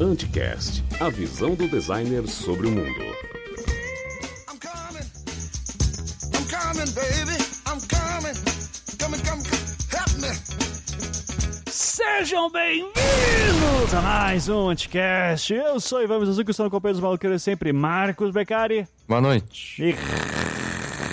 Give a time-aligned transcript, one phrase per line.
[0.00, 3.00] Anticast, a visão do designer sobre o mundo.
[4.48, 5.06] I'm coming.
[6.34, 7.36] I'm coming, baby.
[7.66, 8.34] I'm coming.
[8.98, 9.66] Coming, come, come.
[9.92, 10.28] Help me.
[11.70, 15.54] Sejam bem-vindos a mais um Anticast.
[15.54, 19.82] Eu sou Ivan Mizuki, estou no companheiro dos maluqueiros sempre, Marcos Beccari Boa noite.
[19.82, 19.94] e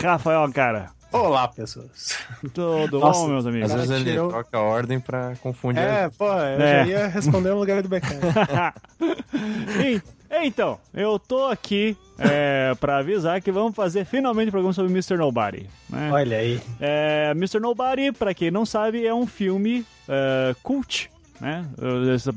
[0.07, 0.89] Rafael, cara.
[1.11, 2.17] Olá, pessoas.
[2.53, 3.69] Tudo Nossa, bom, meus amigos?
[3.71, 5.83] Às vezes ele tirou- troca a ordem pra confundir.
[5.83, 6.85] É, pô, eu É.
[6.85, 7.89] já ia responder no lugar do.
[9.85, 10.01] E-
[10.45, 15.15] Então, eu tô aqui é, pra avisar que vamos fazer finalmente um programa sobre Mr.
[15.15, 15.69] Nobody.
[15.87, 16.09] Né?
[16.11, 16.59] Olha aí.
[16.81, 17.59] É, Mr.
[17.59, 21.11] Nobody, pra quem não sabe, é um filme é, cult,
[21.43, 21.65] né?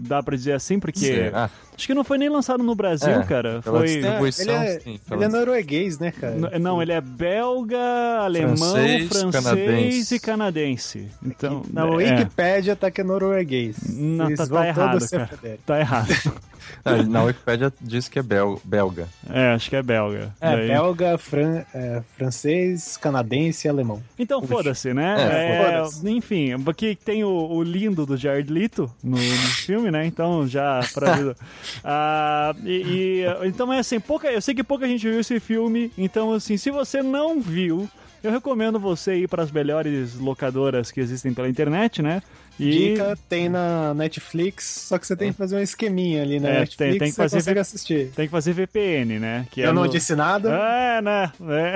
[0.01, 0.99] Dá pra dizer assim porque...
[0.99, 1.49] Será?
[1.77, 3.61] Acho que não foi nem lançado no Brasil, É, cara.
[3.63, 3.87] Foi...
[3.87, 4.45] distribuição.
[4.63, 6.35] ele é, sim, ele é norueguês, né, cara?
[6.35, 7.79] N- Não, ele é belga,
[8.23, 10.15] alemão, francês, Francês, canadense.
[10.15, 11.09] e canadense.
[11.23, 13.77] Então, Na é, Wikipédia tá que é norueguês.
[13.91, 15.31] Não, tá, tá errado, cara.
[15.67, 16.09] Tá errado.
[16.87, 19.09] Ah, na Wikipédia diz que é bel- belga.
[19.29, 20.33] É, acho que é belga.
[20.41, 24.03] É, Daí- belga, fran- é, francês, canadense e alemão.
[24.19, 25.17] Então foda-se, né?
[25.19, 26.11] É, É, foda-se.
[26.11, 29.19] enfim, aqui tem o, o lindo do Jared Leto no, no
[29.67, 30.07] filme, né?
[30.07, 31.17] Então já pra
[31.85, 35.91] Ah, e, e, então é assim, pouca, eu sei que pouca gente viu esse filme,
[35.97, 37.89] então assim, se você não viu,
[38.23, 42.23] eu recomendo você ir para as melhores locadoras que existem pela internet, né?
[42.59, 46.49] E Dica tem na Netflix, só que você tem que fazer um esqueminha ali na
[46.49, 48.11] É, Netflix tem- tem que você fazer consegue vi- assistir.
[48.17, 49.47] tem que fazer VPN, né?
[49.51, 51.33] Que é Eu não no- disse nada, É, né?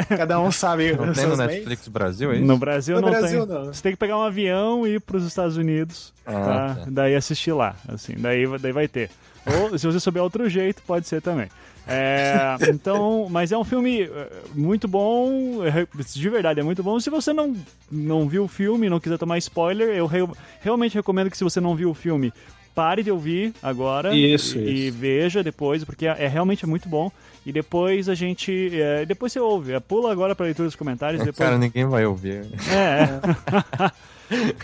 [0.09, 0.17] É.
[0.17, 1.37] cada um sabe Não tem no.
[1.37, 2.45] Netflix Brasil, é isso?
[2.47, 3.57] No Brasil No não Brasil, tem.
[3.57, 3.65] não.
[3.67, 6.75] Você tem que pegar um avião e ir para os Estados Unidos, Ah, tá?
[6.77, 6.87] tá.
[6.89, 9.11] Daí assistir lá, assim, daí, daí vai ter.
[9.47, 11.49] Ou se você souber outro jeito, pode ser também.
[11.91, 15.59] É, então, mas é um filme eh, muito bom,
[16.15, 16.99] de verdade é muito bom.
[17.01, 17.55] Se você não,
[17.91, 20.29] não viu o filme, não quiser tomar spoiler, eu re-
[20.61, 22.33] realmente recomendo que se você não viu o filme,
[22.75, 24.99] pare de ouvir agora Isso, e, isso.
[24.99, 27.11] veja depois, porque é, é realmente muito bom.
[27.45, 28.71] E depois a gente.
[28.75, 29.73] é, depois você ouve.
[29.73, 31.21] É, pula agora para leitura dos comentários.
[31.25, 31.39] Depois...
[31.39, 32.45] Cara, ninguém vai ouvir.
[32.71, 33.91] É, é.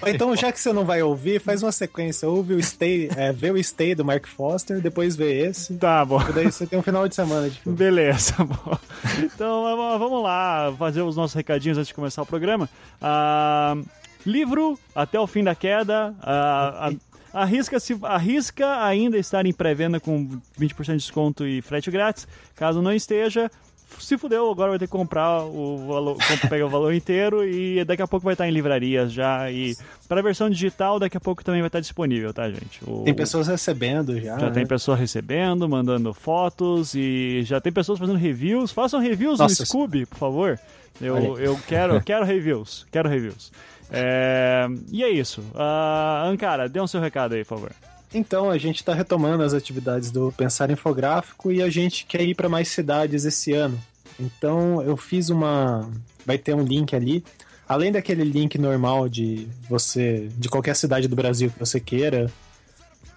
[0.06, 2.28] Então, já que você não vai ouvir, faz uma sequência.
[2.28, 5.74] Ouve o Stay, é, vê o Stay do Mark Foster, depois vê esse.
[5.74, 6.20] Tá bom.
[6.28, 7.76] E daí você tem um final de semana de filme.
[7.76, 8.78] Beleza, bom.
[9.22, 9.62] Então
[9.98, 12.68] vamos- lá fazer os nossos recadinhos antes de começar o programa.
[13.00, 13.76] Ah,
[14.24, 16.14] livro Até o Fim da Queda.
[16.22, 20.26] ah, a- arrisca, se, arrisca ainda estar em pré-venda com
[20.58, 22.26] 20% de desconto e frete grátis.
[22.54, 23.50] Caso não esteja,
[23.98, 26.16] se fudeu, agora vai ter que comprar o valor,
[26.48, 29.50] pegar o valor inteiro e daqui a pouco vai estar em livrarias já.
[29.50, 29.74] E
[30.08, 32.80] para a versão digital, daqui a pouco também vai estar disponível, tá, gente?
[32.86, 34.38] O- Tem pessoas recebendo já.
[34.38, 34.52] já né?
[34.52, 38.72] tem pessoas recebendo, mandando fotos e já tem pessoas fazendo reviews.
[38.72, 40.58] Façam reviews Nossa, no Scooby, por favor.
[41.00, 42.86] Eu, eu quero, quero reviews.
[42.90, 43.52] Quero reviews.
[43.90, 45.40] É, e é isso.
[45.54, 47.70] Uh, Ancara, dê um seu recado aí, por favor.
[48.14, 52.34] Então, a gente está retomando as atividades do Pensar Infográfico e a gente quer ir
[52.34, 53.78] para mais cidades esse ano.
[54.18, 55.90] Então, eu fiz uma.
[56.24, 57.24] Vai ter um link ali.
[57.68, 60.28] Além daquele link normal de você.
[60.38, 62.30] de qualquer cidade do Brasil que você queira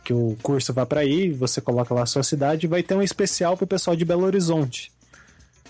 [0.09, 3.01] que o curso vá para aí, você coloca lá a sua cidade, vai ter um
[3.03, 4.91] especial para o pessoal de Belo Horizonte.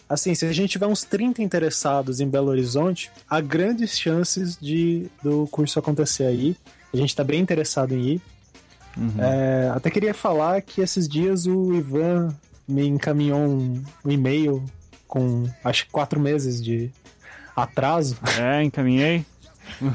[0.07, 5.07] Assim, se a gente tiver uns 30 interessados em Belo Horizonte, há grandes chances de
[5.21, 6.55] do curso acontecer aí.
[6.93, 8.21] A gente está bem interessado em ir.
[9.17, 12.35] É, até queria falar que esses dias o Ivan
[12.67, 14.63] me encaminhou um, um e-mail
[15.07, 16.91] com acho que quatro meses de
[17.55, 18.17] atraso.
[18.39, 19.25] É, encaminhei.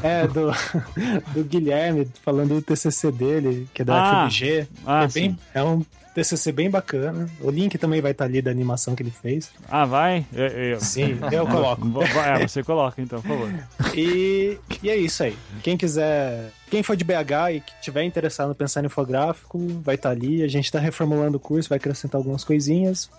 [0.03, 0.51] É, do,
[1.35, 4.67] do Guilherme, falando do TCC dele, que é da Ah, FMG.
[4.87, 5.85] ah, é, bem, é um
[6.15, 7.29] TCC bem bacana.
[7.41, 9.51] O link também vai estar ali da animação que ele fez.
[9.69, 10.25] Ah, vai?
[10.33, 11.83] Eu, eu- Sim, eu coloco.
[12.25, 13.51] É, você coloca então, por favor.
[13.97, 15.37] E, e é isso aí.
[15.63, 20.11] Quem quiser, quem for de BH e que tiver interessado no pensar infográfico, vai estar
[20.11, 20.43] ali.
[20.43, 23.11] A gente está reformulando o curso, vai acrescentar algumas coisinhas.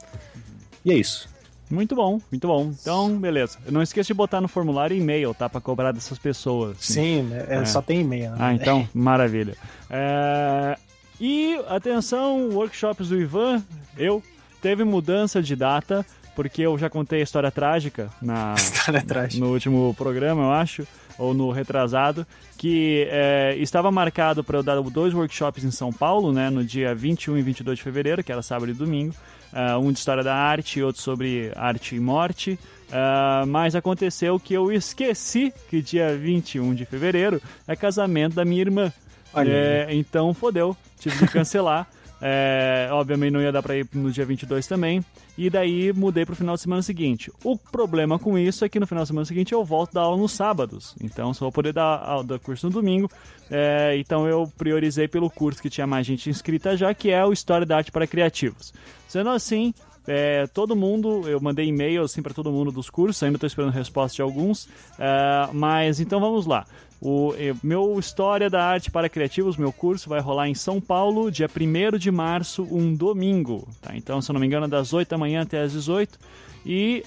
[0.85, 1.27] E é isso.
[1.69, 2.71] Muito bom, muito bom.
[2.81, 3.57] Então, beleza.
[3.69, 5.49] Não esqueça de botar no formulário e-mail, tá?
[5.49, 6.77] Pra cobrar dessas pessoas.
[6.79, 7.65] Sim, é, É.
[7.65, 8.31] só tem e-mail.
[8.31, 8.37] né?
[8.39, 9.55] Ah, então, maravilha.
[9.89, 10.77] É,
[11.19, 13.63] E, atenção, workshops do Ivan,
[13.97, 14.21] eu,
[14.61, 16.05] teve mudança de data,
[16.35, 19.43] porque eu já contei a história trágica na, História trágica.
[19.43, 20.85] no último programa, eu acho,
[21.17, 26.33] ou no retrasado, que é, estava marcado para eu dar dois workshops em São Paulo,
[26.33, 29.15] né, no dia 21 e 22 de fevereiro, que era sábado e domingo,
[29.53, 32.59] ah, um de história da arte e outro sobre arte e morte.
[32.91, 38.61] Ah, mas aconteceu que eu esqueci que dia 21 de fevereiro é casamento da minha
[38.61, 38.93] irmã.
[39.35, 41.87] É, então fodeu, tive que cancelar.
[42.21, 45.03] É, obviamente não ia dar pra ir no dia 22 também.
[45.37, 47.31] E daí mudei pro final de semana seguinte.
[47.43, 50.01] O problema com isso é que no final de semana seguinte eu volto a dar
[50.07, 50.95] aula nos sábados.
[51.01, 53.09] Então só vou poder dar, aula- dar curso no domingo.
[53.51, 57.33] É, então eu priorizei pelo curso que tinha mais gente inscrita já, que é o
[57.33, 58.73] História da Arte para Criativos.
[59.07, 59.73] Sendo assim,
[60.07, 63.71] é, todo mundo, eu mandei e-mail assim para todo mundo dos cursos, ainda estou esperando
[63.73, 64.69] resposta de alguns.
[64.97, 66.65] É, mas então vamos lá.
[67.01, 67.33] O
[67.63, 71.97] meu História da Arte para Criativos, meu curso, vai rolar em São Paulo, dia 1
[71.97, 73.67] de março, um domingo.
[73.81, 73.95] Tá?
[73.95, 76.17] Então, se eu não me engano, é das 8 da manhã até as 18.
[76.65, 77.03] E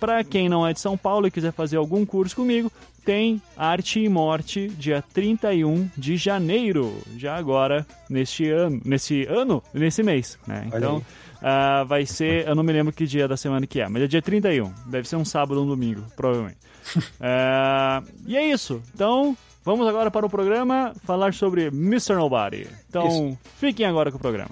[0.00, 2.72] para quem não é de São Paulo e quiser fazer algum curso comigo,
[3.04, 10.02] tem Arte e Morte, dia 31 de janeiro, já agora, neste ano, nesse ano, nesse
[10.02, 10.64] mês, né?
[10.66, 11.02] Então,
[11.42, 14.06] ah, vai ser, eu não me lembro que dia da semana que é, mas é
[14.06, 16.58] dia 31, deve ser um sábado ou um domingo, provavelmente.
[17.20, 22.14] É, e é isso, então vamos agora para o programa falar sobre Mr.
[22.14, 22.66] Nobody.
[22.88, 24.50] Então, fiquem agora com o programa.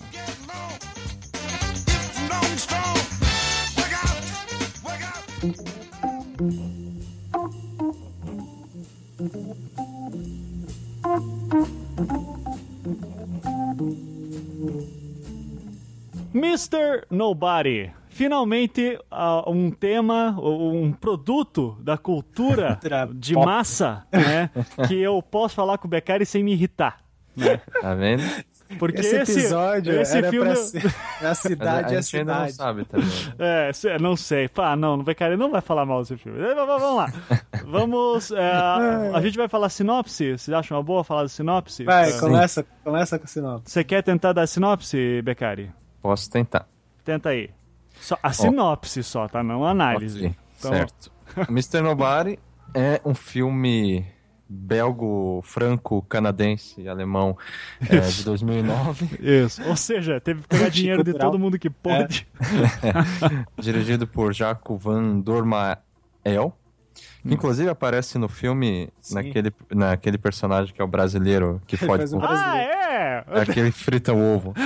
[16.35, 17.07] Mr.
[17.11, 17.93] Nobody.
[18.17, 22.79] Finalmente, ah, um tema, um produto da cultura
[23.15, 23.45] de pop.
[23.45, 24.49] massa, né?
[24.89, 26.97] que eu posso falar com o Beccari sem me irritar.
[27.37, 27.61] Né?
[27.83, 28.23] Tá vendo?
[28.79, 30.49] Porque Esse esse, episódio esse era filme.
[30.49, 32.55] pra ser a cidade a é a gente ainda não cidade.
[32.55, 33.09] sabe também.
[33.39, 34.49] É, não sei.
[34.49, 36.39] Pá, não, o Beccari não vai falar mal desse filme.
[36.55, 37.13] Vamos lá.
[37.67, 38.31] Vamos.
[38.33, 38.41] é,
[39.15, 40.39] a gente vai falar sinopse.
[40.39, 41.85] Vocês acham uma boa falar de sinopse?
[41.85, 43.71] Vai, começa, começa com sinopse.
[43.71, 45.71] Você quer tentar dar sinopse, Beccari?
[46.01, 46.67] Posso tentar.
[47.05, 47.51] Tenta aí.
[48.01, 49.43] Só, a sinopse só, tá?
[49.43, 50.35] Não a análise.
[50.59, 51.13] Então, certo.
[51.49, 51.81] Mr.
[51.83, 52.39] Nobody
[52.75, 54.07] é um filme
[54.49, 57.37] belgo, franco, canadense, alemão
[57.89, 59.63] é, de 2009, Isso.
[59.65, 62.29] Ou seja, teve que pegar dinheiro de todo mundo que pôde.
[63.59, 65.77] dirigido por Jaco Van Dormael,
[67.23, 69.17] que inclusive aparece no filme Sim.
[69.17, 72.27] naquele, naquele personagem que é o brasileiro que Ele fode um com...
[72.27, 72.71] brasileiro.
[72.79, 72.86] Ah, é?
[73.31, 74.53] É aquele que frita o ovo.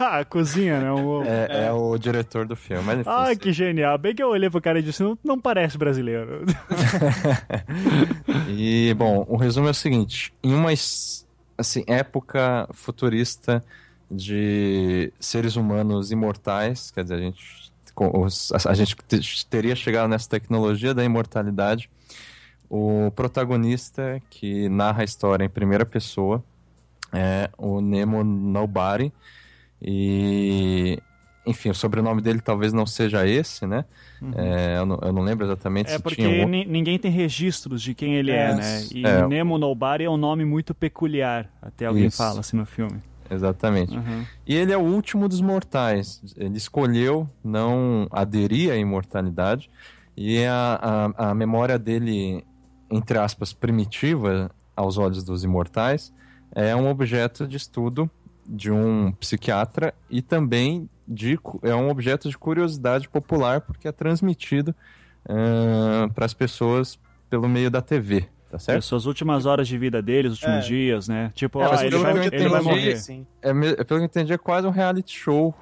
[0.00, 0.88] Ah, cozinha, né?
[1.26, 2.82] É, é o diretor do filme.
[2.84, 3.98] Mas enfim, Ah, que genial.
[3.98, 6.44] Bem que eu olhei pro cara e disse, não, não parece brasileiro.
[8.48, 10.70] E, bom, o resumo é o seguinte: em uma
[11.56, 13.64] assim, época futurista
[14.10, 17.72] de seres humanos imortais, quer dizer, a gente,
[18.66, 21.90] a, gente te- teria chegado nessa tecnologia da imortalidade.
[22.70, 26.44] O protagonista que narra a história em primeira pessoa
[27.12, 29.12] é o Nemo Nobody.
[29.80, 30.98] E,
[31.46, 33.84] enfim, o sobrenome dele talvez não seja esse, né?
[34.36, 37.80] É, eu, não, eu não lembro exatamente É se porque tinha um ninguém tem registros
[37.80, 38.86] de quem ele é, É, né?
[38.92, 39.26] E é.
[39.28, 41.48] Nemo Nobody é um nome muito peculiar.
[41.62, 42.16] Até alguém Isso.
[42.16, 43.00] fala assim no filme.
[43.30, 43.96] Exatamente.
[43.96, 44.24] Uhum.
[44.46, 46.22] E ele é o último dos mortais.
[46.36, 49.70] Ele escolheu não aderir à imortalidade.
[50.16, 52.44] E a, a, a memória dele,
[52.90, 56.12] entre aspas, primitiva aos olhos dos imortais,
[56.66, 58.10] é um objeto de estudo
[58.46, 64.74] de um psiquiatra e também de, é um objeto de curiosidade popular porque é transmitido
[66.14, 68.78] para as pessoas pelo meio da TV, tá certo?
[68.78, 70.68] As suas últimas horas de vida dele, os últimos É.
[70.68, 71.30] dias, né?
[71.34, 72.96] Tipo, É, ah, ele vai, ele vai morrer.
[72.96, 73.26] Sim.
[73.42, 75.54] é, pelo que eu entendi, é quase um reality show.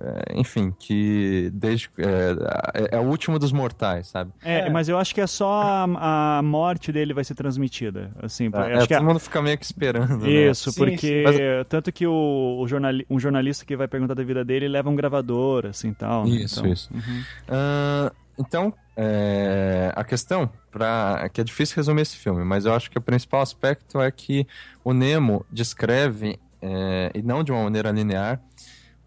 [0.00, 4.30] É, enfim, que desde é, é- é o último dos mortais, sabe?
[4.42, 4.70] É, É.
[4.70, 8.10] mas eu acho que é só a, a morte dele vai ser transmitida.
[8.22, 10.18] Assim, É, acho que todo a- mundo fica meio que esperando.
[10.18, 10.30] né?
[10.30, 11.64] Isso, Sim, porque sim.
[11.68, 14.96] tanto que o, o jornali- um jornalista que vai perguntar da vida dele leva um
[14.96, 16.24] gravador, assim, tal.
[16.24, 16.30] né?
[16.30, 16.90] Isso, Então, isso.
[16.92, 17.22] uhum.
[17.48, 22.74] Ah, então, é, a questão, pra, é que é difícil resumir esse filme, mas eu
[22.74, 24.46] acho que o principal aspecto é que
[24.84, 28.40] o Nemo descreve, é, e não de uma maneira linear,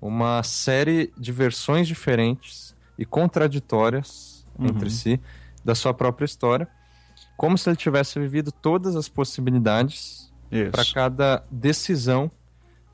[0.01, 4.67] uma série de versões diferentes e contraditórias Uhum.
[4.67, 5.20] entre si
[5.63, 6.67] da sua própria história,
[7.38, 10.31] como se ele tivesse vivido todas as possibilidades
[10.72, 12.29] para cada decisão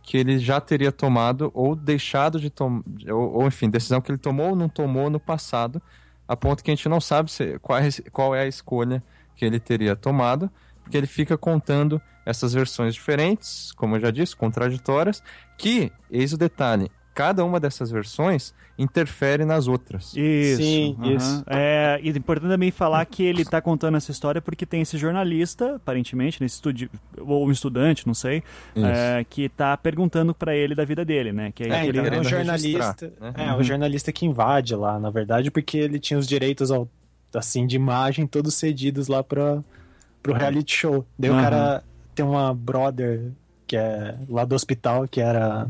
[0.02, 4.18] que ele já teria tomado ou deixado de tomar, ou, ou, enfim, decisão que ele
[4.18, 5.82] tomou ou não tomou no passado,
[6.28, 9.04] a ponto que a gente não sabe se, qual, é, qual é a escolha
[9.36, 10.50] que ele teria tomado,
[10.84, 15.22] porque ele fica contando essas versões diferentes, como eu já disse, contraditórias,
[15.58, 20.14] que, eis o detalhe, cada uma dessas versões interfere nas outras.
[20.16, 20.62] Isso.
[20.62, 21.16] Sim, aham.
[21.16, 21.44] isso.
[21.48, 25.00] É, e é importante também falar que ele tá contando essa história porque tem esse
[25.00, 28.44] jornalista, aparentemente, nesse estudi ou um estudante, não sei,
[28.76, 31.52] é, que tá perguntando pra ele da vida dele, né?
[31.56, 33.12] Que aí É, ele- então, é um querendo jornalista.
[33.20, 33.34] né?
[33.36, 36.88] É, um jornalista que invade lá, na verdade, porque ele tinha os direitos ao,
[37.34, 39.64] assim, de imagem todos cedidos lá pra,
[40.22, 41.04] pro reality show.
[41.18, 41.40] Daí Aham.
[41.40, 41.84] o cara
[42.14, 43.32] tem uma brother
[43.66, 45.68] que é lá do hospital, que era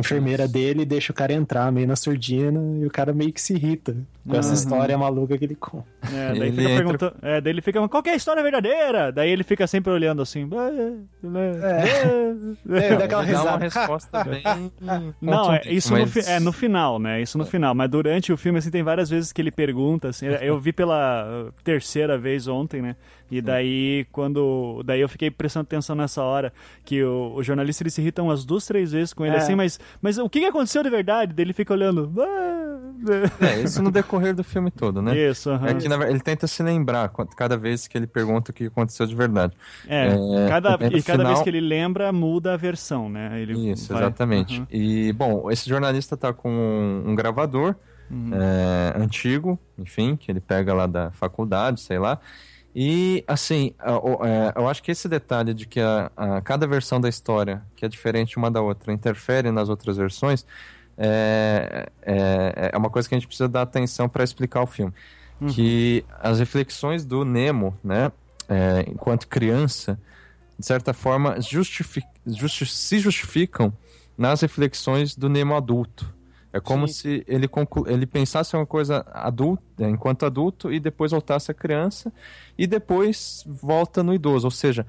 [0.00, 3.54] enfermeira dele deixa o cara entrar meio na surdina e o cara meio que se
[3.54, 3.96] irrita
[4.30, 4.54] com essa Uhum.
[4.54, 5.86] história maluca que ele conta.
[6.12, 7.14] É, daí Ele fica entra- perguntando.
[7.22, 9.12] É, daí ele fica, qual que é a história verdadeira?
[9.12, 10.48] Daí ele fica sempre olhando assim.
[11.22, 13.58] É, dá aquela Ele dá uma risada.
[13.58, 14.42] resposta bem.
[15.20, 17.20] Não, é, isso no, mas- fi- é no final, né?
[17.20, 17.74] Isso no final.
[17.74, 20.26] Mas durante o filme, assim, tem várias vezes que ele pergunta, assim.
[20.26, 22.96] Eu vi pela uh, terceira vez ontem, né?
[23.30, 24.82] E daí, quando.
[24.84, 26.52] Daí eu fiquei prestando atenção nessa hora
[26.84, 29.38] que o, o jornalista ele se irrita umas duas, três vezes com ele, É.
[29.38, 31.32] assim, mas, mas o que aconteceu de verdade?
[31.32, 32.12] Daí ele fica olhando.
[33.40, 35.14] É, isso no decorrer do filme todo, né?
[35.30, 35.68] Isso, aham.
[35.70, 38.66] É que na ver- ele tenta se lembrar cada vez que ele pergunta o que
[38.66, 39.56] aconteceu de verdade.
[39.88, 43.40] É, É, cada, e cada vez que ele lembra, muda a versão, né?
[43.40, 44.54] Ele Isso, vai- exatamente.
[44.60, 44.66] Aham.
[44.70, 47.74] E, bom, esse jornalista tá com um, um gravador
[48.10, 48.30] Uhum.
[48.34, 52.20] é, antigo, enfim, que ele pega lá da faculdade, sei lá.
[52.74, 57.08] E, assim, é, eu acho que esse detalhe de que a, a- cada versão da
[57.08, 60.46] história, que é diferente uma da outra, interfere nas outras versões,
[61.02, 64.92] é, é, é uma coisa que a gente precisa dar atenção para explicar o filme.
[65.48, 68.12] Que as reflexões do Nemo, né,
[68.46, 69.98] é, enquanto criança,
[70.58, 73.72] de certa forma, justifi- justi- se justificam
[74.18, 76.12] nas reflexões do Nemo adulto.
[76.52, 76.92] É como Sim.
[76.92, 77.48] se ele,
[77.86, 82.12] ele pensasse uma coisa adulta, enquanto adulto e depois voltasse a criança
[82.58, 84.46] e depois volta no idoso.
[84.46, 84.84] Ou seja,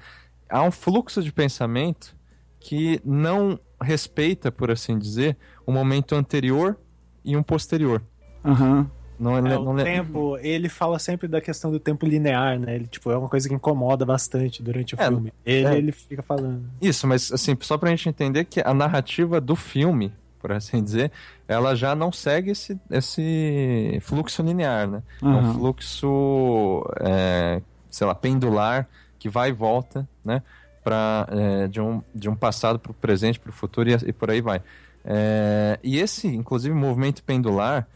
[0.49, 2.13] há um fluxo de pensamento
[2.59, 6.77] que não respeita, por assim dizer, o momento anterior
[7.23, 8.01] e um posterior.
[8.43, 8.89] Aham.
[9.19, 12.73] Não, É, não, o tempo, ele fala sempre da questão do tempo linear, né?
[12.73, 15.31] Ele, tipo, é uma coisa que incomoda bastante durante o É, filme.
[15.45, 15.77] Ele, é.
[15.77, 16.63] ele fica falando.
[16.81, 21.11] Isso, mas assim, só pra gente entender que a narrativa do filme, por assim dizer,
[21.47, 25.03] ela já não segue esse, esse fluxo linear, né?
[25.21, 27.61] É um fluxo, é,
[27.91, 30.41] sei lá, pendular, que vai e volta, né?
[30.83, 34.41] Pra, é, de, um, de um passado pro presente, pro futuro e, e por aí
[34.41, 34.61] vai.
[35.05, 37.87] É, e esse, inclusive, movimento pendular,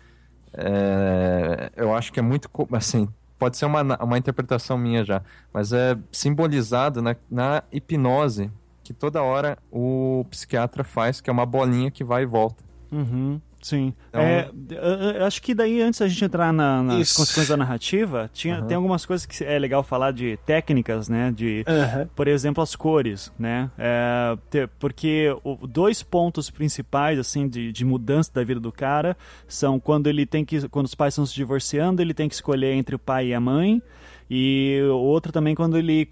[0.54, 5.22] é, eu acho que é muito, assim, pode ser uma, uma interpretação minha já,
[5.54, 8.52] mas é simbolizado na, na hipnose
[8.84, 12.64] que toda hora o psiquiatra faz, que é uma bolinha que vai e volta.
[12.92, 13.94] Uhum, sim.
[14.10, 17.16] Então- É, acho que daí, antes da gente entrar na- nas Isso.
[17.18, 18.68] consequências da narrativa, tinha, Aham.
[18.68, 21.32] tem algumas coisas que é legal falar de técnicas, né?
[21.36, 22.08] De, Aham.
[22.16, 23.70] por exemplo, as cores, né?
[23.78, 29.18] É, te- porque o- dois pontos principais, assim, de, de mudança da vida do cara
[29.48, 32.74] são quando ele tem que, quando os pais estão se divorciando, ele tem que escolher
[32.74, 33.82] entre o pai e a mãe.
[34.30, 36.06] E o outro também quando ele,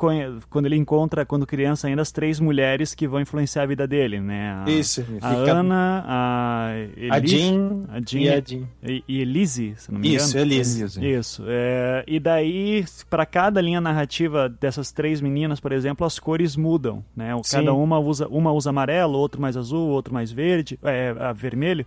[0.49, 4.19] quando ele encontra, quando criança ainda, as três mulheres que vão influenciar a vida dele,
[4.19, 4.63] né?
[4.65, 5.01] A, Isso.
[5.21, 6.63] a Fica- Ana, a
[7.09, 8.67] a Elise, Jean, a Jean e a Jean.
[8.83, 10.25] e, e Elise, se não me engano.
[10.27, 10.81] Isso, Elise.
[10.81, 11.05] Elise.
[11.11, 11.43] Isso.
[11.47, 17.03] é, e daí, para cada linha narrativa dessas três meninas, por exemplo, as cores mudam,
[17.15, 17.29] né?
[17.51, 17.77] Cada Sim.
[17.77, 21.83] uma usa, uma usa amarelo, outro mais azul, outro mais verde, é, a vermelho.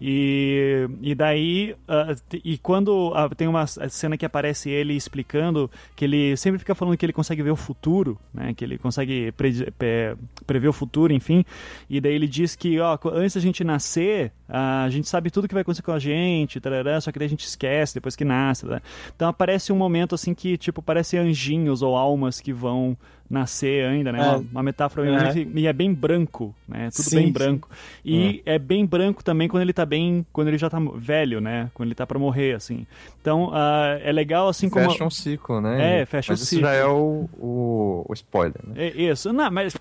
[0.00, 1.74] E, e daí,
[2.28, 6.74] t- e quando ah, tem uma cena que aparece ele explicando que ele sempre fica
[6.74, 8.52] falando que ele consegue ver o futuro, né?
[8.54, 11.44] Que ele consegue predi- pe- prever o futuro, enfim.
[11.88, 15.54] E daí ele diz que, ó, antes da gente nascer, a gente sabe tudo que
[15.54, 18.66] vai acontecer com a gente, tarará, só que daí a gente esquece depois que nasce.
[18.66, 18.80] né?
[19.14, 22.96] Então aparece um momento assim que, tipo, parece anjinhos ou almas que vão
[23.30, 24.18] nascer ainda, né?
[24.18, 24.22] É.
[24.22, 25.32] Uma, uma metáfora bem É.
[25.32, 26.88] bonita, e é bem branco, né?
[26.94, 27.32] Tudo Sim, bem sim.
[27.32, 27.70] branco.
[28.04, 28.58] E é.
[28.58, 31.70] bem branco também quando ele tá bem, quando ele já tá velho, né?
[31.72, 32.84] Quando ele tá pra morrer, assim.
[33.20, 34.90] Então, ah, é legal assim como...
[34.90, 36.00] Fecha um ciclo, né?
[36.00, 36.66] É, fecha Mas o isso ciclo.
[36.66, 38.74] já é o, o, o spoiler, né?
[38.76, 39.76] É isso, não, mas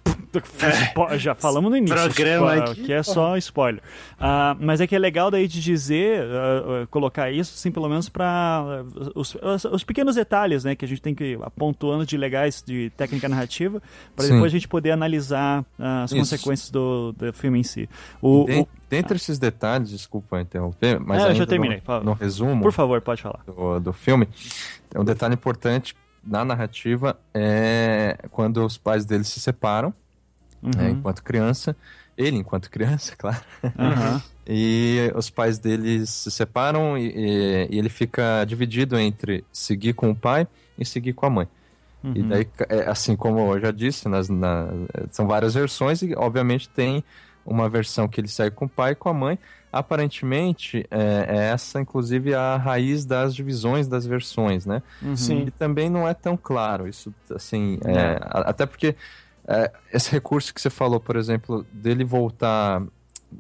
[1.18, 3.82] já falamos no início Programa aqui, que é só spoiler.
[4.20, 8.10] Ah, mas é que é legal daí de dizer, ah, colocar isso, assim, pelo menos
[8.10, 8.84] para
[9.16, 12.64] os, os, os pequenos detalhes, né, que a gente tem que ir apontando de legais
[12.66, 13.82] de técnica narrativa,
[14.16, 14.34] para Sim.
[14.34, 16.20] depois a gente poder analisar as Isso.
[16.20, 17.90] consequências do, do filme em si.
[18.22, 22.62] O, o- Dentre esses detalhes, desculpa interromper, mas É, eu já terminei, no, no resumo
[22.64, 23.42] por favor, pode falar.
[23.46, 24.28] do, do filme,
[24.96, 29.94] um detalhe importante na narrativa é quando os pais dele se separam,
[30.76, 30.92] né, Uhum.
[30.92, 31.78] enquanto criança,
[32.18, 33.44] ele enquanto criança, claro,
[33.78, 34.24] Aham.
[34.48, 40.10] e os pais dele se separam e, e- e ele fica dividido entre seguir com
[40.12, 40.48] o pai
[40.78, 41.48] e seguir com a mãe.
[42.14, 42.24] E Uhum.
[42.24, 44.68] daí, é, assim como eu já disse, nas, na-
[45.12, 47.04] são várias versões e, obviamente, tem
[47.46, 49.40] uma versão que ele segue com o pai e com a mãe.
[49.72, 54.82] Aparentemente, é, é essa, inclusive, a raiz das divisões das versões, né?
[55.02, 55.16] Uhum.
[55.16, 55.46] Sim.
[55.48, 58.96] E também não é tão claro isso, assim, é, até porque
[59.50, 62.84] é, esse recurso que você falou, por exemplo, dele voltar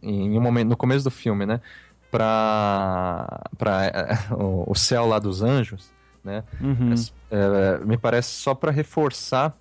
[0.02, 1.62] em um momento, no começo do filme, né?
[2.10, 5.92] Pra, pra é, o, céu lá dos anjos,
[6.24, 6.44] né?
[6.60, 6.96] Uhum.
[7.30, 9.56] É, me parece só para reforçar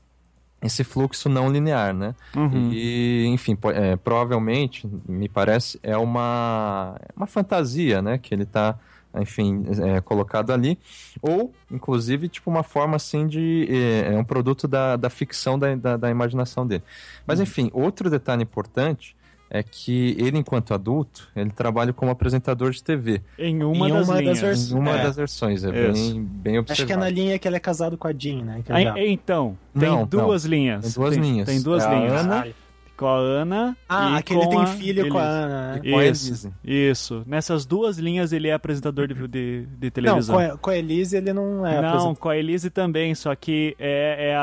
[0.63, 2.15] esse fluxo não linear, né?
[2.35, 2.71] Uhum.
[2.73, 8.17] E, enfim, é, provavelmente, me parece, é uma, uma fantasia, né?
[8.17, 8.79] Que ele tá,
[9.21, 10.79] enfim, é, colocado ali.
[11.23, 13.67] Ou, inclusive, tipo, uma forma, assim, de...
[13.71, 16.83] É, é um produto da, da ficção, da, da, da imaginação dele.
[17.27, 19.17] Mas, enfim, outro detalhe importante
[19.51, 23.23] é que ele, enquanto adulto, ele trabalha como apresentador de TV.
[23.39, 24.41] Em uma Em das uma das linhas.
[24.43, 25.03] vers- Em uma É.
[25.03, 26.13] das versões, é Isso.
[26.13, 26.73] bem, bem observado.
[26.73, 28.63] Acho que é na linha que ele é casado com a Jean, né?
[28.67, 30.83] Já- então, tem Não, duas linhas.
[30.85, 31.49] Tem duas linhas.
[31.49, 32.13] Tem duas É a linhas.
[32.13, 32.55] Ana- Caralho.
[32.99, 35.23] Com a Ana Ah, e aquele com tem a filho com a.
[35.23, 35.81] Ana, né?
[35.91, 36.53] Com a Isso, Elise.
[36.65, 37.23] isso.
[37.27, 40.35] Nessas duas linhas ele é apresentador de, de, de Não, televisão.
[40.35, 43.77] com a, com a Elise ele não é Não, com a Elise também, só que
[43.79, 44.41] é, é a,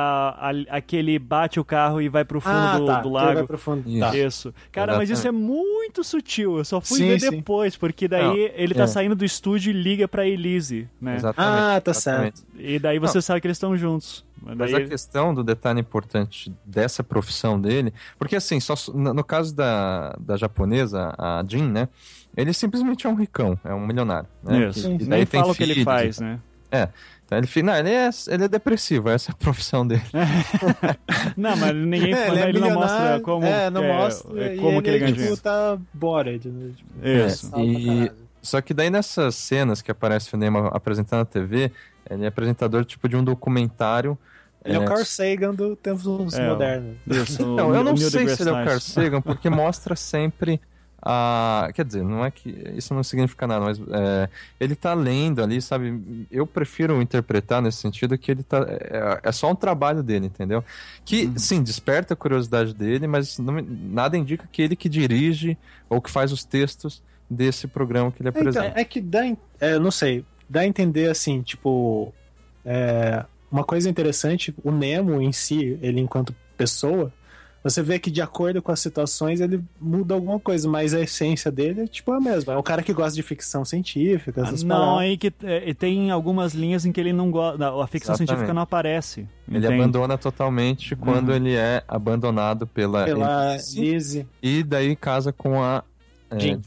[0.70, 3.14] a- aquele bate o carro e vai pro fundo ah, do, tá, do que ele
[3.14, 3.34] lago.
[3.34, 3.90] vai pro fundo.
[3.90, 4.00] Isso.
[4.00, 4.18] Tá.
[4.18, 4.54] Isso.
[4.72, 6.58] Cara, mas isso é muito sutil.
[6.58, 7.30] Eu só fui Sim, ver sim.
[7.32, 8.88] depois, porque daí Não, ele tá é.
[8.88, 11.18] saindo do estúdio e liga pra Elise, né?
[11.18, 11.60] Exatamente.
[11.62, 12.42] Ah, tá exatamente.
[12.58, 14.24] E daí você sabe que eles estão juntos.
[14.46, 19.56] Mas daí a questão do detalhe importante dessa profissão dele, porque assim, só no caso
[19.56, 21.90] da, da japonesa, a Jin, né?
[22.38, 24.28] Ele simplesmente é um ricão, é um milionário.
[24.44, 24.68] Né?
[24.70, 24.82] Isso.
[24.98, 26.40] Que- Nem tem fala o que ele faz, né?
[27.26, 30.04] Então ele, não, ele, é, ele é depressivo, essa é a profissão dele.
[31.38, 34.44] Não, mas ninguém É, fala, ele, não mostra como, É, não é, mostra.
[34.54, 35.42] é, como que ele ganha tipo, dinheiro.
[35.42, 36.48] tá bored.
[36.50, 36.72] Né?
[36.76, 37.48] Tipo, Isso.
[37.50, 38.12] salta E-.
[38.42, 41.72] Só que daí nessas cenas que aparece o Neymar apresentando na TV,
[42.10, 44.18] ele é apresentador tipo de um documentário.
[44.66, 46.98] Ele é, o é, Carl Sagan do tempos É, modernos.
[47.08, 48.80] Isso, Não, eu não sei se ele é o Carl.
[48.80, 50.60] Sagan, porque mostra sempre
[51.02, 51.70] a.
[51.74, 52.50] Quer dizer, não é que.
[52.76, 54.28] Isso não significa nada, mas é,
[54.60, 56.26] ele tá lendo ali, sabe?
[56.32, 58.66] Eu prefiro interpretar nesse sentido que ele tá.
[58.68, 60.64] É, é só um trabalho dele, entendeu?
[61.06, 61.38] Que, Uhum.
[61.38, 65.56] sim, desperta a curiosidade dele, mas não- nada indica que ele que dirige
[65.88, 68.80] ou que faz os textos desse programa que ele Então, apresenta.
[68.80, 69.22] é que dá,
[69.60, 72.12] é, não sei, dá a entender assim, tipo,
[72.64, 73.24] é,
[73.56, 77.12] uma coisa interessante, o Nemo em si, ele enquanto pessoa,
[77.64, 81.52] você vê que de acordo com as situações ele muda alguma coisa, mas a essência
[81.52, 82.54] dele é tipo a mesma.
[82.54, 85.00] É um cara que gosta de ficção científica, essas Não, paradas.
[85.00, 87.58] aí que é, tem algumas linhas em que ele não gosta.
[87.82, 88.18] A ficção Exatamente.
[88.30, 89.22] científica não aparece.
[89.48, 89.74] Ele entende?
[89.82, 91.36] abandona totalmente quando Uhum.
[91.36, 93.04] ele é abandonado pela.
[93.06, 94.28] Pela Lizzie.
[94.44, 95.84] E daí casa com a.
[96.30, 96.60] é, Jean.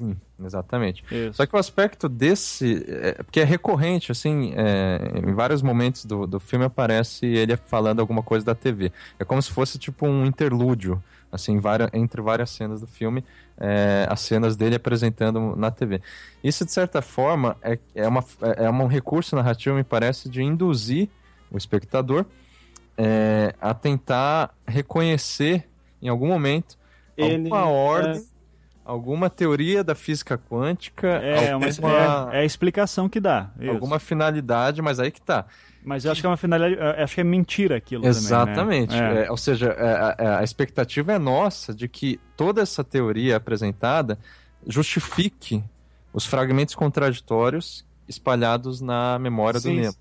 [0.42, 1.05] Exatamente.
[1.11, 1.35] Isso.
[1.35, 2.85] Só que o aspecto desse.
[2.88, 8.01] É, porque é recorrente, assim, é, em vários momentos do, do filme aparece ele falando
[8.01, 8.92] alguma coisa da TV.
[9.18, 13.24] É como se fosse tipo um interlúdio, assim, várias, entre várias cenas do filme,
[13.59, 16.01] é, as cenas dele apresentando na TV.
[16.42, 18.24] Isso, de certa forma, é, é, uma,
[18.57, 21.09] é um recurso narrativo, me parece, de induzir
[21.51, 22.24] o espectador
[22.96, 25.68] é, a tentar reconhecer
[26.01, 26.77] em algum momento
[27.16, 28.22] Ele- alguma ordem,
[28.88, 33.51] alguma teoria da física quântica, É, uma, alguma, é, é a explicação que dá.
[33.61, 33.70] isso.
[33.70, 35.44] alguma finalidade, mas aí que tá.
[35.85, 36.81] Mas eu acho que é uma finalidade.
[37.03, 38.57] Acho que é mentira aquilo Exatamente.
[38.57, 38.87] também.
[38.87, 39.20] Né?
[39.22, 39.27] É.
[39.27, 44.18] É, ou seja, é, é, a expectativa é nossa de que toda essa teoria apresentada
[44.66, 45.62] justifique
[46.12, 49.96] os fragmentos contraditórios espalhados na memória Sim, do Nemo.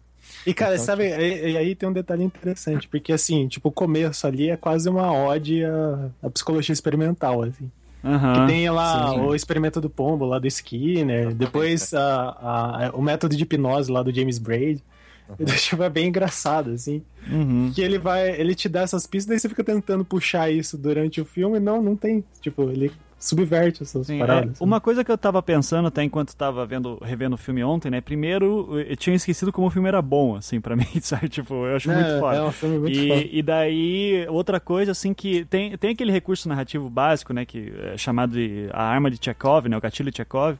[0.46, 3.72] E, cara, Então, sabe, e, e aí tem um detalhe interessante, porque, assim, tipo, o
[3.72, 7.70] começo ali é quase uma ode à, à psicologia experimental, assim.
[8.04, 8.34] Aham.
[8.46, 9.20] Que tem lá sim.
[9.22, 14.02] o experimento do pombo lá do Skinner, depois a, a- o método de hipnose lá
[14.04, 14.82] do James Braid.
[15.58, 17.02] Tipo, é bem engraçado, assim.
[17.30, 17.70] Uhum.
[17.76, 21.20] Que ele vai, ele te dá essas pistas, daí você fica tentando puxar isso durante
[21.20, 22.24] o filme, não, não tem.
[22.40, 24.50] Tipo, ele subverte essas Sim, paradas.
[24.50, 24.64] é, assim.
[24.64, 28.00] uma coisa que eu tava pensando até enquanto tava vendo, revendo o filme ontem, né?
[28.00, 31.28] Primeiro, eu tinha esquecido como o filme era bom, assim, pra mim, sabe?
[31.30, 32.38] Tipo, eu acho muito é, foda.
[32.38, 33.22] é um filme muito foda.
[33.22, 37.74] E, e daí, outra coisa, assim, que tem, tem aquele recurso narrativo básico, né, que
[37.94, 40.58] é chamado de a arma de Chekhov, né, o gatilho de Chekhov,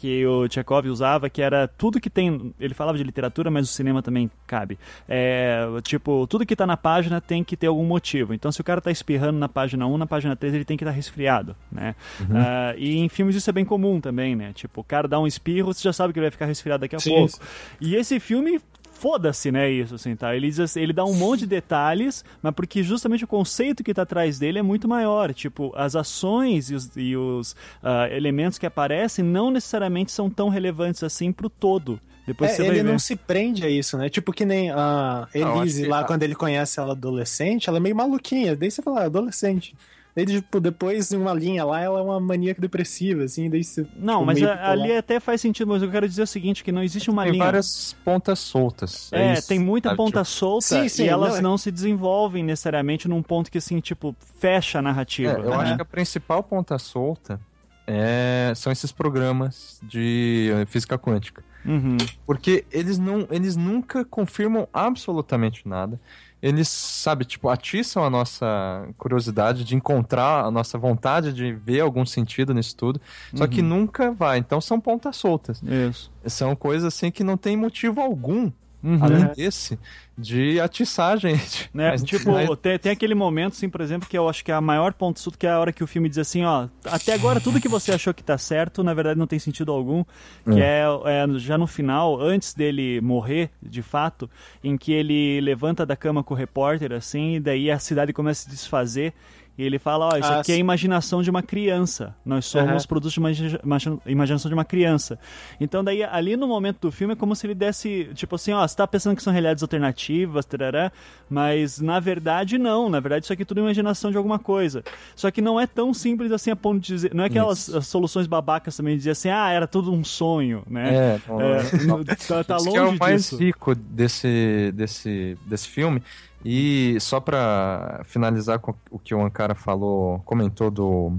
[0.00, 3.72] que o Chekhov usava, que era tudo que tem, ele falava de literatura, mas o
[3.72, 4.78] cinema também cabe.
[5.06, 8.32] É, tipo, tudo que tá na página tem que ter algum motivo.
[8.32, 10.84] Então, se o cara tá espirrando na página 1, na página 3 ele tem que
[10.84, 11.94] estar resfriado, né?
[12.34, 14.52] Ah, e em filmes isso é bem comum também, né?
[14.54, 16.96] Tipo, o cara dá um espirro, você já sabe que ele vai ficar resfriado daqui
[16.96, 17.32] a Sim, pouco.
[17.32, 17.40] sim.
[17.78, 18.58] E esse filme
[19.00, 20.36] foda-se, né, isso, assim, tá?
[20.36, 23.94] Ele, diz assim- ele dá um monte de detalhes, mas porque justamente o conceito que
[23.94, 25.32] tá atrás dele é muito maior.
[25.32, 30.50] Tipo, as ações e os, e os, ah, elementos que aparecem não necessariamente são tão
[30.50, 31.98] relevantes assim pro todo.
[32.26, 34.08] Depois É, você ele não se prende a isso, né?
[34.10, 37.96] Tipo que nem a Elise que- lá, quando ele conhece ela adolescente, ela é meio
[37.96, 38.54] maluquinha.
[38.54, 39.74] Daí você fala, ah, adolescente.
[40.14, 43.86] Daí, tipo, depois, em uma linha lá, ela é uma maníaca depressiva, assim, daí você...
[43.96, 46.72] Não, tipo, mas a- ali até faz sentido, mas eu quero dizer o seguinte, que
[46.72, 47.44] não existe uma Tem linha...
[47.44, 49.12] várias pontas soltas.
[49.12, 49.96] É, isso, tem muita sabe?
[49.96, 53.50] ponta Tipo, solta Sim, sim, e elas não, é- não se desenvolvem necessariamente num ponto
[53.50, 55.32] que, assim, tipo, fecha a narrativa.
[55.32, 55.56] É, eu né?
[55.56, 57.40] acho que a principal ponta solta
[57.86, 61.42] é, são esses programas de eh, física quântica.
[61.64, 61.96] Uhum.
[62.24, 66.00] Porque eles não, eles nunca confirmam absolutamente nada.
[66.42, 72.06] Eles, sabe, tipo, atiçam a nossa curiosidade de encontrar a nossa vontade de ver algum
[72.06, 73.00] sentido nisso tudo,
[73.34, 74.38] só que nunca vai.
[74.38, 75.62] Então são pontas soltas.
[75.62, 76.10] Isso.
[76.26, 78.50] São coisas assim que não tem motivo algum,
[78.82, 78.98] Uhum.
[79.02, 79.78] além desse,
[80.16, 81.68] de atiçar a gente.
[81.74, 81.90] Né?
[81.90, 84.54] Mas- tipo, mas- tem, tem aquele momento, assim, por exemplo, que eu acho que é
[84.54, 87.12] a maior ponto susto, que é a hora que o filme diz assim, ó, até
[87.12, 90.02] agora tudo que você achou que tá certo, na verdade não tem sentido algum,
[90.44, 94.28] que é, é já no final, antes dele morrer, de fato,
[94.64, 98.42] em que ele levanta da cama com o repórter, assim, e daí a cidade começa
[98.42, 99.12] a se desfazer,
[99.58, 102.14] e ele fala, ó, isso Ah, aqui é a imaginação de uma criança.
[102.24, 102.78] Nós somos Aham.
[102.88, 105.18] produtos de imagi- imagi- imaginação de uma criança.
[105.60, 108.66] Então daí, ali no momento do filme, é como se ele desse, tipo assim, ó,
[108.66, 110.90] você tá pensando que são realidades alternativas, tarará,
[111.28, 112.88] mas na verdade não.
[112.88, 114.82] Na verdade isso aqui é tudo imaginação de alguma coisa.
[115.14, 117.14] Só que não é tão simples assim a ponto de dizer...
[117.14, 117.76] Não é aquelas Isso.
[117.76, 120.94] as soluções babacas também de dizer assim, ah, era tudo um sonho, né?
[120.94, 122.02] É, É, não.
[122.26, 123.36] tá, tá Isso longe que é o mais disso.
[123.36, 126.02] rico desse, desse, desse filme.
[126.44, 131.12] E só pra finalizar com o que o Ankara falou, comentou do,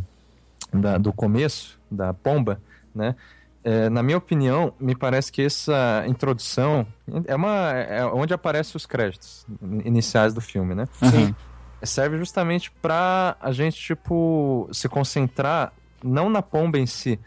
[0.73, 2.59] da- do começo, da pomba,
[2.93, 3.15] né?
[3.63, 6.87] É, na minha opinião, me parece que essa introdução
[7.27, 9.45] é uma é onde aparecem os créditos
[9.85, 10.87] iniciais do filme, né?
[11.01, 11.35] Aham.
[11.83, 15.71] serve justamente pra a gente, tipo, se concentrar
[16.03, 17.19] não na pomba em si,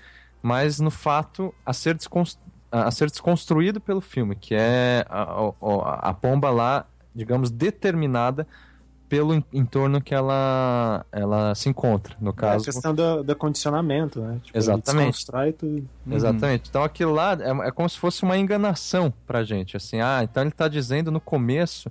[0.43, 2.39] mas no fato a ser, descons-
[2.73, 8.47] a ser desconstruído pelo filme, que é a, a- a pomba lá, digamos, determinada
[9.09, 12.17] pelo en- entorno que ela, ela se encontra.
[12.21, 14.41] No É a caso, questão do, do condicionamento, né?
[14.43, 15.27] Tipo, Exatamente.
[15.59, 15.89] tudo.
[16.11, 16.69] Exatamente.
[16.71, 19.77] Então aquilo lá é, é como se fosse uma enganação pra gente.
[19.77, 21.91] Assim, ah, então ele tá dizendo no começo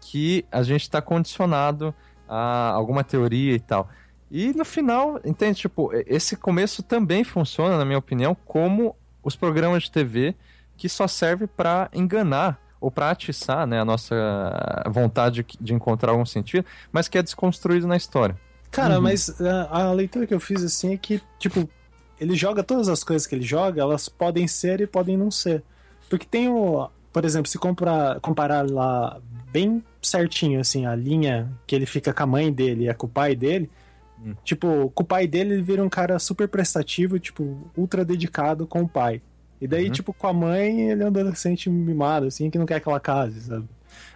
[0.00, 1.94] que a gente tá condicionado
[2.28, 3.88] a alguma teoria e tal.
[4.30, 5.58] E no final, entende?
[5.60, 10.34] Tipo, esse começo também funciona, na minha opinião, como os programas de TV
[10.76, 14.14] que só serve pra enganar ou pra atiçar né, a nossa
[14.90, 18.36] vontade de encontrar algum sentido, mas que é desconstruído na história.
[18.70, 19.02] Cara, Uhum.
[19.02, 21.68] mas a, a leitura que eu fiz assim é que, tipo,
[22.20, 25.62] ele joga todas as coisas que ele joga, elas podem ser e podem não ser.
[26.10, 26.88] Porque tem o.
[27.12, 29.20] Por exemplo, se comparar, comparar lá
[29.52, 33.10] bem certinho, assim, a linha que ele fica com a mãe dele e com o
[33.10, 33.70] pai dele.
[34.24, 34.34] Hum.
[34.42, 38.82] Tipo, com o pai dele ele vira um cara super prestativo, tipo, ultra dedicado com
[38.82, 39.20] o pai.
[39.62, 39.92] E daí, Uhum.
[39.92, 42.98] tipo, com a mãe, ele é um adolescente mimado, assim, que não quer que ela
[42.98, 43.64] case, sabe?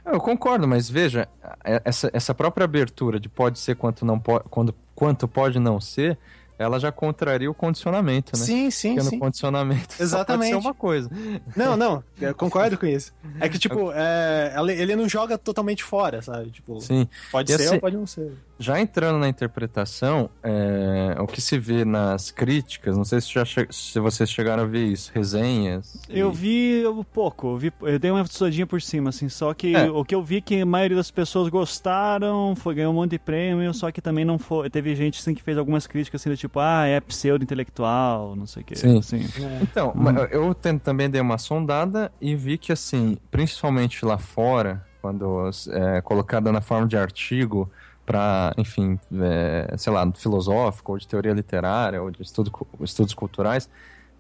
[0.05, 1.29] Eu concordo, mas veja,
[1.65, 5.81] é- essa, essa própria abertura de pode ser quanto, não po quando, quanto pode não
[5.81, 6.19] ser,
[6.59, 8.43] ela já contraria o condicionamento, né?
[8.45, 9.17] Sim, sim, Porque sim.
[9.17, 10.51] no condicionamento Exatamente.
[10.53, 11.11] pode ser uma coisa.
[11.55, 13.13] Não, não, eu concordo com isso.
[13.39, 16.51] É que, tipo, é, ele não joga totalmente fora, sabe?
[16.51, 17.07] Tipo, Sim.
[17.31, 18.33] pode E ser assim- ou pode não ser.
[18.59, 23.45] Já entrando na interpretação, é, o que se vê nas críticas, não sei se, já
[23.45, 26.01] che- se vocês chegaram a ver isso, resenhas.
[26.09, 29.53] Eu e- vi um pouco, eu, vi, eu dei uma estudadinha por cima, assim, só
[29.53, 29.91] que É.
[29.91, 33.19] o que eu vi que a maioria das pessoas gostaram, foi ganhou um monte de
[33.19, 34.71] prêmio, só que também não foi.
[34.71, 38.63] Teve gente assim que fez algumas críticas assim, do tipo, ah, é pseudo-intelectual, não sei
[38.63, 38.77] o que.
[38.77, 38.99] Sim.
[38.99, 39.21] Assim.
[39.63, 45.51] Então, mas eu também dei uma sondada e vi que, assim, principalmente lá fora, quando
[45.73, 47.71] é colocada na forma de artigo
[48.07, 53.69] para, enfim, é, sei lá, filosófico, ou de teoria literária, ou de estudo, estudos culturais,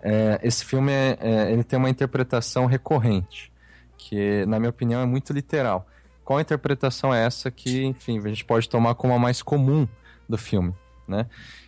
[0.00, 3.52] é, esse filme é, é, ele tem uma interpretação recorrente,
[3.96, 5.86] que, na minha opinião, é muito literal.
[6.24, 9.86] Qual interpretação é essa que, enfim, a gente pode tomar como a mais comum
[10.28, 10.74] do filme,
[11.06, 11.26] né?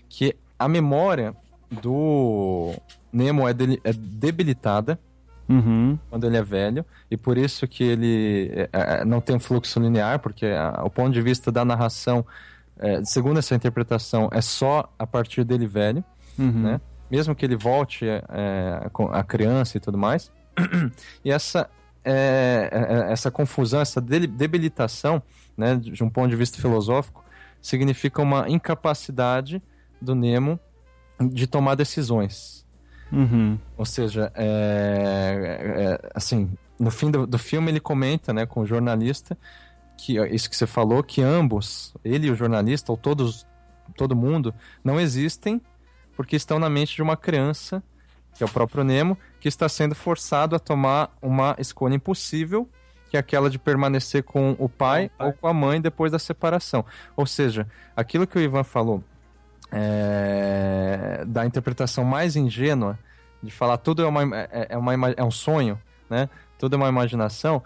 [0.09, 1.35] Que a memória
[1.71, 2.75] do
[3.13, 4.99] Nemo é, dele- é debilitada
[5.49, 5.99] Uhum.
[6.11, 8.69] quando ele é velho, e por isso que ele é,
[9.01, 12.25] é, não tem um fluxo linear, porque a- o ponto de vista da narração,
[12.79, 16.05] é, segundo essa interpretação, é só a partir dele velho,
[16.39, 16.63] Uhum.
[16.63, 16.81] né?
[17.11, 20.31] Mesmo que ele volte é, com a criança e tudo mais.
[21.25, 21.69] e essa,
[22.05, 22.69] é,
[23.09, 25.23] é, essa confusão, essa debilitação,
[25.57, 27.25] né, de um ponto de vista filosófico,
[27.63, 29.63] significa uma incapacidade
[30.01, 30.61] do Nemo
[31.21, 32.65] de tomar decisões.
[33.13, 33.59] Uhum.
[33.77, 38.67] Ou seja, é, é, assim, no fim do, do filme ele comenta, né, com o
[38.67, 39.37] jornalista,
[39.97, 43.47] que é isso que você falou, que ambos, ele e o jornalista, ou todos,
[43.97, 45.61] todo mundo, não existem
[46.17, 47.83] porque estão na mente de uma criança,
[48.35, 52.69] que é o próprio Nemo, que está sendo forçado a tomar uma escolha impossível,
[53.09, 55.27] que é aquela de permanecer com o pai, Com o pai.
[55.29, 56.85] ou com a mãe depois da separação.
[57.17, 57.67] Ou seja,
[57.97, 59.03] aquilo que o Ivan falou
[59.71, 62.99] é, da interpretação mais ingênua
[63.43, 65.79] de falar tudo é, uma, é, é uma, é um sonho,
[66.09, 66.29] né?
[66.59, 67.63] Tudo é uma imaginação.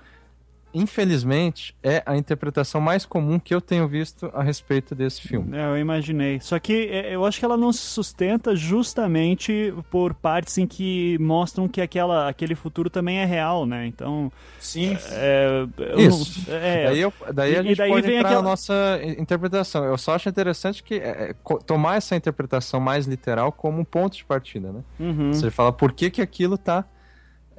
[0.74, 5.56] Infelizmente, é a interpretação mais comum que eu tenho visto a respeito desse filme.
[5.56, 6.40] É, eu imaginei.
[6.40, 11.16] Só que é, eu acho que ela não se sustenta justamente por partes em que
[11.20, 13.86] mostram que aquela, aquele futuro também é real, né?
[13.86, 14.30] Então.
[14.58, 14.96] Sim.
[15.10, 16.44] É, eu Isso.
[16.48, 19.84] não- é, daí, eu- daí a gente daí pode vem entrar aquela- na nossa interpretação.
[19.84, 21.34] Eu só acho interessante que é, é,
[21.66, 24.80] tomar essa interpretação mais literal como um ponto de partida, né?
[25.00, 25.32] uhum.
[25.32, 26.84] Você fala por que, que aquilo tá.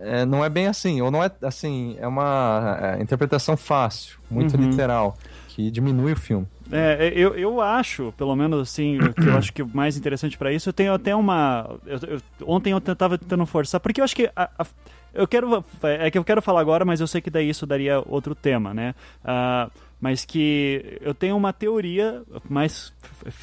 [0.04, 4.56] É, não é bem assim, ou não é assim, é uma é, interpretação fácil, muito
[4.58, 4.70] Uhum.
[4.70, 5.18] literal,
[5.50, 6.48] que diminui o filme.
[6.72, 10.38] É, eu, eu acho, pelo menos assim, o que eu acho que o mais interessante
[10.38, 11.70] pra isso, eu tenho até uma.
[11.86, 14.30] eu- eu- ontem eu tava tentando forçar, porque eu acho que.
[14.36, 14.66] a- a-
[15.14, 15.64] eu quero.
[15.84, 18.74] É que eu quero falar agora, mas eu sei que daí isso daria outro tema,
[18.74, 18.96] né?
[19.24, 19.70] Ah,
[20.02, 22.92] mas que eu tenho uma teoria mais,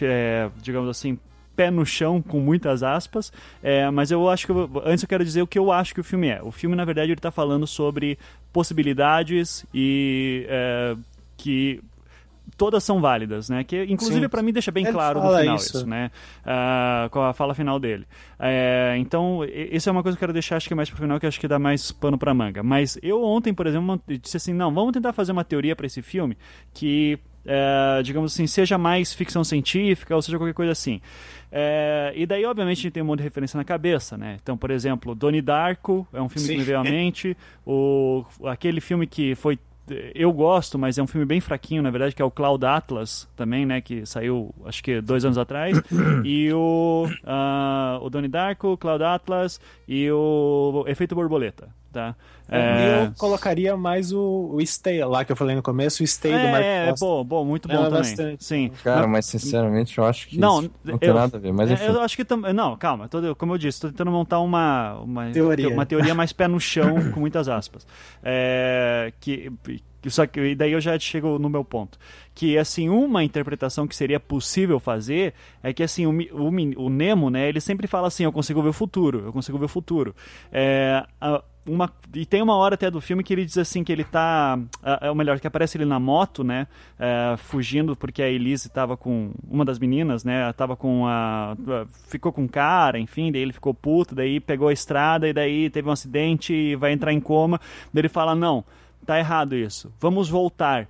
[0.02, 1.16] é, digamos assim,
[1.60, 3.30] pé no chão, com muitas aspas,
[3.62, 4.52] é, mas eu acho que.
[4.52, 6.40] eu- antes eu quero dizer o que eu acho que o filme é.
[6.42, 8.18] O filme, na verdade, ele tá falando sobre
[8.50, 10.46] possibilidades e.
[10.48, 10.96] é,
[11.36, 11.80] que
[12.56, 13.62] todas são válidas, né?
[13.64, 15.76] Que inclusive para mim deixa bem Ele claro no final isso.
[15.78, 16.10] isso, né?
[16.44, 18.06] Ah, com a fala final dele.
[18.38, 21.18] É, então, isso é uma coisa que eu quero deixar acho que mais pro final,
[21.20, 22.62] que acho que dá mais pano pra manga.
[22.62, 26.02] Mas eu ontem, por exemplo, disse assim, não, vamos tentar fazer uma teoria para esse
[26.02, 26.36] filme
[26.74, 31.00] que é, digamos assim, seja mais ficção científica ou seja qualquer coisa assim.
[31.52, 34.38] É, e daí, obviamente, a gente tem um monte de referência na cabeça, né?
[34.42, 36.58] Então, por exemplo, Donnie Darko é um filme que Sim.
[36.58, 37.36] me veio à mente.
[37.66, 39.58] O, aquele filme que foi
[40.14, 43.28] eu gosto, mas é um filme bem fraquinho, na verdade, que é o Cloud Atlas
[43.36, 43.80] também, né?
[43.80, 45.80] Que saiu, acho que dois anos atrás.
[46.24, 52.14] e o, ah, o Donnie Darko, Cloud Atlas e o Efeito Borboleta, tá?
[52.48, 56.32] É, Eu colocaria mais o, o Stay lá que eu falei no começo, o Stay
[56.32, 57.08] do Mark é, é Foster.
[57.08, 58.02] bom, bom, muito bom Lembra também.
[58.10, 58.44] bastante.
[58.44, 58.70] Sim.
[58.82, 61.52] Cara, Mas- mas sinceramente eu acho que Não, isso não tem eu- nada a ver.
[61.52, 61.84] Mas É, enfim.
[61.84, 62.52] Eu acho que também.
[62.52, 63.08] Não, calma.
[63.08, 65.68] tô- como eu disse, tô tentando montar uma, uma Teoria.
[65.68, 67.86] uma teoria mais pé no chão, com muitas aspas.
[68.22, 69.52] É, que,
[70.08, 71.98] só que e daí eu já chego no meu ponto.
[72.34, 77.28] Que assim, uma interpretação que seria possível fazer é que assim, o, o, o Nemo,
[77.30, 80.14] né, ele sempre fala assim, eu consigo ver o futuro, eu consigo ver o futuro.
[80.50, 83.92] É, a- uma, e tem uma hora até do filme que ele diz assim que
[83.92, 84.58] ele tá.
[84.82, 86.66] É é o melhor, que aparece ele na moto, né?
[86.98, 89.32] é, fugindo porque a Elise tava com.
[89.48, 90.52] Uma das meninas, né?
[90.52, 91.56] Tava com a.
[92.08, 95.88] Ficou com cara, enfim, daí ele ficou puto, daí pegou a estrada e daí teve
[95.88, 97.58] um acidente e vai entrar em coma.
[97.92, 98.64] Daí ele fala: não,
[99.06, 100.86] tá errado isso, vamos voltar.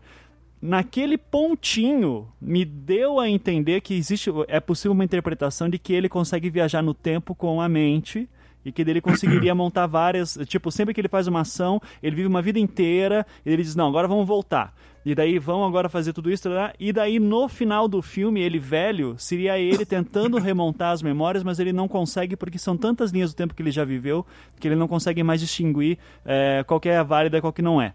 [0.61, 6.09] Naquele pontinho me deu a entender que existe é possível uma interpretação de que ele
[6.09, 8.29] consegue viajar no tempo com a mente
[8.65, 12.29] e que dele conseguiria montar várias, tipo, sempre que ele faz uma ação, ele vive
[12.29, 14.75] uma vida inteira, e ele diz: "Não, agora vamos voltar".
[15.05, 19.15] E daí vão agora fazer tudo isso, e daí no final do filme, ele velho,
[19.17, 23.37] seria ele tentando remontar as memórias, mas ele não consegue porque são tantas linhas do
[23.37, 24.27] tempo que ele já viveu
[24.59, 27.63] que ele não consegue mais distinguir eh, qual que é a válida e qual que
[27.63, 27.95] não é.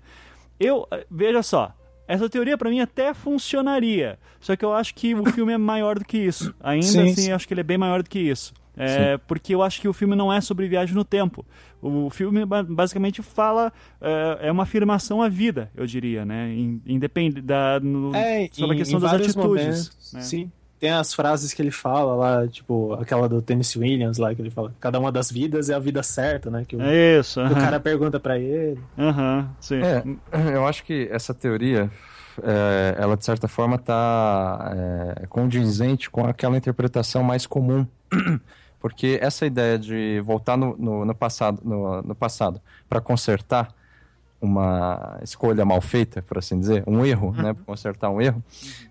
[0.60, 1.72] Eu, eh, veja só,
[2.08, 4.18] essa teoria pra mim até funcionaria.
[4.40, 6.54] Só que eu acho que o filme é maior do que isso.
[6.60, 7.30] Ainda Sim, assim, sim.
[7.30, 8.54] eu acho que ele é bem maior do que isso.
[8.78, 11.46] É, porque eu acho que o filme não é sobre viagem no tempo.
[11.82, 16.50] O filme ba- basicamente fala é, é uma afirmação à vida, eu diria, né?
[16.54, 19.36] In- Independe da no- É, sobre em- a questão em das atitudes.
[19.38, 20.22] momentos, né?
[20.22, 20.52] Sim.
[20.78, 24.50] Tem as frases que ele fala lá, tipo, aquela do Tennessee Williams lá, que ele
[24.52, 26.66] fala, cada uma das vidas é a vida certa, né?
[26.68, 27.40] Que o, É isso.
[27.40, 27.62] que o aham.
[27.62, 28.80] cara pergunta pra ele.
[28.98, 29.80] Aham, sim.
[29.82, 30.04] É,
[30.54, 31.90] eu acho que essa teoria,
[32.44, 34.76] é, ela de certa forma está
[35.30, 37.88] condizente com aquela interpretação mais comum.
[38.86, 43.74] Porque essa ideia de voltar no, no, no passado, no, no passado para consertar
[44.40, 48.44] uma escolha mal feita, por assim dizer, um erro, né, para consertar um erro,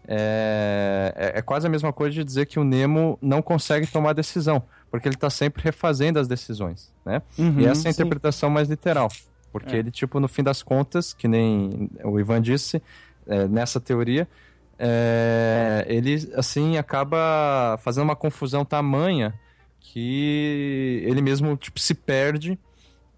[0.09, 4.15] é, é, é quase a mesma coisa de dizer que o Nemo não consegue tomar
[4.15, 7.23] decisão, porque ele está sempre refazendo as decisões, né?
[7.39, 8.01] Uhum, e essa é a sim.
[8.03, 9.07] interpretação mais literal.
[9.53, 9.79] Porque É.
[9.79, 12.83] ele, tipo, no fim das contas, que nem o Ivan disse,
[13.29, 14.27] é, nessa teoria,
[14.77, 19.33] é, ele, assim, acaba fazendo uma confusão tamanha
[19.95, 22.59] que ele mesmo, tipo, se perde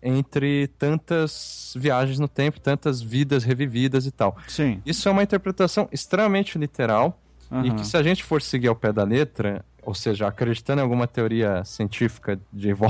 [0.02, 4.36] entre tantas viagens no tempo, tantas vidas revividas e tal.
[4.46, 4.82] Sim.
[4.84, 7.18] Isso é uma interpretação extremamente literal
[7.50, 7.76] e aham.
[7.76, 11.06] que se a gente for seguir ao pé da letra, ou seja, acreditando em alguma
[11.06, 12.86] teoria científica de, vo-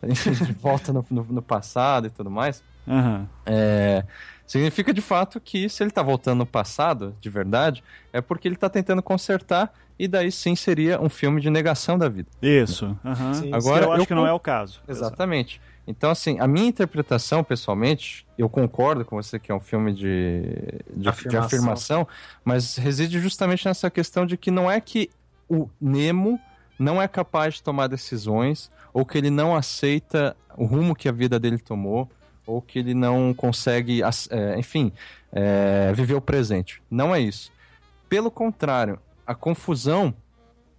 [0.46, 3.28] de volta no, no- no passado e tudo mais, Aham.
[3.44, 4.04] é,
[4.46, 8.54] significa de fato que se ele está voltando no passado, de verdade, é porque ele
[8.54, 12.28] está tentando consertar e daí sim seria um filme de negação da vida.
[12.40, 12.96] Isso.
[13.04, 13.34] aham.
[13.34, 14.80] Sim, Agora, eu acho eu que não é o caso.
[14.86, 15.60] Exatamente.
[15.86, 20.42] Então, assim, a minha interpretação, pessoalmente, eu concordo com você que é um filme de,
[20.94, 21.44] de, de Afirmação.
[21.44, 22.08] afirmação,
[22.44, 25.10] mas reside justamente nessa questão de que não é que
[25.48, 26.38] o Nemo
[26.78, 31.12] não é capaz de tomar decisões, ou que ele não aceita o rumo que a
[31.12, 32.08] vida dele tomou,
[32.46, 34.92] ou que ele não consegue, é, enfim,
[35.32, 36.82] é, viver o presente.
[36.90, 37.50] Não é isso.
[38.08, 40.12] Pelo contrário, a confusão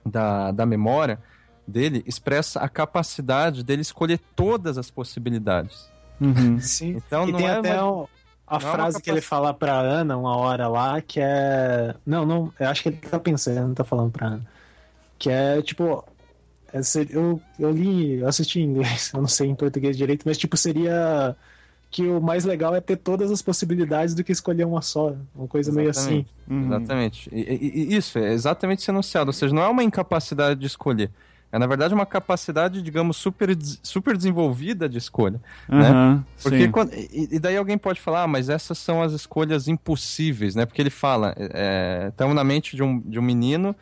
[0.05, 1.19] da, da memória
[1.67, 5.87] dele expressa a capacidade dele escolher todas as possibilidades.
[6.19, 6.59] Uhum.
[6.61, 6.95] Sim.
[6.97, 8.07] Então e não tem é até uma- um-
[8.47, 11.93] a não é frase que ele fala pra Ana uma hora lá, que é.
[12.03, 14.45] Não, não, eu acho que ele tá pensando, não tá falando pra Ana.
[15.19, 16.03] Que é tipo.
[16.73, 16.79] é
[17.11, 20.57] eu, eu li, eu assisti em inglês, eu não sei em português direito, mas tipo,
[20.57, 21.35] seria
[21.91, 25.15] que o mais legal é ter todas as possibilidades do que escolher uma só.
[25.35, 26.23] Uma coisa meio assim.
[26.25, 26.29] Exatamente.
[26.49, 26.65] Uhum.
[26.67, 27.29] Exatamente.
[27.33, 27.39] E,
[27.93, 29.29] e- isso, é exatamente esse enunciado.
[29.29, 31.09] Ou seja, não é uma incapacidade de escolher.
[31.51, 33.49] É, na verdade, uma capacidade, digamos, super,
[33.81, 35.41] super desenvolvida de escolha.
[35.67, 35.89] né?
[35.89, 36.71] Aham, Porque sim.
[36.71, 40.67] quando- e, e daí alguém pode falar, ah, mas essas são as escolhas impossíveis, né?
[40.67, 41.35] Porque ele fala,
[42.09, 43.75] estamos na mente de um, de um menino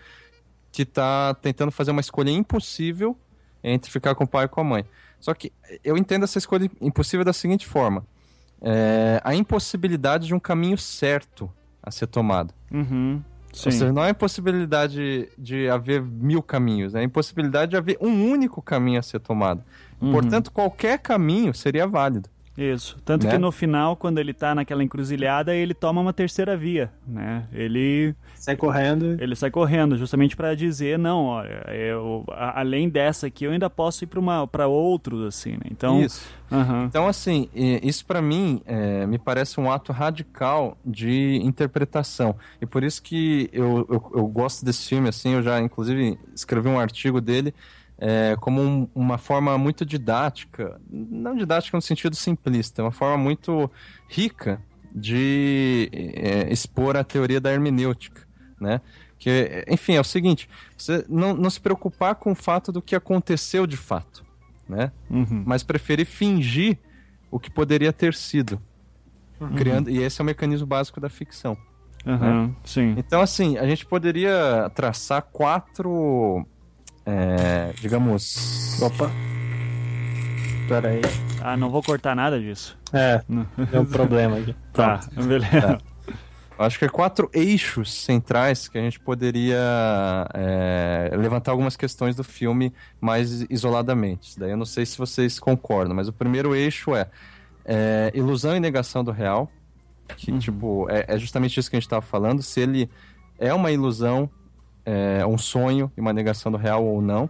[0.71, 3.17] que está tentando fazer uma escolha impossível
[3.61, 4.85] entre ficar com o pai e com a mãe.
[5.19, 5.51] Só que
[5.83, 8.05] eu entendo essa escolha impossível da seguinte forma:
[8.61, 11.51] é, a impossibilidade de um caminho certo
[11.81, 12.53] a ser tomado.
[12.71, 13.91] Uhum, Ou seja, sim.
[13.91, 18.61] não é a impossibilidade de haver mil caminhos, é a impossibilidade de haver um único
[18.61, 19.63] caminho a ser tomado.
[20.01, 20.11] Uhum.
[20.11, 22.29] Portanto, qualquer caminho seria válido.
[22.57, 22.97] Isso.
[23.05, 23.33] Tanto Né?
[23.33, 27.45] que no final, quando ele tá naquela encruzilhada, ele toma uma terceira via, né?
[27.53, 29.15] Ele, Sai correndo.
[29.21, 33.69] ele sai correndo, justamente pra dizer, não, olha, eu, a- além dessa aqui, eu ainda
[33.69, 35.65] posso ir pra uma para outros, assim, né?
[35.69, 36.27] Então, Isso.
[36.87, 42.35] Então, assim, isso pra mim é, me parece um ato radical de interpretação.
[42.61, 46.69] E por isso que eu, eu, eu gosto desse filme, assim, eu já, inclusive, escrevi
[46.69, 47.53] um artigo dele
[47.99, 53.69] é, como um- uma forma muito didática, não didática no sentido simplista, uma forma muito
[54.07, 54.61] rica
[54.93, 58.21] de é, expor a teoria da hermenêutica,
[58.59, 58.81] né?
[59.19, 62.95] Que, enfim, é o seguinte, você não, não se preocupar com o fato do que
[62.95, 64.23] aconteceu de fato,
[64.69, 64.91] né?
[65.09, 65.43] Uhum.
[65.45, 66.77] mas preferir fingir
[67.31, 68.61] o que poderia ter sido.
[69.55, 71.55] Criando, e esse é o mecanismo básico da ficção.
[72.05, 72.95] Aham, sim.
[72.97, 76.45] Então, assim, a gente poderia traçar quatro.
[77.07, 78.79] É, digamos.
[78.81, 79.09] Opa.
[80.67, 81.01] Pera aí.
[81.41, 82.77] Ah, não vou cortar nada disso.
[82.91, 83.47] É, Não.
[83.71, 84.53] deu um problema aqui.
[84.73, 85.79] Tá, beleza.
[86.59, 89.57] Acho que é quatro eixos centrais que a gente poderia
[90.33, 94.37] é, levantar algumas questões do filme mais isoladamente.
[94.39, 97.07] Daí eu não sei se vocês concordam, mas o primeiro eixo é,
[97.63, 99.49] é, ilusão e negação do real.
[100.15, 102.41] Que, tipo, é, é justamente isso que a gente estava falando.
[102.41, 102.89] Se ele
[103.39, 104.29] é uma ilusão,
[104.89, 107.29] é um sonho e uma negação do real ou não.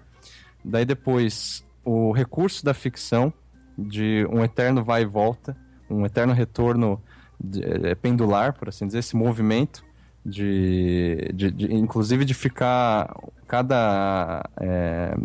[0.64, 3.34] Daí depois, o recurso da ficção,
[3.78, 5.56] de um eterno vai e volta,
[5.90, 7.02] um eterno retorno
[7.40, 9.84] de- é, pendular, por assim dizer, esse movimento
[10.26, 13.16] de, de- de- inclusive de ficar
[13.48, 15.16] cada é,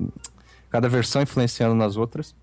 [0.70, 2.34] cada versão influenciando nas outras.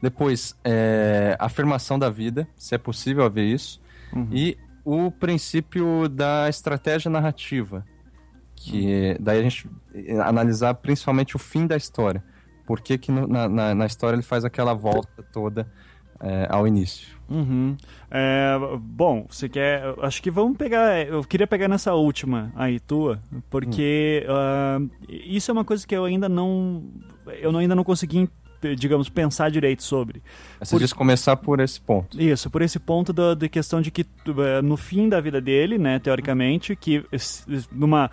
[0.00, 3.80] Depois, é, afirmação da vida, se é possível haver isso.
[4.30, 7.84] E o princípio da estratégia narrativa,
[8.70, 12.22] que daí a gente eh, analisar principalmente o fim da história.
[12.66, 15.70] Por que, que na, na, na história ele faz aquela volta toda
[16.20, 17.14] eh, ao início.
[17.28, 17.76] Uhum.
[18.10, 19.82] É, bom, você quer.
[20.00, 21.04] Acho que vamos pegar.
[21.06, 26.04] Eu queria pegar nessa última aí, tua, porque ah, isso é uma coisa que eu
[26.04, 26.84] ainda não.
[27.40, 28.28] Eu ainda não consegui,
[28.78, 30.22] digamos, pensar direito sobre.
[30.60, 32.20] Você Por- diz começar por esse ponto.
[32.20, 35.76] Isso, por esse ponto da, da questão de que eh, no fim da vida dele,
[35.78, 38.08] né, teoricamente, que s- numa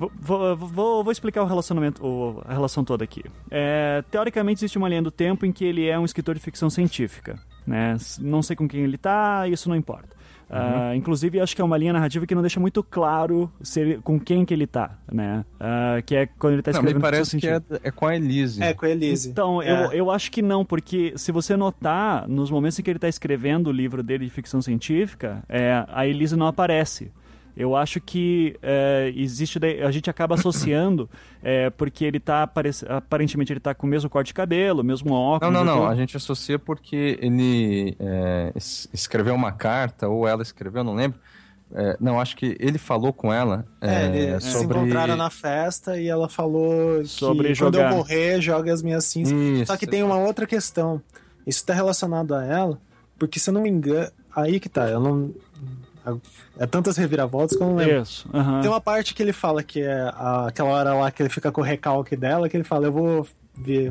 [0.00, 3.22] Vou, vou, vou- vou explicar o relacionamento, o- a relação toda aqui.
[3.50, 6.70] É, teoricamente existe uma linha do tempo em que ele é um escritor de ficção
[6.70, 7.96] científica, né?
[8.18, 10.18] Não sei com quem ele tá, isso não importa.
[10.52, 13.98] Ah, inclusive, acho que é uma linha narrativa que não deixa muito claro se ele-
[13.98, 15.44] com quem que ele tá, né?
[15.60, 18.16] Ah, que é quando ele tá Não, escrevendo me parece que é, é com a
[18.16, 18.60] Elise.
[18.60, 19.28] É, com a Elise.
[19.30, 19.70] Então, É.
[19.86, 23.08] eu, eu acho que não, porque se você notar, nos momentos em que ele está
[23.08, 27.12] escrevendo o livro dele de ficção científica, é, a Elise não aparece.
[27.56, 29.58] Eu acho que é, existe.
[29.58, 31.08] daí- A gente acaba associando,
[31.42, 32.48] é, porque ele tá.
[32.88, 35.52] Aparentemente ele tá com o mesmo corte de cabelo, o mesmo Não, óculos.
[35.54, 35.74] não, não.
[35.80, 35.86] tudo.
[35.88, 41.18] A gente associa porque ele é, es- escreveu uma carta, ou ela escreveu, não lembro.
[41.72, 44.76] É, não, acho que ele falou com ela É, é, eles se sobre...
[44.76, 47.92] encontraram na festa e ela falou Sobre que quando jogar.
[47.92, 49.32] eu morrer, joga as minhas cinzas.
[49.32, 49.66] Isso.
[49.66, 51.00] Só que tem uma outra questão.
[51.46, 52.76] Isso tá relacionado a ela,
[53.16, 54.10] porque se eu não me engano.
[54.34, 55.32] Aí que tá, eu não.
[56.58, 58.02] É tantas reviravoltas que eu não lembro.
[58.02, 58.28] Isso.
[58.32, 58.60] aham.
[58.60, 61.50] Tem uma parte que ele fala que é a- aquela hora lá que ele fica
[61.52, 63.26] com o recalque dela, que ele fala, eu vou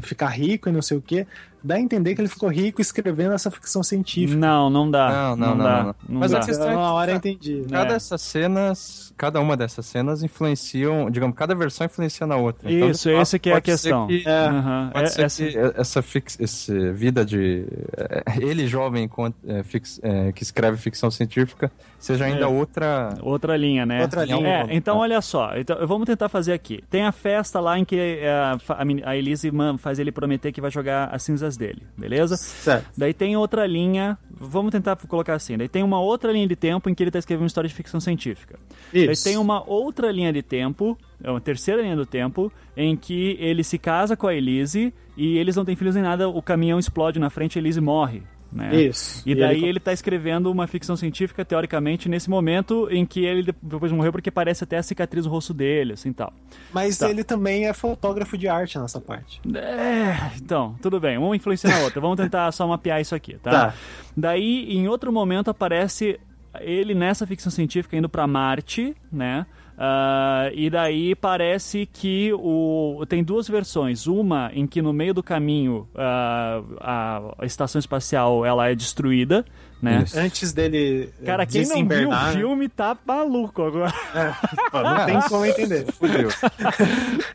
[0.01, 1.27] ficar rico e não sei o quê.
[1.63, 4.39] Dá a entender que ele ficou rico escrevendo essa ficção científica.
[4.39, 5.09] Não, não dá.
[5.09, 5.83] Não, não, não, dá.
[5.83, 6.19] não, não.
[6.19, 6.39] Mas dá.
[6.39, 7.65] a questão é Então, que- uma hora eu entendi.
[7.69, 7.93] Cada É.
[7.93, 12.71] dessas cenas, cada uma dessas cenas influenciam, digamos, cada versão influencia na outra.
[12.71, 14.07] Então, Isso, fato, essa que é a questão.
[14.07, 14.49] que- É.
[14.93, 17.65] Pode É- ser essa- que essa fix, esse vida de
[17.97, 19.09] é, ele jovem
[19.47, 22.47] é, fix- é, que escreve ficção científica seja ainda É.
[22.47, 24.01] outra Outra linha, né?
[24.01, 24.65] Outra linha.
[24.69, 26.83] É, então olha só, então, vamos tentar fazer aqui.
[26.89, 28.57] Tem a festa lá em que a,
[29.05, 31.23] a Elise faz ele prometer que vai jogar as
[31.57, 32.37] dele, beleza?
[32.37, 32.87] Certo.
[32.97, 36.89] Daí tem outra linha, vamos tentar colocar assim, daí tem uma outra linha de tempo
[36.89, 38.59] em que ele está escrevendo uma história de ficção científica.
[38.91, 39.23] Daí Isso.
[39.23, 43.63] tem uma outra linha de tempo, é uma terceira linha do tempo, em que ele
[43.63, 47.19] se casa com a Elise e eles não têm filhos nem nada, o caminhão explode
[47.19, 48.23] na frente e a Elise morre.
[48.51, 48.75] Né?
[48.75, 49.21] Isso.
[49.29, 53.53] E daí ele- ele está escrevendo uma ficção científica, teoricamente, nesse momento em que ele
[53.61, 56.33] depois morreu porque parece até a cicatriz no rosto dele, assim tal.
[56.73, 57.09] Mas Tá.
[57.09, 59.39] ele também é fotógrafo de arte nessa parte.
[59.55, 62.01] É, então, tudo bem, uma influencia na outra.
[62.01, 63.51] Vamos tentar só mapear isso aqui, tá?
[63.51, 63.73] Tá.
[64.17, 66.19] Daí, em outro momento, aparece
[66.59, 69.45] ele nessa ficção científica indo pra Marte, né?
[69.81, 74.07] Ah, e daí parece que o tem duas versões.
[74.07, 79.45] Uma em que no meio do caminho ah, a, a estação espacial ela é destruída,
[79.81, 80.03] né?
[80.13, 81.13] Antes dele.
[81.25, 83.93] Cara, quem não viu o desembernar, filme tá maluco agora.
[84.69, 85.85] pô, não tem como entender.
[85.93, 86.29] Fudeu.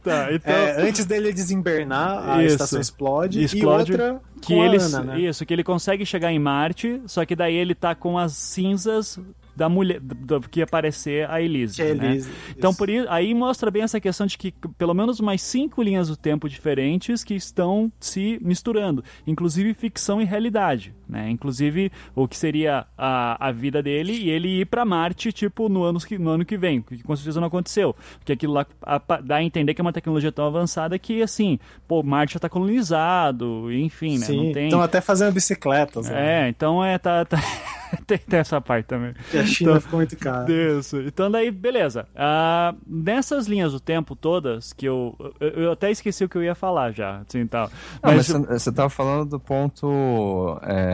[0.03, 0.53] Tá, então.
[0.53, 2.55] É, antes dele desembernar, a Isso.
[2.55, 5.21] estação explode, Explode, e outra que com a ele, Ana, né?
[5.21, 9.19] Isso, que ele consegue chegar em Marte, só que daí ele tá com as cinzas
[9.57, 11.81] da mulher do, do que ia aparecer a Elise.
[11.81, 12.13] É né?
[12.13, 12.79] Elise, Então isso.
[12.79, 16.17] por isso, aí mostra bem essa questão de que pelo menos mais cinco linhas do
[16.17, 21.29] tempo diferentes que estão se misturando, inclusive ficção e realidade, né?
[21.31, 25.83] Inclusive o que seria a, a vida dele e ele ir pra Marte tipo no
[25.85, 29.01] ano que no ano que vem, que com certeza não aconteceu, porque aquilo lá a-
[29.23, 32.49] dá a entender que é uma tecnologia tão avançada que assim, pô, Marte já tá
[32.49, 34.27] colonizado, enfim, né?
[34.27, 36.09] Sim, Não tem estão até fazendo bicicletas.
[36.09, 36.45] né?
[36.45, 37.39] é, então é, tá, tá-
[38.07, 39.15] tem, tem essa parte também.
[39.31, 40.47] Que a China Então- ficou muito cara.
[40.51, 41.01] Isso.
[41.03, 42.07] Então daí, beleza.
[42.15, 46.43] Ah, nessas linhas do tempo todas, que eu, eu, eu até esqueci o que eu
[46.43, 47.69] ia falar já, assim, tal.
[48.03, 50.94] Não, Mas, mas você- você tava falando do ponto é,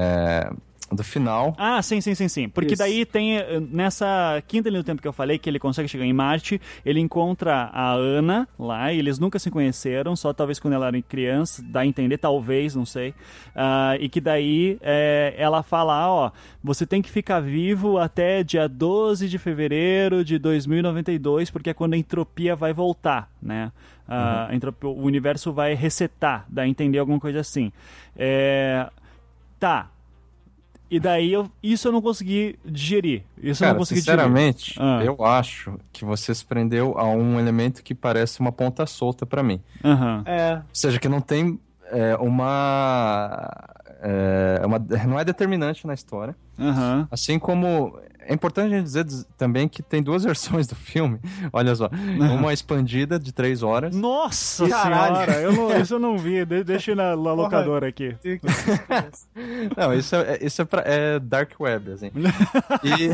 [0.93, 1.55] do final.
[1.57, 2.49] Ah, sim, sim, sim, sim.
[2.49, 2.83] Porque Isso.
[2.83, 6.05] daí tem, eh, nessa quinta linha do tempo que eu falei, que ele consegue chegar
[6.05, 10.75] em Marte, ele encontra a Ana lá, e eles nunca se conheceram, só talvez quando
[10.75, 13.15] ela era criança, dá a entender, talvez, não sei.
[13.55, 16.31] Ah, e que daí eh, ela fala, ah, ó,
[16.63, 21.95] você tem que ficar vivo até dia 12 de fevereiro de 2092, porque é quando
[21.95, 23.71] a entropia vai voltar, né?
[24.09, 27.71] Ah, a entropia- o universo vai resetar, dá a entender alguma coisa assim.
[28.17, 28.91] É,
[29.61, 29.91] tá,
[30.91, 33.23] e daí eu, isso eu não consegui digerir.
[33.41, 34.19] Isso eu Cara, não consegui digerir.
[34.21, 35.01] sinceramente, Ah.
[35.05, 39.41] eu acho que você se prendeu a um elemento que parece uma ponta solta pra
[39.43, 39.61] mim.
[39.85, 40.23] Aham.
[40.27, 41.61] É, Ou seja, que não tem
[41.93, 43.51] é, uma,
[44.01, 46.35] é, uma- Não é determinante na história.
[46.59, 47.07] Aham.
[47.11, 47.99] Assim como.
[48.27, 49.07] É importante a gente dizer
[49.37, 51.19] também que tem duas versões do filme.
[51.53, 51.89] Olha só.
[52.39, 53.95] Uma expandida de três horas.
[53.95, 55.15] Nossa Caralho.
[55.17, 56.45] senhora, eu não, isso eu não vi.
[56.45, 58.17] De- deixa na, na locadora aqui.
[59.77, 62.11] Não, isso é, isso é, pra- é Dark Web, assim.
[62.85, 63.11] E,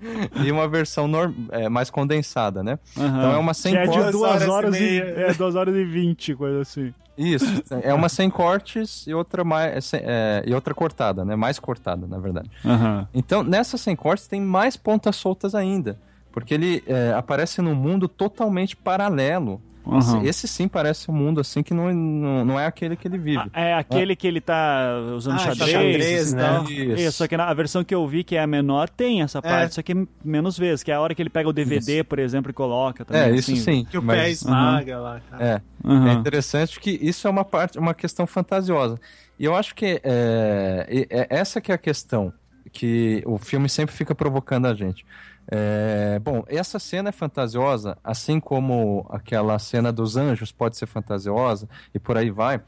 [0.44, 2.78] e uma versão nor- é, mais condensada, né?
[2.96, 3.06] Aham.
[3.18, 4.12] Então é uma sem Que é de cortes.
[4.12, 5.02] duas horas e horas e, meia.
[5.02, 6.92] é, duas horas e vinte, coisa assim.
[7.16, 7.46] Isso.
[7.82, 11.34] É uma sem cortes e outra, mais, é é, e outra cortada, né?
[11.34, 12.50] Mais cortada, na verdade.
[12.64, 13.08] Aham.
[13.14, 15.98] Então, nessa sem cortes tem mais pontas soltas ainda.
[16.30, 19.62] Porque ele é, aparece num mundo totalmente paralelo.
[19.86, 19.98] Uhum.
[19.98, 23.18] Esse, esse sim parece um mundo assim que não, não, não é aquele que ele
[23.18, 23.48] vive.
[23.54, 26.64] É aquele que ele tá usando Ah, xadrez, xadrez, né?
[26.68, 27.00] Isso.
[27.02, 29.40] Isso, só que na a versão que eu vi, que é a menor, tem essa
[29.40, 32.18] parte, só que menos vezes, que é a hora que ele pega o DVD, por
[32.18, 33.22] exemplo, e coloca também.
[33.22, 33.60] é, isso assim.
[33.60, 33.84] sim.
[33.88, 35.44] que o mas- pé esmaga lá, cara.
[35.44, 35.62] É.
[35.88, 36.10] Aham.
[36.10, 38.98] É interessante que isso é uma parte, uma questão fantasiosa.
[39.38, 42.32] E eu acho que é, é essa que é a questão
[42.72, 45.04] que o filme sempre fica provocando a gente.
[45.48, 51.68] É, bom, essa cena é fantasiosa, assim como aquela cena dos anjos pode ser fantasiosa
[51.94, 52.60] e por aí vai,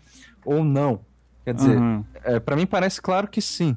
[0.44, 1.00] ou não.
[1.44, 2.04] Quer dizer, Uhum.
[2.24, 3.76] é, para mim parece claro que sim.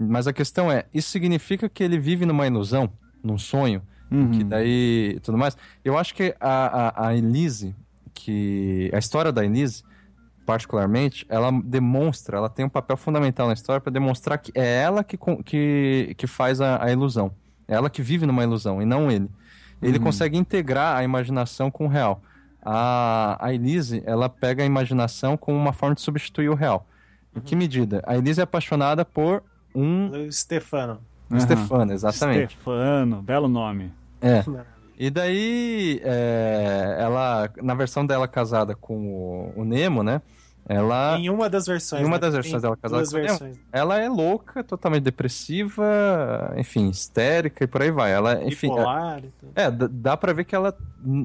[0.00, 2.90] Mas a questão é, isso significa que ele vive numa ilusão,
[3.22, 4.30] num sonho, Uhum.
[4.30, 5.56] que daí tudo mais.
[5.84, 7.76] Eu acho que a, a, a Elise,
[8.14, 9.82] que a história da Elise,
[10.46, 15.04] particularmente, ela demonstra, ela tem um papel fundamental na história para demonstrar que é ela
[15.04, 17.30] que, que, que faz a, a ilusão.
[17.68, 19.30] Ela que vive numa ilusão e não ele.
[19.80, 22.20] Ele consegue integrar a imaginação com o real.
[22.60, 26.86] A, a Elise, ela pega a imaginação como uma forma de substituir o real.
[27.36, 28.02] Em que medida?
[28.04, 29.42] A Elise é apaixonada por
[29.74, 31.00] um O Stefano.
[31.30, 31.40] Aham.
[31.40, 32.54] Stefano, exatamente.
[32.54, 33.92] Stefano, belo nome.
[34.20, 34.42] É.
[34.98, 40.20] E daí, é, ela, na versão dela casada com o, o Nemo, né?
[40.68, 42.02] Ela, Em uma das versões.
[42.02, 42.20] Em uma né?
[42.20, 43.56] das versões dela casada duas com versões.
[43.72, 48.12] ela é louca, totalmente depressiva, enfim, histérica e por aí vai.
[48.12, 49.30] Ela, enfim, é- Bipolar e.
[49.54, 50.76] É, d- dá pra ver que ela.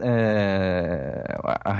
[0.01, 1.71] é, a,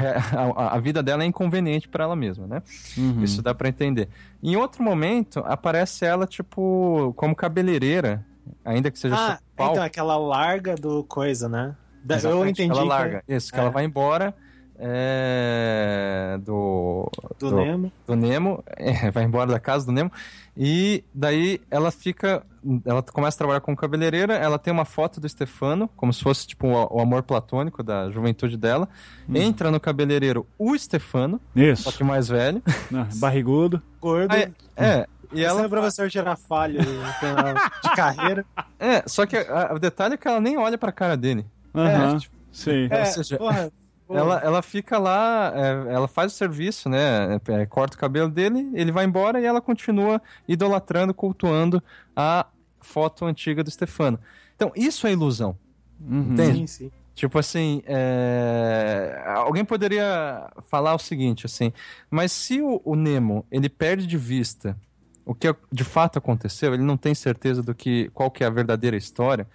[0.66, 2.62] a- a vida dela é inconveniente pra ela mesma, né?
[2.98, 3.24] Uhum.
[3.24, 4.10] Isso dá pra entender.
[4.42, 8.26] Em outro momento, aparece ela, tipo, como cabeleireira,
[8.66, 11.76] ainda que seja Ah, então aquela larga do coisa, né?
[12.04, 12.72] Da- Eu entendi.
[12.72, 13.24] Ela que larga.
[13.28, 13.62] Isso, que é.
[13.62, 14.34] ela vai embora
[14.78, 17.10] é, do,
[17.40, 17.92] Do, Nemo.
[18.08, 20.12] do Nemo, é, vai embora da casa do Nemo,
[20.56, 22.44] e daí ela fica,
[22.86, 26.48] ela começa a trabalhar como cabeleireira, ela tem uma foto do Stefano, como se fosse
[26.48, 28.88] tipo o, o amor platônico da juventude dela,
[29.34, 31.98] entra no cabeleireiro o Stefano, só Isso.
[31.98, 32.62] que mais velho,
[32.94, 33.82] Ah, barrigudo.
[34.00, 34.34] Gordo.
[34.34, 35.60] Aí- é, e E ela...
[35.60, 38.46] ela, o professor Girafalho de carreira.
[38.80, 42.18] é, só que a- o detalhe é que ela nem olha pra cara dele, Aham.
[42.20, 42.88] tipo, Sim.
[42.92, 43.72] Ou É, seja, porra, porra.
[44.18, 47.40] Ela, ela fica lá, é, ela faz o serviço, né?
[47.48, 51.82] é, corta o cabelo dele, ele vai embora e ela continua idolatrando, cultuando
[52.16, 52.46] a
[52.82, 54.20] foto antiga do Stefano.
[54.56, 55.58] Então, isso é ilusão.
[56.00, 56.34] Uhum.
[56.34, 56.60] Entende?
[56.60, 56.92] Sim, sim.
[57.16, 61.72] Tipo assim, é, alguém poderia falar o seguinte, assim,
[62.10, 64.76] mas se o, o Nemo ele perde de vista
[65.24, 68.50] o que de fato aconteceu, ele não tem certeza do que qual que é a
[68.50, 69.48] verdadeira história,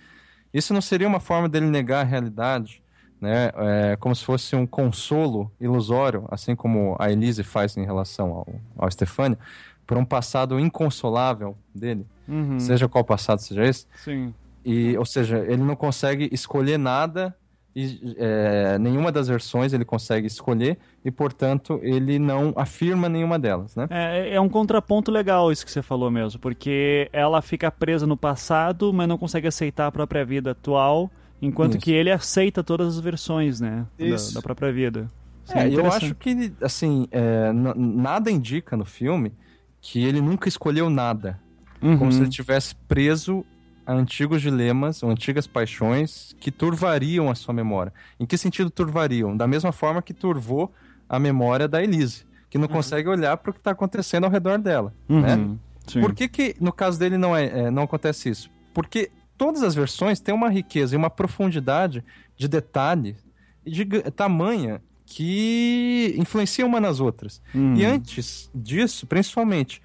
[0.54, 2.80] isso não seria uma forma dele negar a realidade,
[3.20, 3.50] né?
[3.56, 8.46] É, como se fosse um consolo ilusório, assim como a Elise faz em relação ao,
[8.76, 9.38] ao Stefânio,
[9.86, 12.60] por um passado inconsolável dele, Uhum.
[12.60, 13.86] seja qual passado seja esse.
[14.04, 14.34] Sim.
[14.64, 17.34] E, ou seja, ele não consegue escolher nada,
[17.74, 23.74] e, é, nenhuma das versões ele consegue escolher, e portanto ele não afirma nenhuma delas,
[23.76, 23.86] né?
[23.88, 28.16] É, é um contraponto legal isso que você falou mesmo, porque ela fica presa no
[28.16, 31.10] passado, mas não consegue aceitar a própria vida atual,
[31.40, 31.84] enquanto Isso.
[31.84, 34.34] que ele aceita todas as versões, né, da, Isso.
[34.34, 35.10] da própria vida.
[35.44, 39.32] Isso É, eu acho que, assim, é, nada indica no filme
[39.80, 41.38] que ele nunca escolheu nada.
[41.80, 42.10] Como Uhum.
[42.12, 43.44] se ele tivesse preso
[43.86, 47.92] a antigos dilemas ou antigas paixões que turvariam a sua memória.
[48.18, 49.34] Em que sentido turvariam?
[49.36, 50.72] Da mesma forma que turvou
[51.08, 54.58] a memória da Elise, que não consegue olhar para o que está acontecendo ao redor
[54.58, 54.92] dela.
[55.08, 55.20] Uhum.
[55.20, 55.56] né?
[55.86, 56.00] Sim.
[56.02, 58.50] Por que, que no caso dele não, é, é, não acontece isso?
[58.74, 62.04] Porque todas as versões têm uma riqueza e uma profundidade
[62.36, 63.16] de detalhe
[63.64, 67.40] e de tamanha que influenciam uma nas outras.
[67.54, 67.74] Uhum.
[67.76, 69.80] E antes disso, principalmente,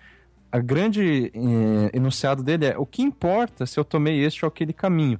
[0.52, 4.74] a grande eh, enunciado dele é o que importa se eu tomei este ou aquele
[4.74, 5.20] caminho.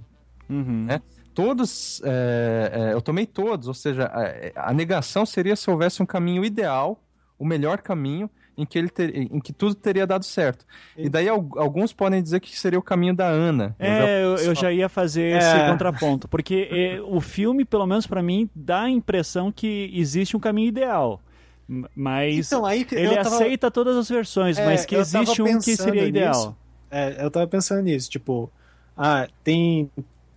[0.50, 0.86] Uhum.
[0.86, 1.02] né?
[1.34, 4.12] Todos, eh, eh, eu tomei todos, ou seja,
[4.56, 7.02] a, a negação seria se houvesse um caminho ideal,
[7.40, 10.66] o melhor caminho, em que, ele ter- em que tudo teria dado certo.
[10.98, 13.76] E daí al- alguns podem dizer que seria o caminho da Ana.
[13.80, 15.70] É, eu, eu já ia fazer esse É.
[15.70, 20.40] contraponto, porque é, o filme, pelo menos pra mim, dá a impressão que existe um
[20.40, 21.20] caminho ideal.
[21.96, 25.76] Mas Então, aí ele tava- aceita todas as versões, É, mas que existe um que
[25.76, 26.34] seria ideal.
[26.34, 26.56] nisso.
[26.92, 28.52] É, eu tava pensando nisso, tipo,
[28.96, 29.90] ah, tem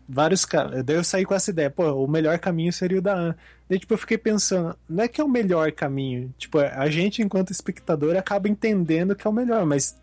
[0.09, 0.85] vários caras.
[0.85, 3.37] Daí eu saí com essa ideia, pô, o melhor caminho seria o da Ana.
[3.69, 6.33] Daí, tipo, eu fiquei pensando, não é que é o melhor caminho.
[6.39, 9.97] Tipo, a gente, enquanto espectador, acaba entendendo que é o melhor, mas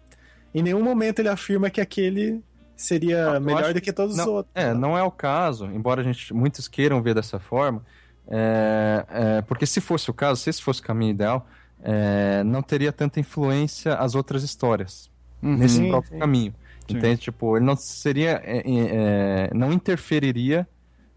[0.53, 2.43] em nenhum momento ele afirma que aquele
[2.75, 4.51] seria eu melhor do que todos os Não, outros.
[4.55, 7.83] é, não é o caso, embora a gente muitos queiram ver dessa forma,
[8.27, 11.47] é, é, porque se fosse o caso, se esse fosse o caminho ideal,
[11.81, 15.57] é, não teria tanta influência as outras histórias Uhum.
[15.57, 16.19] nesse Sim, próprio sim.
[16.19, 16.55] caminho.
[16.89, 16.97] Sim.
[16.97, 17.21] Entende?
[17.21, 20.67] Tipo, ele não seria, é, é, não interferiria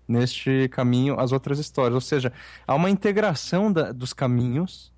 [0.08, 1.94] neste caminho as outras histórias.
[1.94, 2.32] Ou seja,
[2.66, 4.92] há uma integração da- dos caminhos,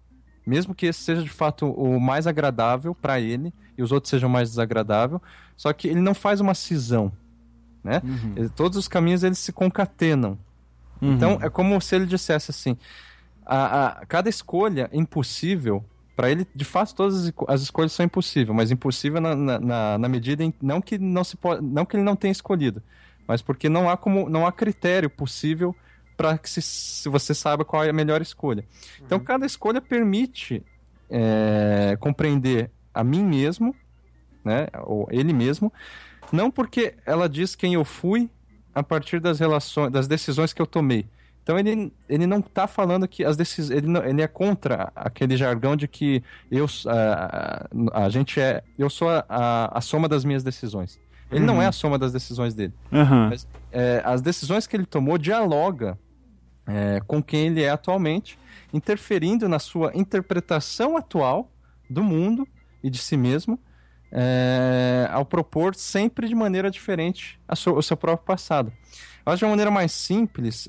[0.46, 4.28] mesmo que esse seja de fato o mais agradável para ele e os outros sejam
[4.28, 5.20] mais desagradável,
[5.56, 7.10] só que ele não faz uma cisão,
[7.82, 8.02] né?
[8.04, 8.32] Uhum.
[8.36, 10.38] Ele- todos os caminhos eles se concatenam.
[11.00, 11.14] Uhum.
[11.14, 12.76] Então é como se ele dissesse assim:
[13.46, 15.82] a, a- cada escolha é impossível.
[16.18, 19.98] Para ele, de fato, todas as, esco- as escolhas são impossíveis, mas impossível na, na-
[19.98, 22.82] na, medida em não que não se pode, não que ele não tenha escolhido,
[23.24, 25.76] mas porque não há como não há critério possível
[26.16, 28.64] para que se, se você saiba qual é a melhor escolha.
[29.00, 30.60] Então cada escolha permite
[31.08, 33.72] é, compreender a mim mesmo,
[34.44, 35.72] né, ou ele mesmo,
[36.32, 38.28] não porque ela diz quem eu fui
[38.74, 41.06] a partir das relações, das decisões que eu tomei.
[41.48, 45.34] Então ele, ele não está falando que as decisões, ele, não- ele é contra aquele
[45.34, 47.66] jargão de que eu a,
[48.04, 51.00] a, gente é, eu sou a, a, a soma das minhas decisões.
[51.32, 52.74] Ele não é a soma das decisões dele.
[52.92, 53.28] Aham.
[53.30, 55.98] Mas, é, as decisões que ele tomou dialoga
[56.66, 58.38] é, com quem ele é atualmente,
[58.70, 61.50] interferindo na sua interpretação atual
[61.88, 62.46] do mundo
[62.84, 63.58] e de si mesmo,
[64.12, 68.70] é, ao propor sempre de maneira diferente a sua- o seu próprio passado.
[69.28, 70.66] Eu acho de uma maneira mais simples,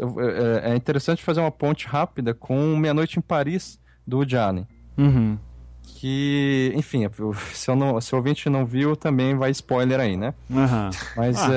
[0.62, 4.68] é, é interessante fazer uma ponte rápida com Meia Noite em Paris, do Woody Allen.
[4.98, 5.38] Uhum.
[5.82, 7.08] que, enfim,
[7.54, 10.34] se, eu não, se o ouvinte não viu, também vai spoiler aí, né?
[10.52, 10.90] Aham.
[11.16, 11.54] Mas Ah,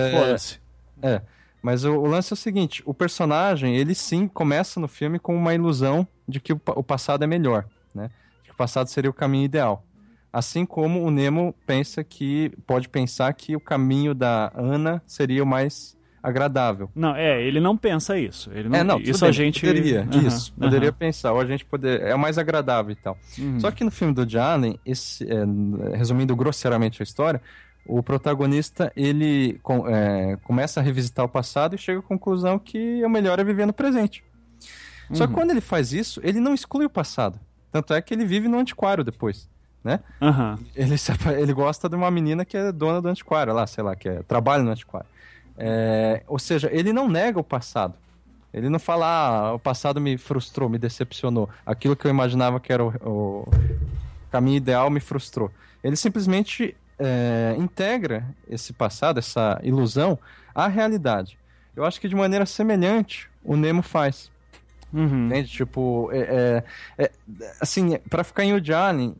[1.03, 1.23] é, é,
[1.61, 5.35] mas o, o lance é o seguinte: o personagem, ele sim começa no filme com
[5.35, 8.13] uma ilusão de que o, o passado é melhor, né?
[8.43, 9.85] De que o passado seria o caminho ideal.
[10.33, 15.47] Assim como o Nemo pensa que pode pensar que o caminho da Ana seria o
[15.47, 16.89] mais agradável.
[16.95, 18.51] Não, é, ele não pensa isso.
[18.55, 20.97] Ele não, é, não, isso bem, a gente poderia, Aham, isso, poderia aham.
[20.99, 23.19] pensar, ou a gente poder, é o mais agradável e tal.
[23.39, 23.59] Uhum.
[23.61, 27.41] Só que no filme do Allen, esse, é, resumindo grosseiramente a história,
[27.85, 33.05] o protagonista ele com- é, começa a revisitar o passado e chega à conclusão que
[33.05, 34.23] o melhor é viver no presente.
[35.13, 35.29] Só Uhum.
[35.29, 37.39] que quando ele faz isso, ele não exclui o passado.
[37.73, 39.49] Tanto é que ele vive no antiquário depois,
[39.83, 39.99] né?
[40.21, 40.59] Aham.
[40.77, 40.95] Ele,
[41.41, 44.23] ele gosta de uma menina que é dona do antiquário, lá, sei lá, que é,
[44.23, 45.09] trabalha no antiquário.
[45.57, 47.95] É, ou seja, ele não nega o passado.
[48.53, 51.49] Ele não fala, ah, o passado me frustrou, me decepcionou.
[51.65, 53.49] Aquilo que eu imaginava que era o, o
[54.31, 55.51] caminho ideal me frustrou.
[55.83, 60.19] Ele simplesmente é, integra esse passado, essa ilusão,
[60.55, 61.39] à realidade.
[61.75, 64.31] Eu acho que de maneira semelhante o Nemo faz.
[64.93, 65.27] Uhum.
[65.29, 65.49] Entende?
[65.49, 66.19] Tipo, é,
[66.99, 67.13] é- é-
[67.59, 69.17] assim, pra ficar em Woody Allen,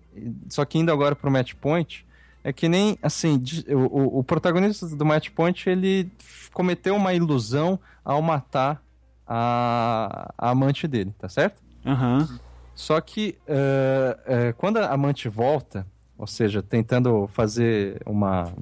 [0.51, 2.05] só que indo agora pro Match Point,
[2.45, 6.11] é que nem, assim, o, o- protagonista do Match Point, ele
[6.53, 8.83] cometeu uma ilusão ao matar
[9.27, 11.61] a, a amante dele, tá certo?
[11.87, 12.41] Aham.
[12.75, 15.87] Só que é, é, quando a amante volta,
[16.19, 18.53] ou seja, tentando fazer uma,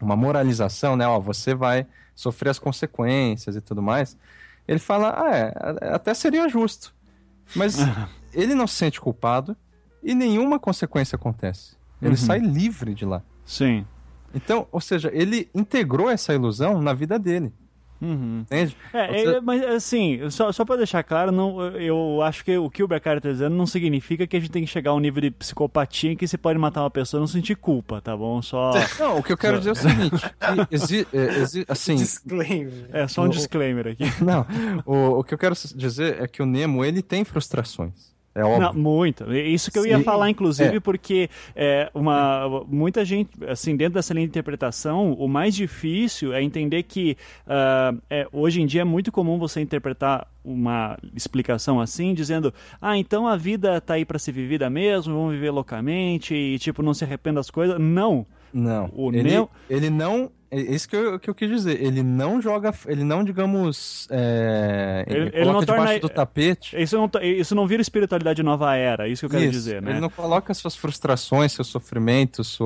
[0.00, 1.06] uma moralização, né?
[1.06, 4.16] Ó, você vai sofrer as consequências e tudo mais.
[4.68, 5.52] Ele fala, ah, é,
[5.94, 6.94] até seria justo.
[7.54, 7.76] Mas
[8.32, 9.56] ele não se sente culpado
[10.02, 11.76] e nenhuma consequência acontece.
[12.00, 12.16] Ele Uhum.
[12.16, 13.22] sai livre de lá.
[13.44, 13.84] Sim.
[14.34, 17.52] Então, ou seja, ele integrou essa ilusão na vida dele.
[18.02, 18.40] Uhum.
[18.46, 18.74] Entende?
[18.94, 22.70] É, Você- é, mas assim, só, só pra deixar claro, não, eu acho que o
[22.70, 24.98] que o Beccari tá dizendo não significa que a gente tem que chegar a um
[25.00, 28.16] nível de psicopatia em que você pode matar uma pessoa e não sentir culpa, tá
[28.16, 28.40] bom?
[28.40, 28.70] Só.
[28.98, 30.30] Não, o que eu quero dizer é o seguinte:
[30.68, 32.88] que exi- é, exi- assim, Disclaimer.
[32.90, 34.04] É só um O- disclaimer aqui.
[34.24, 34.46] Não,
[34.86, 38.09] o, o que eu quero dizer é que o Nemo, ele tem frustrações.
[38.32, 38.60] É óbvio.
[38.60, 39.32] Não, muito.
[39.34, 40.04] Isso que eu ia Sim.
[40.04, 40.80] falar, inclusive, É.
[40.80, 46.40] porque é, uma, muita gente, assim, dentro dessa linha de interpretação, o mais difícil é
[46.42, 47.16] entender que
[47.46, 52.96] ah, é, hoje em dia é muito comum você interpretar uma explicação assim, dizendo, ah,
[52.96, 56.94] então a vida tá aí para ser vivida mesmo, vamos viver loucamente e, tipo, não
[56.94, 57.78] se arrependa das coisas.
[57.80, 58.24] Não.
[58.52, 60.30] Não, O ele, Nemo- ele não...
[60.50, 61.80] É isso que eu, que eu quis dizer.
[61.80, 62.74] Ele não joga...
[62.86, 64.08] Ele não, digamos...
[64.10, 66.76] É, Ele- ele coloca não debaixo torna- do tapete.
[66.82, 69.92] Isso não, isso não vira espiritualidade nova era, isso que eu quero Isso, dizer, né?
[69.92, 72.58] Ele não coloca suas frustrações, seus sofrimentos,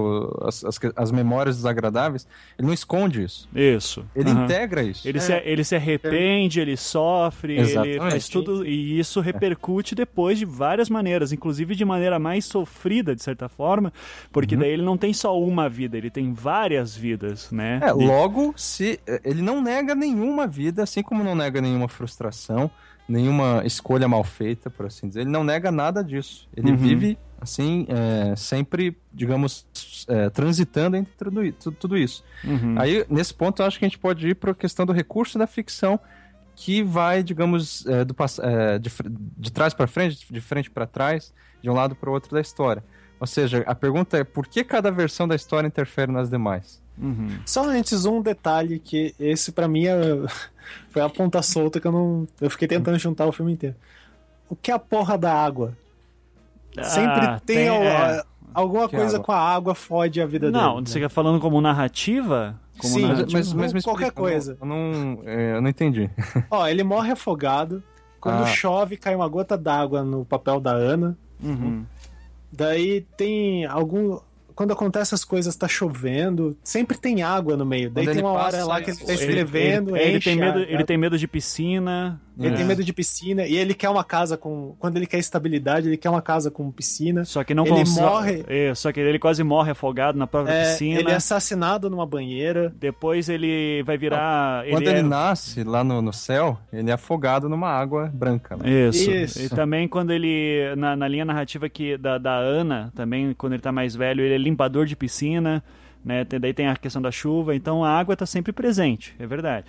[0.42, 2.26] as, as, as memórias desagradáveis.
[2.58, 3.48] Ele não esconde isso.
[3.54, 4.04] Isso.
[4.16, 4.44] Ele Aham.
[4.44, 5.06] integra isso.
[5.06, 7.98] Ele, se, ele se arrepende, ele sofre, ele Exatamente.
[7.98, 8.66] faz tudo.
[8.66, 13.92] E isso repercute depois de várias maneiras, inclusive de maneira mais sofrida, de certa forma,
[14.32, 17.73] porque daí ele não tem só uma vida, ele tem várias vidas, né?
[17.82, 22.70] É, De- logo, se ele não nega nenhuma vida, assim como não nega nenhuma frustração,
[23.08, 26.48] nenhuma escolha mal feita, por assim dizer, ele não nega nada disso.
[26.56, 26.76] Ele Uhum.
[26.76, 29.66] vive, assim, é, sempre, digamos,
[30.08, 31.12] é, transitando entre
[31.58, 32.24] tudo, tudo isso.
[32.42, 32.74] Uhum.
[32.78, 35.38] Aí, nesse ponto, eu acho que a gente pode ir para a questão do recurso
[35.38, 36.00] da ficção,
[36.56, 38.90] que vai, digamos, é, do, é, de,
[39.36, 42.40] de trás para frente, de frente para trás, de um lado para o outro da
[42.40, 42.84] história.
[43.18, 46.80] Ou seja, a pergunta é por que cada versão da história interfere nas demais?
[46.96, 47.28] Uhum.
[47.44, 49.96] Só antes, um detalhe que esse pra mim é...
[50.90, 52.28] foi a ponta solta que eu não.
[52.40, 53.74] Eu fiquei tentando juntar o filme inteiro.
[54.48, 55.76] O que é a porra da água?
[56.82, 58.22] Sempre Ah, tem, al- é.
[58.52, 59.24] alguma Que coisa água?
[59.26, 60.88] com a água fode a vida Não, dele.
[60.88, 61.04] você né?
[61.06, 62.58] quer falando como narrativa?
[62.78, 63.38] Como Sim, narrativa?
[63.38, 64.58] Mas, mas me Qualquer explica, não- coisa.
[64.60, 66.10] Eu não, é, eu não entendi.
[66.50, 67.82] Ó, ele morre afogado.
[68.20, 68.46] Quando Ah.
[68.46, 71.16] chove, cai uma gota d'água no papel da Ana.
[71.42, 71.84] Uhum.
[72.52, 74.18] Daí tem algum.
[74.54, 77.90] Quando acontece as coisas, tá chovendo, sempre tem água no meio.
[77.90, 80.16] Daí Quando tem ele uma hora passa, lá que ele tá ele- escrevendo, ele, ele
[80.18, 82.20] enche tem medo, ele tem medo de piscina.
[82.38, 82.56] Ele né?
[82.56, 84.74] tem medo de piscina e ele quer uma casa com.
[84.80, 87.24] Quando ele quer estabilidade, ele quer uma casa com piscina.
[87.24, 90.64] Só que não Ele morre- É, só que ele quase morre afogado na própria É,
[90.72, 90.98] piscina.
[90.98, 92.74] ele é assassinado numa banheira.
[92.76, 94.64] Depois ele vai virar.
[94.68, 98.56] Quando ele é- nasce lá no, no céu, ele é afogado numa água branca.
[98.56, 98.88] Né?
[98.88, 99.10] Isso.
[99.10, 99.42] Isso.
[99.42, 100.74] E também quando ele.
[100.76, 104.34] Na, na linha narrativa que, da, da Ana, também, quando ele tá mais velho, ele
[104.34, 105.62] é limpador de piscina,
[106.04, 106.24] né?
[106.24, 109.66] Daí tem a questão da chuva, então a água tá sempre presente, é verdade.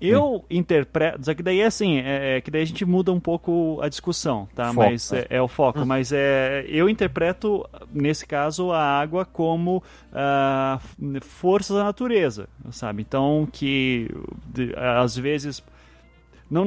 [0.00, 1.24] Eu interpreto.
[1.24, 3.88] Só que daí é assim, é, é que daí a gente muda um pouco a
[3.88, 4.66] discussão, tá?
[4.72, 5.18] Foco, mas é.
[5.20, 5.84] é, é o foco.
[5.84, 9.82] Mas é, eu interpreto, nesse caso, a água como
[10.12, 13.02] ah, f- força da natureza, sabe?
[13.02, 14.08] Então, que
[14.46, 15.62] de- às vezes
[16.50, 16.64] Não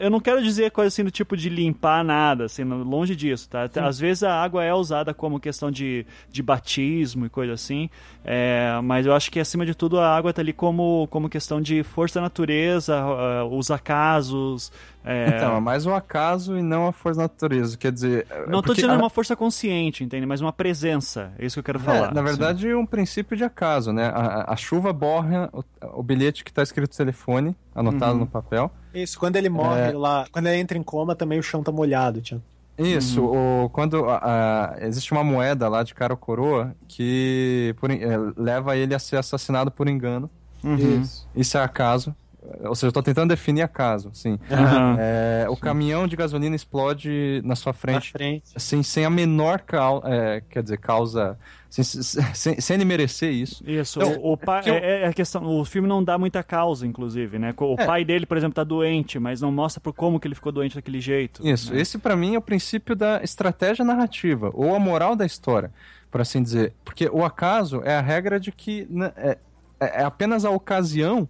[0.00, 3.64] eu não quero dizer coisa assim do tipo de limpar nada, assim, longe disso, tá?
[3.64, 7.90] Até- Às vezes a água é usada como questão de, de batismo e coisa assim,
[8.24, 11.60] é, mas eu acho que acima de tudo a água tá ali como, como questão
[11.60, 14.72] de força da natureza, ah, os acasos.
[15.04, 17.76] É, Então, é mais um acaso e não a força da natureza.
[17.76, 18.26] Quer dizer.
[18.48, 20.24] não tô porque dizendo a- uma força consciente, entende?
[20.26, 21.32] Mas uma presença.
[21.38, 22.10] É isso que eu quero falar.
[22.10, 24.06] É, na verdade, é um princípio de acaso, né?
[24.14, 25.62] A, a- chuva borra o,
[25.98, 28.20] o bilhete que está escrito telefone, anotado Uhum.
[28.20, 28.70] no papel.
[28.94, 32.20] Isso, quando ele morre lá, quando ele entra em coma, também o chão tá molhado,
[32.22, 32.42] tio.
[32.76, 34.18] Isso, o, quando a-
[34.74, 38.98] a- existe uma moeda lá de cara ou coroa que por é, leva ele a
[38.98, 40.28] ser assassinado por engano.
[40.62, 41.00] Uhum.
[41.02, 41.28] Isso.
[41.36, 42.14] Isso é acaso.
[42.64, 44.38] Ou seja, eu tô tentando definir acaso, sim.
[44.50, 44.96] Aham.
[44.98, 48.44] É, o caminhão de gasolina explode na sua Na frente frente.
[48.54, 50.06] assim, sem a menor causa,
[50.50, 51.38] quer dizer, causa,
[51.70, 53.64] sem, sem, sem ele merecer isso.
[53.66, 56.42] Isso, Então, o, o pai, eu- é, é a questão, o filme não dá muita
[56.42, 57.54] causa, inclusive, né?
[57.58, 57.86] O É.
[57.86, 60.74] pai dele, por exemplo, tá doente, mas não mostra por como que ele ficou doente
[60.76, 61.46] daquele jeito.
[61.46, 61.80] Isso, né?
[61.80, 65.72] esse pra mim é o princípio da estratégia narrativa, ou a moral da história,
[66.10, 66.74] por assim dizer.
[66.84, 69.38] Porque o acaso é a regra de que né, é,
[69.80, 71.26] é apenas a ocasião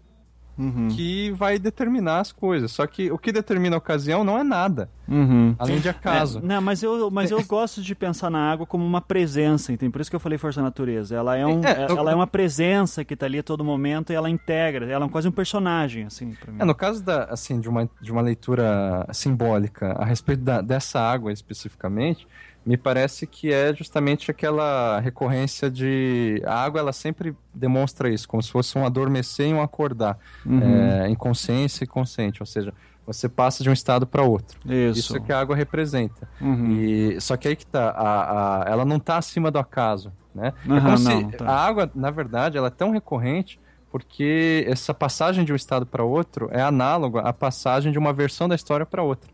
[0.57, 0.89] Uhum.
[0.89, 2.71] que vai determinar as coisas.
[2.71, 5.55] Só que o que determina a ocasião não é nada, Uhum.
[5.59, 6.39] além de acaso.
[6.39, 9.91] É, não, mas eu, mas eu gosto de pensar na água como uma presença, entende?
[9.93, 11.17] Por isso que eu falei força da natureza.
[11.17, 14.13] Ela é, um, É, eu- ela é uma presença que tá ali a todo momento
[14.13, 14.87] e ela integra.
[14.91, 16.59] Ela é quase um personagem, assim, pra mim.
[16.61, 21.01] É, no caso da, assim, de, uma, de uma leitura simbólica a respeito da- dessa
[21.01, 22.27] água especificamente,
[22.67, 26.43] me parece que é justamente aquela recorrência de.
[26.47, 30.61] A água ela sempre demonstra isso, como se fosse um adormecer e um acordar, Uhum.
[30.63, 32.73] é, inconsciência e consciente, ou seja,
[33.07, 34.59] você passa de um estado para outro.
[34.65, 34.99] Isso.
[35.01, 36.27] Isso é que a água representa.
[36.41, 36.71] Uhum.
[36.73, 40.53] E, só que aí que tá, a, a- ela não tá acima do acaso, né?
[40.67, 41.47] é Aham, como se não, tá.
[41.47, 43.61] a água, na verdade, ela é tão recorrente
[43.91, 48.49] porque essa passagem de um estado para outro é análoga à passagem de uma versão
[48.49, 49.31] da história para outra.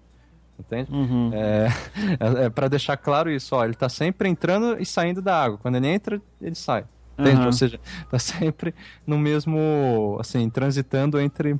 [0.60, 0.92] Entende?
[0.92, 1.30] Uhum.
[1.32, 1.68] É,
[2.44, 5.58] é, para deixar claro isso, ó, ele tá sempre entrando e saindo da água.
[5.58, 6.84] Quando ele entra, ele sai.
[7.18, 7.36] Entende?
[7.36, 7.46] Aham.
[7.46, 7.80] Ou seja,
[8.10, 8.74] tá sempre
[9.06, 11.58] no mesmo, assim, transitando entre,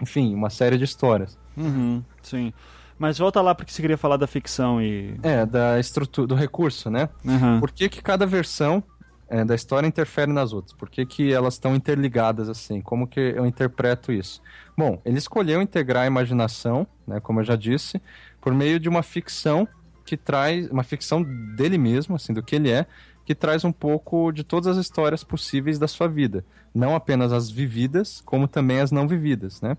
[0.00, 1.38] enfim, uma série de histórias.
[1.56, 2.02] Uhum.
[2.22, 2.52] Sim.
[2.98, 5.18] Mas volta lá porque você queria falar da ficção e.
[5.22, 7.08] É, da estrutura, do recurso, né?
[7.26, 7.60] Aham.
[7.60, 8.82] Por que, que cada versão
[9.28, 10.72] é, da história interfere nas outras?
[10.72, 12.80] Por que, que elas estão interligadas assim?
[12.80, 14.40] Como que eu interpreto isso?
[14.76, 18.00] Bom, ele escolheu integrar a imaginação, né, como eu já disse,
[18.46, 19.66] por meio de uma ficção
[20.04, 21.20] que traz uma ficção
[21.56, 22.86] dele mesmo, assim, do que ele é,
[23.24, 27.50] que traz um pouco de todas as histórias possíveis da sua vida, não apenas as
[27.50, 29.76] vividas, como também as não vividas, né?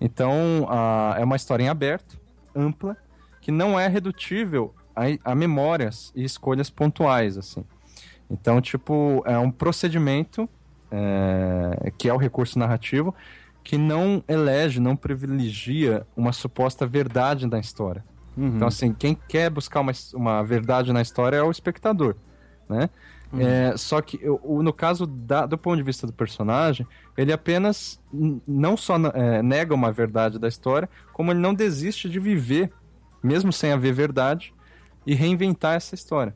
[0.00, 2.16] Então, a- é uma história em aberto,
[2.54, 2.96] ampla,
[3.40, 7.64] que não é redutível a, a memórias e escolhas pontuais, assim.
[8.30, 10.48] Então, tipo, é um procedimento
[10.92, 13.12] é, que é o recurso narrativo
[13.66, 18.04] que não elege, não privilegia uma suposta verdade da história.
[18.36, 18.54] Uhum.
[18.54, 22.14] Então, assim, quem quer buscar uma, uma verdade na história é o espectador,
[22.68, 22.88] né?
[23.40, 26.86] É, só que o- no caso da- do ponto de vista do personagem,
[27.18, 28.00] ele apenas
[28.46, 32.72] não só é, nega uma verdade da história, como ele não desiste de viver,
[33.20, 34.54] mesmo sem haver verdade,
[35.04, 36.34] e reinventar essa história.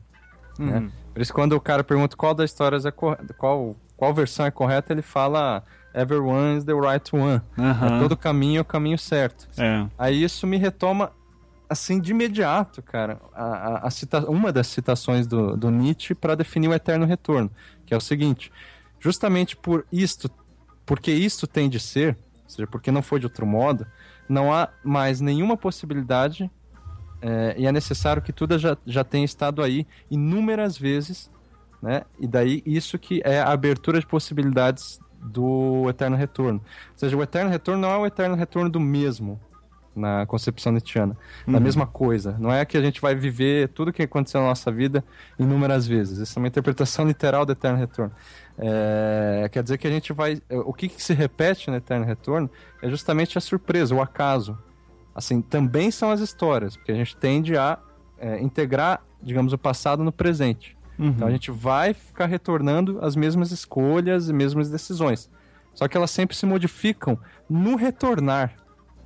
[0.59, 0.79] né?
[0.79, 0.91] Uhum.
[1.13, 4.51] Por isso, quando o cara pergunta qual das histórias é correta, qual, qual versão é
[4.51, 5.63] correta, ele fala
[5.93, 7.41] Everyone is the right one.
[7.57, 7.97] Aham.
[7.97, 9.47] É todo caminho é o caminho certo.
[9.57, 9.85] É.
[9.97, 11.11] Aí isso me retoma,
[11.69, 13.43] assim, de imediato, cara, a,
[13.85, 17.51] a- a uma das citações do, do Nietzsche para definir o eterno retorno,
[17.85, 18.51] que é o seguinte:
[18.99, 20.29] justamente por isto,
[20.85, 23.85] porque isto tem de ser, ou seja, porque não foi de outro modo,
[24.29, 26.49] não há mais nenhuma possibilidade
[27.21, 31.29] é, e é necessário que tudo já, já tenha estado aí inúmeras vezes,
[31.81, 32.03] né?
[32.19, 36.59] E daí isso que é a abertura de possibilidades do eterno retorno.
[36.59, 39.39] Ou seja, o eterno retorno não é o eterno retorno do mesmo
[39.95, 42.35] na concepção nietzschiana, da mesma coisa.
[42.39, 45.03] Não é que a gente vai viver tudo que aconteceu na nossa vida
[45.37, 46.17] inúmeras vezes.
[46.17, 48.13] Isso é uma interpretação literal do eterno retorno.
[48.57, 50.41] É, quer dizer que a gente vai.
[50.49, 52.49] O que, que se repete no eterno retorno
[52.81, 54.57] é justamente a surpresa, o acaso.
[55.13, 57.77] Assim, também são as histórias, porque a gente tende a
[58.17, 60.77] é, integrar, digamos, o passado no presente.
[60.99, 61.07] Uhum.
[61.07, 65.29] Então a gente vai ficar retornando as mesmas escolhas e mesmas decisões.
[65.73, 67.17] Só que elas sempre se modificam
[67.49, 68.53] no retornar,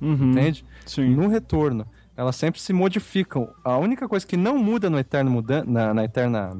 [0.00, 0.32] Uhum.
[0.32, 0.64] entende?
[0.84, 1.14] Sim.
[1.14, 1.86] No retorno.
[2.16, 3.48] Elas sempre se modificam.
[3.64, 6.54] A única coisa que não muda no eterno mudan na, na eterna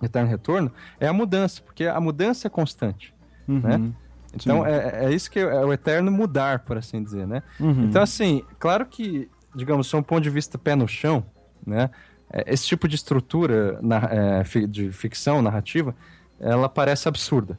[0.00, 3.14] no eterno retorno é a mudança, porque a mudança é constante.
[3.48, 3.60] Uhum.
[3.60, 3.92] né?
[4.34, 4.68] Então Sim.
[4.70, 7.42] é, é isso que é o eterno mudar, por assim dizer, né?
[7.60, 7.84] Uhum.
[7.84, 11.24] Então, assim, claro que, digamos, sob um ponto de vista pé no chão,
[11.64, 11.88] né?
[12.34, 15.94] É, Esse tipo de estrutura na- é, de ficção, narrativa,
[16.40, 17.58] ela parece absurda.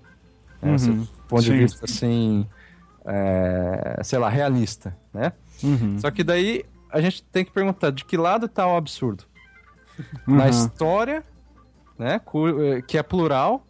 [0.62, 0.72] Né?
[0.72, 0.78] Uhum.
[0.78, 1.52] Sob um ponto Sim.
[1.54, 2.46] de vista, assim,
[3.06, 5.32] é, sei lá, realista, né?
[5.64, 5.98] Uhum.
[6.00, 9.24] Só que daí a gente tem que perguntar de que lado tá o absurdo?
[10.28, 10.50] Na Uhum.
[10.50, 11.24] história,
[11.98, 13.66] né, eh, que é plural,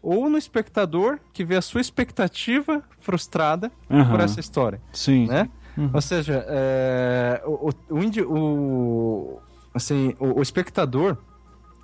[0.00, 3.70] ou no espectador que vê a sua expectativa frustrada
[4.10, 5.26] por essa história, Sim.
[5.26, 5.48] né?
[5.92, 9.40] Ou seja, é, o, o, o-
[9.74, 11.16] assim, o, o espectador,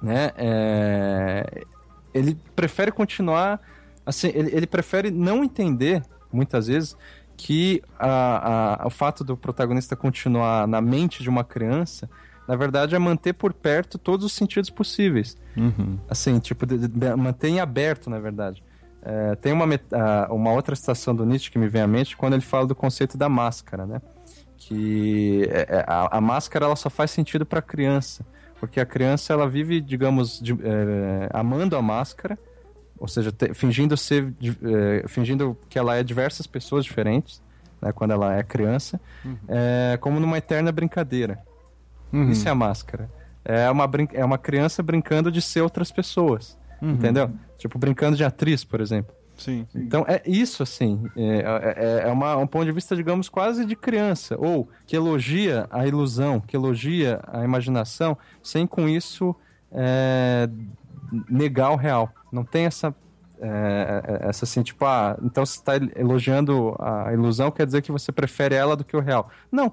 [0.02, 1.64] né, é,
[2.12, 3.60] ele prefere continuar,
[4.04, 6.96] assim, ele, ele prefere não entender, muitas vezes,
[7.36, 12.08] que a, a- o fato do protagonista continuar na mente de uma criança,
[12.46, 15.36] na verdade, é manter por perto todos os sentidos possíveis.
[15.56, 15.98] Uhum.
[16.08, 18.62] Assim, tipo, de, de, manter em aberto, na verdade.
[19.02, 19.66] É, tem uma,
[20.30, 23.18] uma outra citação do Nietzsche que me vem à mente quando ele fala do conceito
[23.18, 24.00] da máscara, né?
[24.68, 28.24] Que é, é, a, a máscara ela só faz sentido para criança,
[28.58, 32.38] porque a criança ela vive, digamos, de- é, amando a máscara,
[32.98, 37.42] ou seja, te- fingindo ser, de- é, fingindo que ela é diversas pessoas diferentes,
[37.80, 37.92] né?
[37.92, 39.00] Quando ela é criança,
[39.48, 41.38] é, como numa eterna brincadeira.
[42.12, 42.30] Uhum.
[42.30, 43.10] Isso é a máscara.
[43.44, 46.56] É uma, é uma criança brincando de ser outras pessoas.
[46.80, 46.92] Uhum.
[46.92, 47.30] Entendeu?
[47.58, 49.14] Tipo, brincando de atriz, por exemplo.
[49.36, 49.66] Sim.
[49.74, 51.02] Então, é isso, assim.
[51.16, 54.36] É, é, é uma- um ponto de vista, digamos, quase de criança.
[54.38, 59.34] Ou que elogia a ilusão, que elogia a imaginação, sem com isso
[59.72, 60.48] é,
[61.28, 62.12] negar o real.
[62.30, 62.94] Não tem essa.
[63.40, 67.90] é, é, essa assim, tipo, ah, então você está elogiando a ilusão, quer dizer que
[67.92, 69.28] você prefere ela do que o real.
[69.50, 69.72] Não.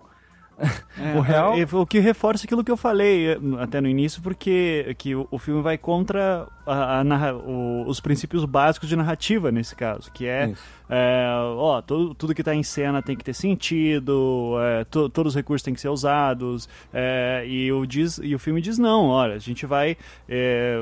[1.00, 4.22] É, O real- é, o que reforça aquilo que eu falei eh, até no início,
[4.22, 8.96] porque que o, o filme vai contra a- a narra- o- os princípios básicos de
[8.96, 10.54] narrativa nesse caso, que é,
[10.90, 11.26] é,
[11.58, 15.36] ó, todo- tudo que está em cena tem que ter sentido, é, to- todos os
[15.36, 19.36] recursos têm que ser usados, é, e, o diz, e o filme diz não, olha,
[19.36, 19.98] a gente vai...
[20.30, 20.78] É,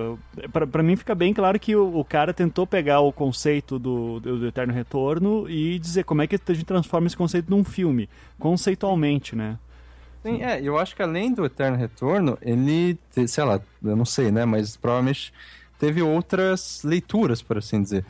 [0.71, 4.39] pra mim fica bem claro que o, o cara tentou pegar o conceito do, do,
[4.39, 8.09] do Eterno Retorno e dizer como é que a gente transforma esse conceito num filme,
[8.38, 9.57] conceitualmente, né?
[10.22, 14.32] Sim, é, eu acho que além do Eterno Retorno, ele, sei lá, eu não sei,
[14.32, 15.34] né, mas provavelmente
[15.78, 18.05] teve outras leituras, por assim dizer.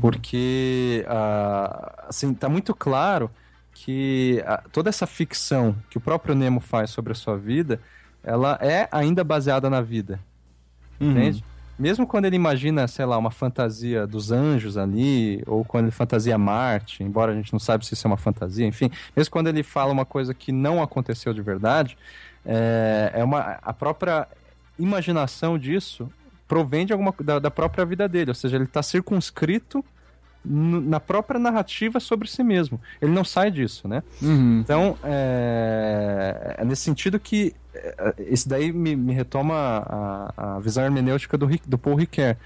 [0.00, 3.30] Porque, ah, assim, tá muito claro
[3.72, 7.80] que ah, toda essa ficção que o próprio Nemo faz sobre a sua vida,
[8.22, 10.20] ela é ainda baseada na vida,
[11.00, 11.44] entende?
[11.78, 16.38] Mesmo quando ele imagina, sei lá, uma fantasia dos anjos ali, ou quando ele fantasia
[16.38, 19.62] Marte, embora a gente não saiba se isso é uma fantasia, enfim, mesmo quando ele
[19.62, 21.98] fala uma coisa que não aconteceu de verdade,
[22.46, 24.28] é, é uma, a própria
[24.78, 26.08] imaginação disso
[26.46, 29.84] provém de alguma, da, da própria vida dele, ou seja, ele está circunscrito
[30.44, 32.80] na própria narrativa sobre si mesmo.
[33.00, 34.02] Ele não sai disso, né?
[34.20, 34.60] Uhum.
[34.60, 40.84] Então, é, é nesse sentido que é, isso daí me, me retoma a, a visão
[40.84, 42.36] hermenêutica do, do Paul Ricoeur.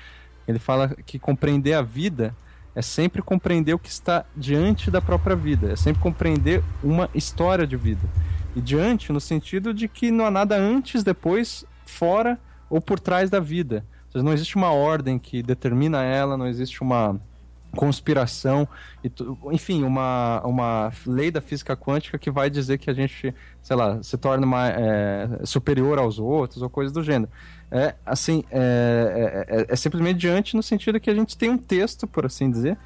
[0.46, 2.34] Ele fala que compreender a vida
[2.74, 7.66] é sempre compreender o que está diante da própria vida, é sempre compreender uma história
[7.66, 8.09] de vida.
[8.55, 12.38] E diante no sentido de que não há nada antes, depois, fora
[12.70, 13.84] ou por trás da vida.
[14.07, 17.20] Ou seja, não existe uma ordem que determina ela, não existe uma
[17.77, 18.66] conspiração,
[19.05, 19.11] e
[19.53, 24.03] enfim, uma, uma lei da física quântica que vai dizer que a gente, sei lá,
[24.03, 27.31] se torna mais, é, superior aos outros ou coisas do gênero.
[27.71, 31.59] É, assim, é, é- é- é simplesmente diante no sentido que a gente tem um
[31.59, 32.79] texto, por assim dizer,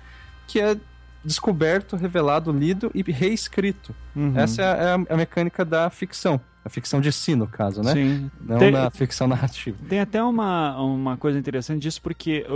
[0.47, 0.77] que é
[1.25, 3.95] descoberto, revelado, lido e reescrito.
[4.15, 4.33] Uhum.
[4.37, 6.41] Essa é a, é a mecânica da ficção.
[6.65, 7.93] A ficção de si, no caso, né?
[7.93, 8.31] Sim.
[8.41, 9.77] Não Tem- da ficção narrativa.
[9.89, 12.47] Tem até uma, uma coisa interessante disso, porque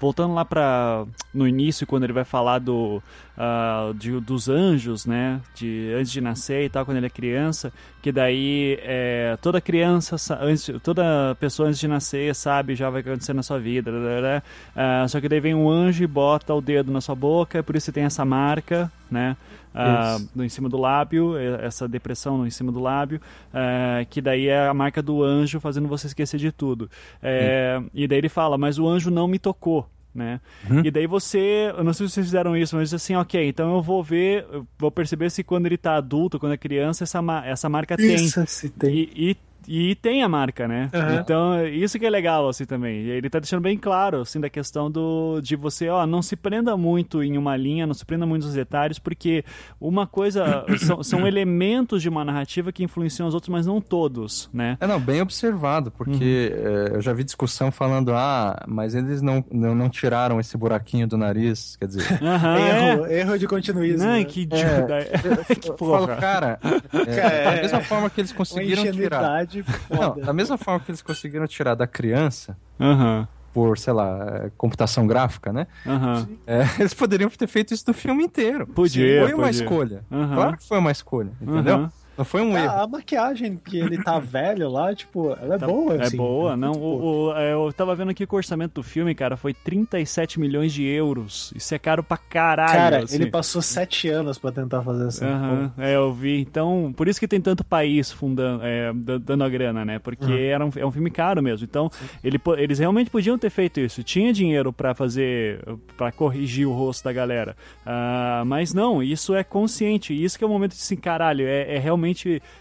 [0.00, 3.00] voltando lá para no início, quando ele vai falar do,
[3.38, 5.40] ah, de- dos anjos, né?
[5.54, 7.72] De, antes de nascer e tal, quando ele é criança,
[8.02, 13.32] que daí é, toda criança, antes, toda pessoa antes de nascer sabe já vai acontecer
[13.32, 13.92] na sua vida.
[13.92, 14.42] blá.
[14.74, 17.76] Ah, só que daí vem um anjo e bota o dedo na sua boca, por
[17.76, 19.36] isso você tem essa marca, né?
[19.74, 20.30] Isso.
[20.34, 23.20] no, em cima do lábio, essa depressão no em cima do lábio,
[23.54, 26.90] eh, que daí é a marca do anjo fazendo você esquecer de tudo.
[27.22, 29.88] Eh, E daí ele fala, mas o anjo não me tocou.
[30.12, 30.40] Né?
[30.84, 33.80] E daí você, eu não sei se vocês fizeram isso, mas assim, ok, então eu
[33.80, 37.46] vou ver, eu vou perceber se quando ele tá adulto, quando é criança, essa, ma-
[37.46, 38.16] essa marca tem.
[38.16, 38.92] Isso, se tem.
[38.92, 39.36] E, e,
[39.72, 40.90] e tem a marca, né?
[40.92, 41.20] Aham.
[41.20, 43.06] Então, isso que é legal, assim, também.
[43.06, 46.76] Ele tá deixando bem claro, assim, da questão do, de você, ó, não se prenda
[46.76, 49.44] muito em uma linha, não se prenda muito nos detalhes, porque
[49.80, 54.50] uma coisa, são, são elementos de uma narrativa que influenciam os outros, mas não todos,
[54.52, 54.76] né?
[54.80, 59.44] É, não, bem observado, porque é, eu já vi discussão falando, ah, mas eles não,
[59.52, 62.06] não, não tiraram esse buraquinho do nariz, quer dizer...
[62.20, 63.20] Aham, Erro, é.
[63.20, 64.04] erro de continuismo.
[64.04, 64.24] Não, né?
[64.24, 64.98] que idiota.
[65.60, 66.16] que Eu falo, porra.
[66.16, 66.58] cara,
[67.06, 69.46] é, da mesma forma que eles Uma conseguiram tirar...
[69.60, 70.26] ingenuidade Não, foda.
[70.26, 73.26] da mesma forma que eles conseguiram tirar da criança, Aham.
[73.52, 75.66] por, sei lá, computação gráfica, né?
[75.86, 76.28] Aham.
[76.46, 78.66] É, eles poderiam ter feito isso no filme inteiro.
[78.66, 79.62] Podia, Foi uma podia.
[79.62, 80.04] escolha.
[80.10, 80.34] Aham.
[80.34, 81.74] Claro que foi uma escolha, entendeu?
[81.76, 81.92] Aham.
[82.20, 82.68] Não foi um erro.
[82.70, 86.16] Ah, a maquiagem que ele tá velho lá, tipo, ela é Tá- boa, É assim.
[86.18, 86.72] boa, não.
[86.72, 90.38] O, o- é, eu tava vendo aqui que o orçamento do filme, cara, foi 37
[90.38, 91.50] milhões de euros.
[91.56, 92.72] Isso é caro pra caralho.
[92.72, 93.14] Cara, assim.
[93.16, 96.40] ele passou sete anos pra tentar fazer essa Aham, é, eu vi.
[96.40, 99.98] Então, por isso que tem tanto país fundando, é, da- dando a grana, né?
[99.98, 101.64] Porque era um, é um filme caro mesmo.
[101.64, 101.90] Então,
[102.22, 104.02] ele, eles realmente podiam ter feito isso.
[104.02, 105.64] Tinha dinheiro pra fazer,
[105.96, 107.56] pra corrigir o rosto da galera.
[107.86, 110.12] Ah, mas não, isso é consciente.
[110.12, 112.09] Isso que é o momento de assim, caralho, é, é realmente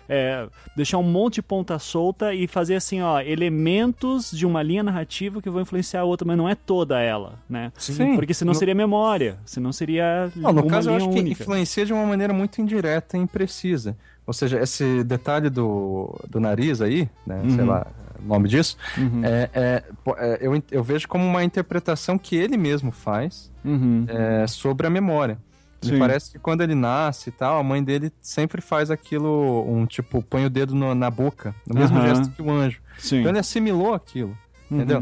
[0.08, 4.84] é, deixar um monte de ponta solta e fazer assim, ó, elementos de uma linha
[4.84, 7.72] narrativa que vão influenciar a outra, mas não é toda ela, né?
[7.78, 8.16] Sim.
[8.16, 11.42] Porque senão No- seria memória, senão seria Não, no uma caso, eu acho que única.
[11.44, 13.98] influencia de uma maneira muito indireta e imprecisa.
[14.26, 17.66] Ou seja, esse detalhe do, do nariz aí, né, sei Uhum.
[17.68, 17.88] lá
[18.24, 19.22] o nome disso, Uhum.
[19.24, 19.84] é, é,
[20.18, 24.06] é, eu, eu vejo como uma interpretação que ele mesmo faz Uhum.
[24.08, 25.38] é, sobre a memória.
[25.84, 26.00] Me Sim.
[26.00, 30.22] parece que quando ele nasce e tal, a mãe dele sempre faz aquilo, um tipo,
[30.22, 32.08] põe o dedo no- na boca, no mesmo Aham.
[32.16, 32.82] gesto que o anjo.
[32.98, 33.20] Sim.
[33.20, 34.38] Então ele assimilou aquilo,
[34.70, 34.78] Uhum.
[34.82, 35.02] entendeu?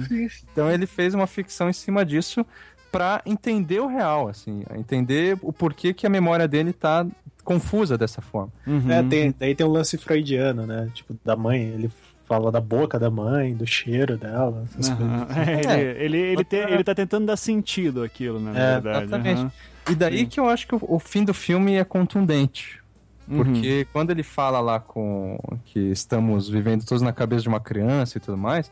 [0.52, 2.46] Então ele fez uma ficção em cima disso
[2.92, 7.06] pra entender o real, assim, entender o porquê que a memória dele tá
[7.44, 8.52] confusa dessa forma.
[8.68, 8.92] Uhum.
[8.92, 10.90] É, tem, daí tem o lance freudiano, né?
[10.94, 11.90] Tipo, da mãe, ele
[12.28, 15.26] fala da boca da mãe, do cheiro dela, essas Aham.
[15.26, 15.38] coisas.
[15.48, 15.82] É, É.
[16.04, 19.06] ele, ele, ele, te- ele tá tentando dar sentido àquilo, na É, verdade.
[19.06, 19.40] exatamente.
[19.42, 19.52] Aham.
[19.90, 22.80] E daí que eu acho que o, o fim do filme é contundente.
[23.28, 23.38] Uhum.
[23.44, 28.18] Porque quando ele fala lá com que estamos vivendo todos na cabeça de uma criança
[28.18, 28.70] e tudo mais,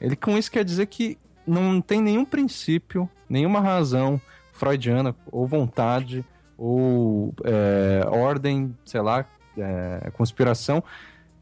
[0.00, 4.20] ele com isso quer dizer que não tem nenhum princípio, nenhuma razão
[4.52, 6.24] freudiana ou vontade
[6.58, 9.24] ou é, ordem, sei lá,
[9.56, 10.82] é, conspiração,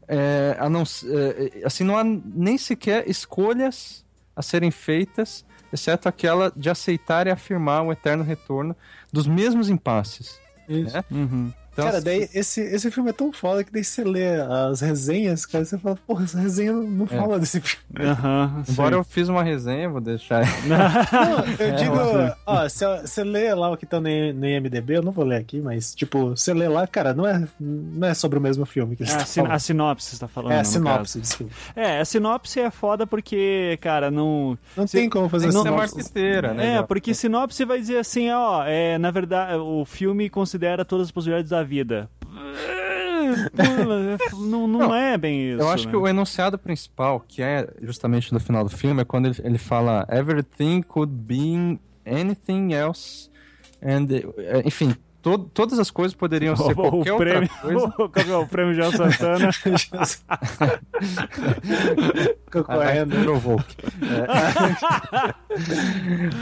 [0.07, 4.03] é, a não, s- é, assim não há nem sequer escolhas
[4.35, 8.75] a serem feitas, exceto aquela de aceitar e afirmar o eterno retorno
[9.11, 10.39] dos mesmos impasses.
[10.67, 10.95] Isso.
[10.95, 11.03] né?
[11.11, 11.53] Uhum.
[11.75, 15.45] Então, cara, daí esse, esse filme é tão foda que daí você lê as resenhas,
[15.45, 17.07] cara, você fala, porra, essa resenha não, não É.
[17.09, 17.85] fala desse filme.
[18.09, 18.97] Aham, Embora sim.
[18.99, 20.43] eu fiz uma resenha, vou deixar.
[20.65, 24.09] Não, eu É, digo, mas- ó, se eu- você lê lá o que tá no,
[24.33, 27.45] no IMDB, eu não vou ler aqui, mas, tipo, você lê lá, cara, não é,
[27.59, 29.51] não é sobre o mesmo filme que É, você a, tá sin- falando.
[29.53, 30.51] a sinopse você tá falando.
[30.53, 31.21] É a no sinopse, caso.
[31.21, 31.53] desculpa.
[31.75, 34.57] É, a sinopse é foda porque, cara, não.
[34.77, 35.95] Não Se- tem como fazer Tem que ser sinopse.
[35.95, 36.67] marqueteira, né?
[36.67, 36.83] É, já.
[36.83, 41.49] porque sinopse vai dizer assim, ó, é, na verdade, o filme considera todas as possibilidades
[41.51, 42.09] da vida.
[44.37, 45.61] não, não, é bem isso.
[45.61, 45.91] Eu acho né?
[45.91, 49.57] que o enunciado principal, que é justamente no final do filme, é quando ele, ele
[49.57, 53.29] fala Everything could be anything else.
[53.81, 54.07] And,
[54.37, 54.95] eh, enfim,
[55.25, 57.91] to- todas as coisas poderiam ser o, qualquer o prêmio, outra coisa.
[57.95, 59.49] Qual que é o prêmio João Santana?
[62.51, 63.23] Correndo.
[63.23, 63.75] Provoke.
[64.03, 65.33] É.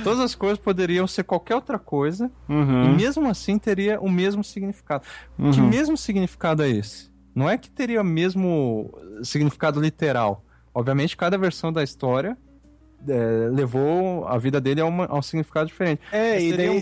[0.03, 4.43] Todas as coisas poderiam ser qualquer outra coisa e Uhum, mesmo assim teria o mesmo
[4.43, 5.05] significado.
[5.37, 5.67] Que uhum.
[5.69, 7.11] mesmo significado é esse?
[7.33, 10.43] Não é que teria o mesmo significado literal.
[10.73, 12.37] Obviamente, cada versão da história
[13.07, 16.01] é, levou a vida dele a, uma- a um significado diferente.
[16.11, 16.81] É, e Seria daí um-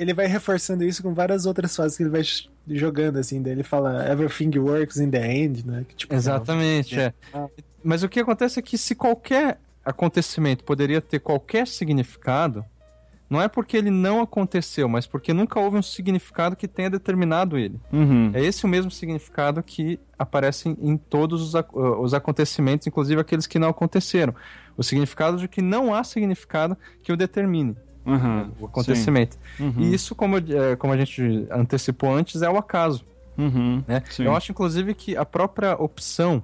[0.00, 2.22] ele vai reforçando isso com várias outras fases que ele vai
[2.68, 3.42] jogando, assim.
[3.42, 5.84] Daí ele fala Everything works in the end, né?
[5.88, 7.12] Que, tipo, Exatamente, é.
[7.34, 7.46] Ah.
[7.84, 12.64] Mas o que acontece é que se qualquer acontecimento poderia ter qualquer significado,
[13.28, 17.56] não é porque ele não aconteceu, mas porque nunca houve um significado que tenha determinado
[17.56, 17.78] ele.
[17.92, 18.30] Uhum.
[18.34, 21.64] É esse o mesmo significado que aparece em- em todos os, uh,
[22.00, 24.34] os acontecimentos, inclusive aqueles que não aconteceram.
[24.76, 28.50] O significado de que não há significado que o determine Uhum.
[28.60, 29.38] o acontecimento.
[29.58, 29.74] Uhum.
[29.78, 33.04] E isso, como, eh, como a gente antecipou antes, é o acaso.
[33.36, 33.82] Uhum.
[33.86, 34.02] Né?
[34.18, 36.42] Eu acho, inclusive, que a própria opção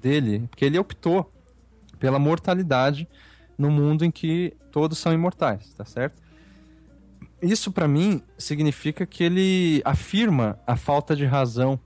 [0.00, 1.30] dele, porque ele optou
[1.98, 3.08] pela mortalidade
[3.56, 6.22] no mundo em que todos são imortais, tá certo?
[7.42, 11.78] Isso, pra mim, significa que ele afirma a falta de razão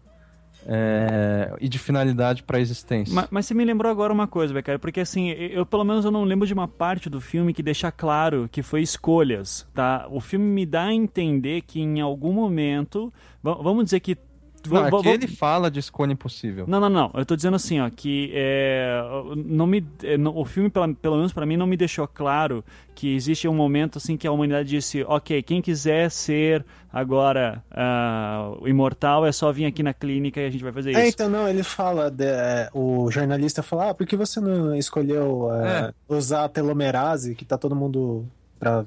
[0.67, 3.15] é, e de finalidade para a existência.
[3.15, 6.11] Ma- Mas, você me lembrou agora uma coisa, Becari, porque assim, eu pelo menos eu
[6.11, 10.07] não lembro de uma parte do filme que deixa claro que foi escolhas, tá?
[10.11, 14.17] O filme me dá a entender que em algum momento, va- vamos dizer que
[14.71, 16.65] Não, va- aqui ele fala de escolha impossível.
[16.69, 17.11] Não, não, não.
[17.15, 19.01] Eu tô dizendo assim, ó, que é,
[19.45, 22.65] não me, é, não- o filme, pela- pelo menos pra mim, não me deixou claro
[22.95, 28.53] que existe um momento assim que a humanidade disse, ok, quem quiser ser agora ah,
[28.65, 31.15] imortal é só vir aqui na clínica e a gente vai fazer É, isso.
[31.15, 35.49] então não, ele fala, de- é, o jornalista fala, ah, por que você não escolheu
[35.53, 38.27] é, usar a telomerase, que tá todo mundo
[38.61, 38.85] pra...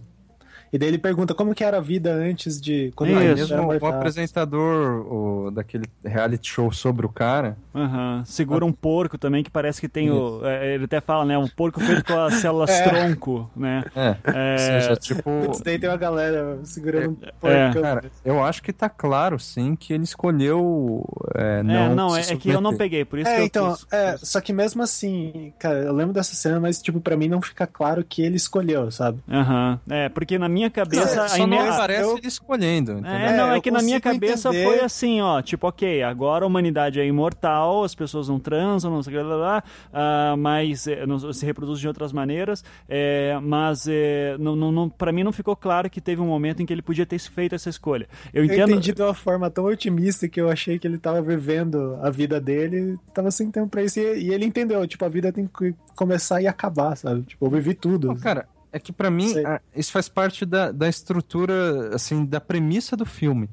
[0.74, 2.91] E daí ele pergunta como que era a vida antes de.
[2.95, 3.53] Quando Isso.
[3.53, 3.93] era o mortal.
[3.93, 7.57] apresentador o, daquele reality show sobre o cara.
[7.74, 8.24] Aham.
[8.26, 10.41] Segura um porco também, que parece que tem o.
[10.45, 11.38] é, ele até fala, né?
[11.38, 12.84] Um porco feito com as células É.
[12.89, 13.84] tronco, né?
[13.95, 14.16] É.
[14.26, 15.24] É, Ou seja, tipo.
[15.45, 17.32] Putz, daí tem uma galera segurando um É.
[17.72, 17.82] porcão.
[17.82, 21.03] Cara, eu acho que tá claro, sim, que ele escolheu
[21.36, 21.74] é, não.
[21.74, 23.74] é, não, é, se é que eu não peguei, por isso que É, eu então,
[23.74, 27.28] quis- é, só que mesmo assim, cara, eu lembro dessa cena, mas, tipo, pra mim
[27.28, 29.20] não fica claro que ele escolheu, sabe?
[29.30, 29.80] Aham.
[29.89, 31.20] É, porque na minha cabeça.
[31.20, 33.12] É, a Só não ine- aparece eu- ele escolhendo, entendeu?
[33.12, 34.66] É, É, não, é eu que na minha cabeça entender.
[34.66, 39.03] foi assim, ó, tipo, ok, agora a humanidade é imortal, as pessoas não transam, não
[39.03, 42.64] sei o que, lá, lá, lá, ah, mas é, não, se reproduzem de outras maneiras,
[42.88, 46.62] é, mas é, não, não, não, pra mim não ficou claro que teve um momento
[46.62, 48.08] em que ele podia ter feito essa escolha.
[48.34, 48.72] Eu Eu entendo...
[48.72, 52.39] entendi de uma forma tão otimista que eu achei que ele tava vivendo a vida
[52.39, 53.99] dele, tava sem tempo pra isso.
[53.99, 57.24] E, e ele entendeu, tipo, a vida tem que começar e acabar, sabe?
[57.24, 58.08] Tipo, eu vivi tudo.
[58.10, 62.41] Não, cara, é que pra mim a- isso faz parte da, da estrutura, assim, da
[62.41, 63.49] premissa do filme.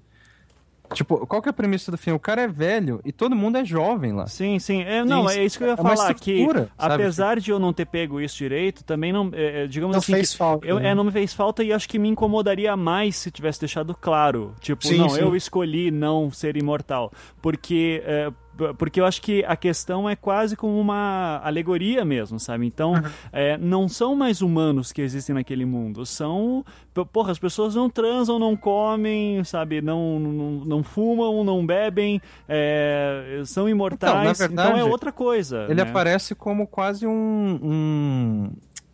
[0.95, 2.19] Tipo, qual que é a premissa do filme?
[2.19, 4.27] O cara é velho e todo mundo é jovem lá.
[4.27, 4.83] Sim, sim.
[4.83, 5.39] É, não, Isso.
[5.39, 6.69] é isso que eu ia É falar, que sabe?
[6.77, 10.13] apesar de eu não ter pego isso direito, também não, é, é, digamos Não assim,
[10.13, 10.89] fez que falta, Eu, né?
[10.91, 14.55] é, não me fez falta e acho que me incomodaria mais se tivesse deixado claro.
[14.61, 15.21] Tipo, Sim, não, sim.
[15.21, 17.11] eu escolhi não ser imortal.
[17.41, 18.31] Porque, é,
[18.79, 22.67] porque eu acho que a questão é quase como uma alegoria mesmo, sabe?
[22.67, 23.03] Então, Uhum.
[23.33, 26.05] é, não são mais humanos que existem naquele mundo.
[26.07, 26.65] São.
[27.13, 29.81] Porra, as pessoas não transam, não comem, sabe?
[29.81, 34.39] Não, não, não fumam, não bebem, é, são imortais.
[34.41, 35.65] Então, verdade, é outra coisa.
[35.69, 35.89] Ele né?
[35.89, 37.59] aparece como quase um.
[37.63, 38.51] um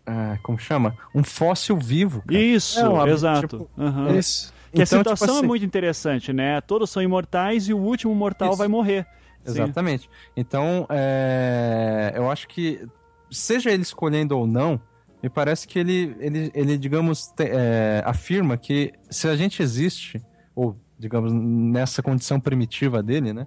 [0.07, 0.95] ah, como chama?
[1.15, 2.23] Um fóssil vivo.
[2.27, 2.39] cara.
[2.41, 3.47] Isso, É, uma- exato.
[3.59, 4.17] tipo, Aham.
[4.17, 4.53] Isso.
[4.73, 6.61] Que a Então, situação tipo assim- é muito interessante, né?
[6.61, 8.59] Todos são imortais e o último mortal Isso.
[8.59, 9.07] vai morrer.
[9.45, 9.51] Sim.
[9.63, 10.11] Exatamente.
[10.37, 12.87] Então, é, eu acho que,
[13.31, 14.81] seja ele escolhendo ou não,
[15.23, 20.23] me parece que ele, ele, ele digamos, te- é, afirma que se a gente existe,
[20.55, 23.47] ou, digamos, nessa condição primitiva dele, né?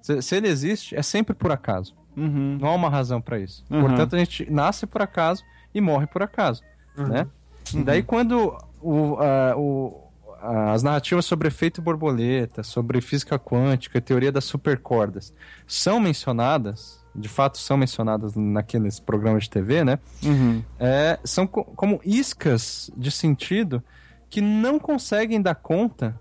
[0.00, 1.94] Se, se ele existe, é sempre por acaso.
[2.16, 2.58] Uhum.
[2.60, 3.64] Não há uma razão para isso.
[3.70, 3.82] Uhum.
[3.82, 6.62] Portanto, a gente nasce por acaso e morre por acaso,
[6.96, 7.26] né?
[7.72, 7.84] Uhum.
[7.84, 10.01] Daí, quando o, a- o-
[10.42, 15.32] as narrativas sobre efeito borboleta, sobre física quântica, teoria das supercordas,
[15.66, 19.98] são mencionadas, de fato são mencionadas naqueles programas de TV, né?
[20.24, 20.62] Uhum.
[20.78, 23.82] É, são co- como iscas de sentido
[24.28, 26.18] que não conseguem dar conta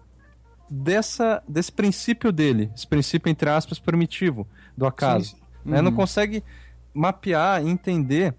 [0.70, 4.48] dessa, desse princípio dele, esse princípio, entre aspas, primitivo
[4.78, 5.32] do acaso.
[5.32, 5.36] Sim.
[5.66, 5.82] né?
[5.82, 6.44] Não consegue
[6.94, 8.34] mapear e entender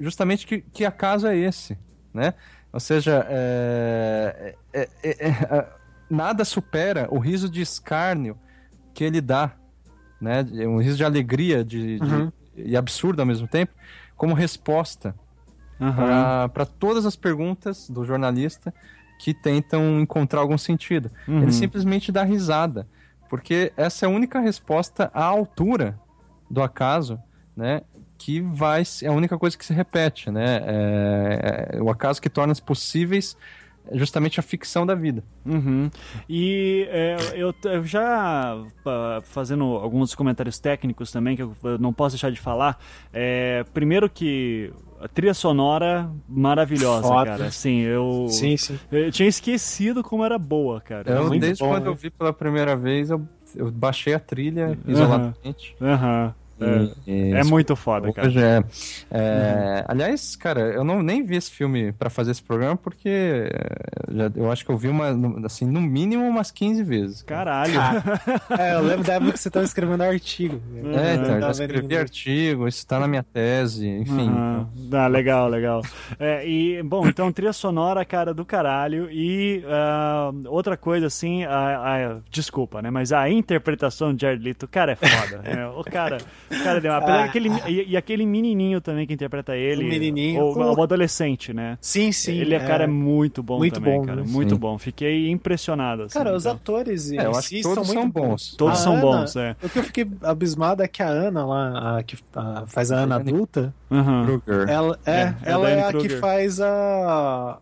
[0.00, 1.78] justamente que, que acaso é esse,
[2.12, 2.34] né?
[2.74, 5.68] Ou seja, é, é- é- é-
[6.10, 8.36] nada supera o riso de escárnio
[8.92, 9.52] que ele dá,
[10.20, 10.44] né?
[10.66, 12.32] Um riso de alegria de, de- Uhum.
[12.56, 13.72] e absurdo ao mesmo tempo,
[14.16, 15.14] como resposta
[15.80, 16.48] Aham.
[16.48, 18.74] para todas as perguntas do jornalista
[19.20, 21.12] que tentam encontrar algum sentido.
[21.28, 21.42] Uhum.
[21.42, 22.88] Ele simplesmente dá risada,
[23.30, 25.96] porque essa é a única resposta à altura
[26.50, 27.20] do acaso,
[27.56, 27.82] né?
[28.24, 30.62] Que vai é a única coisa que se repete, né?
[30.64, 33.36] É, é o acaso que torna possíveis
[33.92, 35.22] justamente a ficção da vida.
[35.44, 35.90] Uhum.
[36.26, 38.56] E é, eu, eu já
[39.24, 42.82] fazendo alguns comentários técnicos também que eu, não posso deixar de falar.
[43.12, 47.30] É, primeiro que a trilha sonora maravilhosa, Foda.
[47.30, 47.44] cara.
[47.44, 48.80] Assim, eu, Sim, sim.
[48.90, 51.12] eu tinha esquecido como era boa, cara.
[51.12, 51.90] Eu, desde bom, quando né?
[51.90, 53.20] eu vi pela primeira vez, eu,
[53.54, 55.76] eu baixei a trilha isoladamente.
[55.78, 56.34] Aham.
[56.60, 58.28] É, E- é muito foda, cara.
[58.28, 58.62] Hoje é.
[59.10, 64.14] É, Aliás, cara, eu não nem vi esse filme pra fazer esse programa porque é,
[64.14, 67.22] já- eu acho que eu vi uma, no- assim, no mínimo umas 15 vezes.
[67.22, 67.74] Caralho.
[68.58, 70.60] É, eu lembro da época que você tava escrevendo artigo.
[70.76, 74.28] É, então, eu já escrevi artigo, isso tá na minha tese, enfim.
[74.28, 74.68] Aham.
[74.92, 75.82] Ah, legal, legal.
[76.18, 79.08] É, e, bom, então, trilha sonora, cara, do caralho.
[79.10, 81.50] E ah, outra coisa, assim, a,
[82.12, 82.90] a- desculpa, né?
[82.90, 85.38] Mas a interpretação de Jared Leto, cara, é foda.
[85.42, 85.66] né?
[85.68, 86.18] O cara,
[86.62, 86.92] cara deu.
[86.92, 87.26] Apesar Ah.
[87.26, 89.84] daquele, e, e aquele menininho também que interpreta ele.
[89.84, 90.42] O menininho.
[90.42, 90.74] O, Oh.
[90.78, 91.78] o adolescente, né?
[91.80, 92.32] Sim, sim.
[92.38, 94.22] ele é, cara, é muito bom muito também, bom, cara.
[94.22, 94.26] né?
[94.28, 94.60] Muito Sim.
[94.60, 94.78] bom.
[94.78, 96.02] Fiquei impressionado.
[96.04, 96.56] assim, Cara, os então.
[96.56, 98.54] atores em É, eu acho que são todos muito são bons.
[98.56, 99.56] Todos A são Ana- bons, é.
[99.62, 102.96] O que eu fiquei abismado é que a Ana lá, a que a- faz a
[102.98, 103.74] Ana adulta.
[103.88, 104.68] Kruger.
[104.68, 107.58] ela é, É, é a ela é a que faz a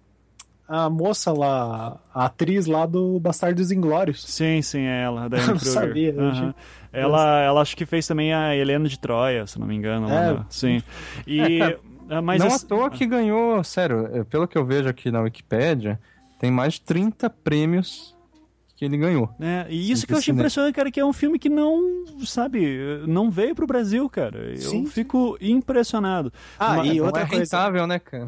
[0.69, 4.25] a moça lá, a atriz lá do Bastardos Inglórios.
[4.25, 6.55] Sim, sim, é ela, a Diane Eu não sabia, achei-
[6.93, 10.09] Ela, ela acho que fez também a Helena de Troia, se não me engano.
[10.09, 10.33] lá É.
[10.35, 10.83] na- Sim.
[11.27, 11.41] E.
[12.11, 14.87] É, ah, mas não esse- à toa que ganhou, sério, eh, pelo que eu vejo
[14.89, 15.99] aqui na Wikipédia,
[16.39, 18.15] tem mais de 30 prêmios
[18.77, 19.31] que ele ganhou.
[19.41, 20.41] É, e isso que eu achei cinema.
[20.43, 24.39] impressionante, cara, que é um filme que não, sabe, não veio pro Brasil, cara.
[24.51, 24.85] Eu Sim.
[24.87, 26.31] fico impressionado.
[26.59, 27.45] Ah, Mas- e Não outra é coisa.
[27.45, 28.27] rentável, né, cara?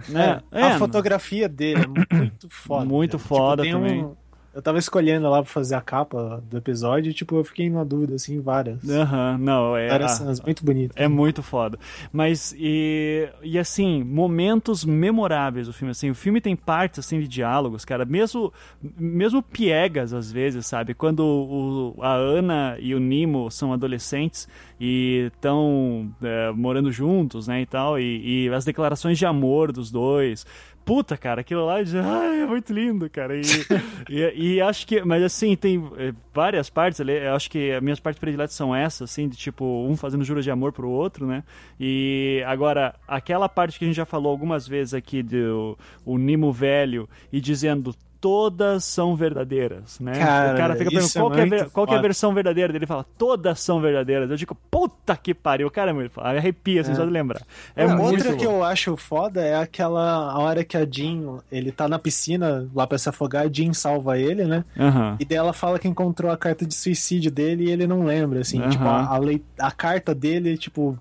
[0.52, 1.86] É, é, a fotografia dele é
[2.22, 2.84] muito foda.
[2.86, 3.28] Muito cara.
[3.28, 4.04] foda tem também.
[4.04, 4.14] um-
[4.54, 7.82] Eu tava escolhendo lá pra fazer a capa do episódio e, tipo, eu fiquei na
[7.82, 8.88] dúvida, assim, várias.
[8.88, 9.88] Aham, não, é.
[9.88, 10.96] várias ah, cenas muito bonitas.
[10.96, 11.76] É muito foda.
[12.12, 15.90] Mas, e, e assim, momentos memoráveis do filme.
[15.90, 18.04] Assim, o filme tem partes assim, de diálogos, cara.
[18.04, 18.52] Mesmo,
[18.96, 20.94] mesmo piegas, às vezes, sabe?
[20.94, 24.46] Quando o, a Ana e o Nimo são adolescentes
[24.78, 26.14] e estão
[26.54, 27.62] morando juntos, né?
[27.62, 27.98] E tal.
[27.98, 30.46] E, e as declarações de amor dos dois.
[30.84, 33.34] Puta, cara, aquilo lá ai, é muito lindo, cara.
[33.36, 33.40] E,
[34.08, 37.12] e, e acho que, mas assim, tem eh, várias partes ali.
[37.12, 40.44] Eu acho que as minhas partes prediletas são essas, assim, de tipo, um fazendo juras
[40.44, 41.42] de amor pro outro, né?
[41.80, 46.52] E agora, aquela parte que a gente já falou algumas vezes aqui do o Nimo
[46.52, 47.94] velho e dizendo.
[48.24, 50.12] Todas são verdadeiras, né?
[50.18, 52.08] Cara, o cara fica perguntando é qual, que é, ver- qual que é a foda.
[52.08, 52.78] versão verdadeira dele.
[52.84, 54.30] Ele fala, todas são verdadeiras.
[54.30, 55.68] Eu digo, puta que pariu.
[55.68, 56.18] O cara é muito.
[56.18, 57.42] Arrepia, assim, só de lembrar.
[57.76, 61.40] É Não, muito outra que eu acho foda é aquela a hora que a Jean,
[61.52, 64.64] ele tá na piscina lá pra se afogar, a Jean salva ele, né?
[64.80, 65.16] Aham.
[65.20, 68.40] E daí ela fala que encontrou a carta de suicídio dele e ele não lembra,
[68.40, 68.58] assim.
[68.58, 68.70] Aham.
[68.70, 70.98] Tipo, a, a, lei- a carta dele, tipo,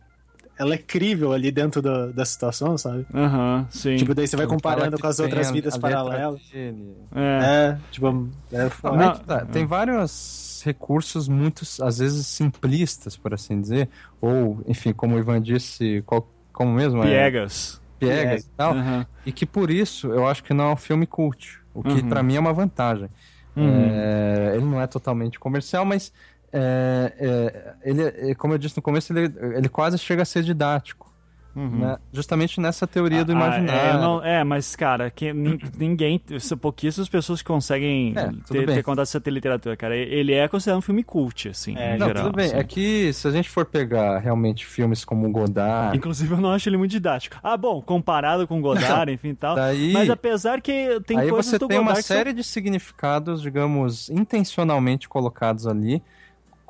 [0.58, 3.06] ela é crível ali dentro da, da situação, sabe?
[3.14, 3.96] Aham, sim.
[3.96, 6.42] Tipo, daí você vai Fala comparando que com as outras a- vidas paralelas.
[6.52, 6.96] dele.
[7.16, 7.40] é.
[7.44, 9.04] É, tipo, é foda.
[9.06, 13.90] É tá, Tem vários recursos muito, às vezes, simplistas, por assim dizer.
[14.22, 17.04] Ou, enfim, como o Ivan disse, qual- como mesmo?
[17.04, 17.82] É, Piegas.
[18.00, 18.74] piegas e tal.
[18.74, 19.06] Aham.
[19.26, 21.60] E que por isso eu acho que não é um filme cult.
[21.74, 22.10] O que Uhum.
[22.10, 23.10] pra mim é uma vantagem.
[23.56, 23.90] Uhum.
[23.92, 26.12] É, ele não é totalmente comercial, mas
[26.54, 30.44] é, é, ele, é, como eu disse no começo, ele, ele quase chega a ser
[30.44, 31.12] didático.
[31.56, 31.70] Uhum.
[31.82, 31.98] né?
[32.12, 34.00] Justamente nessa teoria do Ah, imaginário.
[34.00, 36.20] é, não- é, mas, cara, que, nin- ninguém.
[36.40, 39.96] São pouquíssimas pessoas conseguem É, ter, ter contato essa literatura, cara.
[39.96, 42.24] Ele é considerado um filme cult, assim, É, em Não, geral.
[42.24, 42.48] tudo bem.
[42.48, 42.56] assim.
[42.56, 46.68] É que se a gente for pegar realmente filmes como Godard, Inclusive, eu não acho
[46.70, 47.38] ele muito didático.
[47.44, 49.56] Ah, bom, comparado com Godard, enfim e tal.
[49.56, 52.44] daí, Mas apesar que tem aí coisas você do tem uma Godard são- série de
[52.44, 56.02] significados, digamos, intencionalmente colocados ali,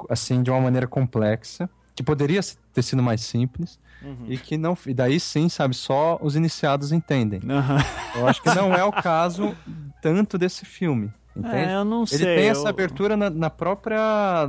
[0.10, 2.40] assim, de uma maneira complexa, que poderia
[2.74, 4.26] ter sido mais simples, Uhum.
[4.28, 4.78] e que não.
[4.86, 7.40] E daí sim, sabe, só os iniciados entendem.
[7.50, 7.78] Aham.
[8.16, 9.56] Eu acho que não é o caso
[10.02, 11.12] tanto desse filme.
[11.36, 11.72] Entende?
[11.72, 12.36] É, eu não Ele sei.
[12.36, 13.98] tem essa eu- abertura na, na própria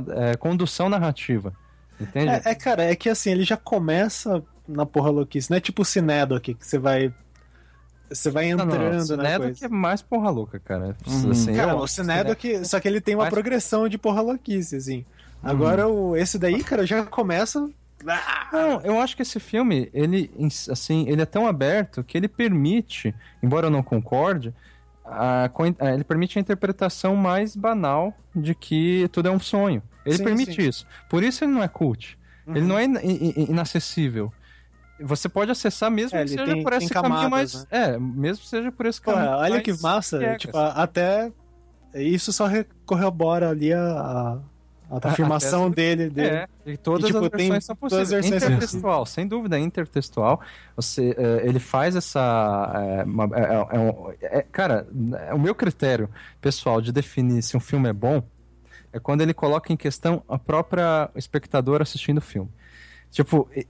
[0.09, 1.53] é, condução narrativa.
[1.99, 2.29] Entende?
[2.29, 5.49] É, é, cara, é que assim, ele já começa na porra louquice.
[5.49, 7.13] Não é tipo o Cinedo aqui, que você vai.
[8.09, 9.59] Você vai Não, não, entrando o na Cinedo coisa.
[9.59, 10.95] que é mais porra louca, cara.
[11.07, 11.31] Uhum.
[11.31, 12.63] Assim, Cara, eu o Cinedo que.
[12.65, 15.05] Só que ele tem uma Mas- progressão de porra louquice, assim.
[15.45, 17.69] Agora, o, esse daí, cara, já começa.
[18.07, 20.29] Ah, Não, eu acho que esse filme, ele,
[20.69, 24.53] assim, ele é tão aberto que ele permite, embora eu não concorde,
[25.05, 25.49] a,
[25.93, 29.81] ele permite a interpretação mais banal de que tudo é um sonho.
[30.05, 30.67] Ele Sim, permite sim.
[30.67, 30.85] isso.
[31.09, 32.17] Por isso ele não é cult.
[32.47, 34.31] Ele não é in- in- in- inacessível.
[34.99, 37.67] Você pode acessar mesmo É, que seja tem- por esse tem caminho camadas, mais.
[37.71, 39.31] É, mesmo que seja por esse Pô, caminho.
[39.31, 40.35] olha que massa.
[40.37, 41.31] Tipo, até.
[41.95, 42.45] Isso só
[42.85, 44.37] corrobora ali a,
[44.89, 46.09] a, afirmação dele.
[46.09, 46.35] dele.
[46.35, 48.09] É, e todas E, tipo, as versões são possíveis.
[48.09, 50.41] versões Intertextual, sem dúvida, intertextual.
[50.75, 53.03] Você, eh, ele faz essa.
[53.05, 54.87] uma- é- é- é um- é- cara,
[55.27, 56.09] é o meu critério
[56.41, 58.23] pessoal de definir se um filme é bom
[58.93, 62.49] é quando ele coloca em questão a própria espectador assistindo o filme.
[63.11, 63.65] Tipo, eh,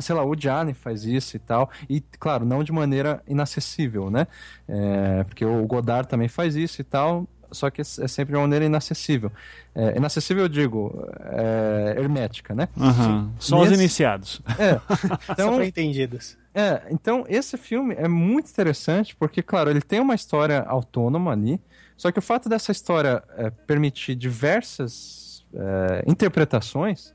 [0.00, 4.26] sei lá, o Gianni faz isso e tal, e claro, não de maneira inacessível, né?
[4.68, 8.42] Eh, porque o Godard também faz isso e tal, só que é sempre de uma
[8.42, 9.30] maneira inacessível.
[9.74, 12.68] É, inacessível, eu digo, é, hermética, né?
[12.78, 13.30] Aham.
[13.38, 14.40] Só os iniciados.
[14.58, 14.78] É.
[15.26, 16.36] Só Então, pra entendidos.
[16.54, 21.60] é, então, esse filme é muito interessante porque, claro, ele tem uma história autônoma ali,
[21.96, 27.14] só que o fato dessa história é, permitir diversas é, interpretações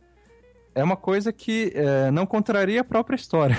[0.75, 3.57] é uma coisa que é, não contraria a própria história.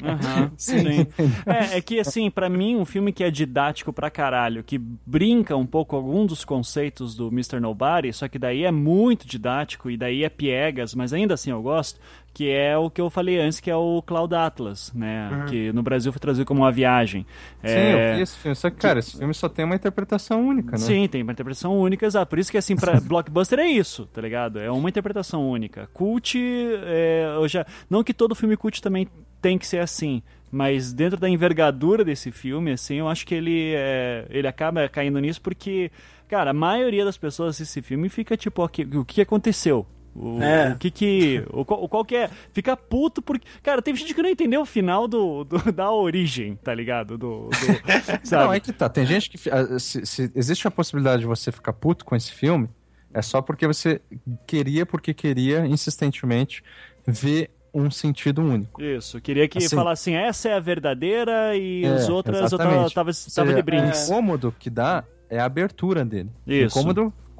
[0.00, 1.06] Aham, sim.
[1.44, 5.56] É, é que, assim, pra mim, um filme que é didático pra caralho, que brinca
[5.56, 7.58] um pouco algum dos conceitos do Mr.
[7.58, 11.60] Nobody, só que daí é muito didático e daí é piegas, mas ainda assim eu
[11.60, 11.98] gosto,
[12.34, 15.44] que é o que eu falei antes, que é o Cloud Atlas, né?
[15.48, 17.26] Que no Brasil foi traduzido como Uma Viagem.
[17.62, 18.54] Sim, É, eu vi esse filme.
[18.54, 20.78] Só que, cara, esse filme só tem uma interpretação única, né?
[20.78, 22.28] Sim, tem uma interpretação única, exato.
[22.30, 24.58] Por isso que, assim, pra blockbuster é isso, tá ligado?
[24.58, 25.88] É uma interpretação única.
[25.92, 27.66] Cult, é, eu já...
[27.90, 29.06] Não que todo filme cult também
[29.40, 33.72] tem que ser assim, mas dentro da envergadura desse filme, assim, eu acho que ele,
[33.74, 35.90] é, ele acaba caindo nisso porque,
[36.28, 39.84] cara, a maioria das pessoas assiste esse filme e fica tipo, "Ok, o que aconteceu?
[40.14, 40.72] O, É.
[40.72, 41.44] o que que.
[41.50, 42.28] O, qual, o qual que é.
[42.52, 43.46] Fica puto porque.
[43.62, 47.16] Cara, teve gente que não entendeu o final do, do- da origem, tá ligado?
[47.16, 47.48] Do.
[47.48, 47.50] do-
[48.26, 48.44] sabe?
[48.44, 48.88] Não, é que tá.
[48.88, 49.38] Tem gente que.
[49.78, 52.68] Se, se existe a possibilidade de você ficar puto com esse filme,
[53.14, 54.00] é só porque você
[54.46, 56.62] queria, porque queria, insistentemente,
[57.06, 58.82] ver um sentido único.
[58.82, 62.70] Isso, queria que Assim- falassem essa é a verdadeira e É, as outras eu tava,
[62.70, 64.02] tava, tava seja, de brinks.
[64.08, 66.28] O incômodo que dá é a abertura dele.
[66.46, 66.76] Isso.
[66.76, 67.31] O incômodo, é,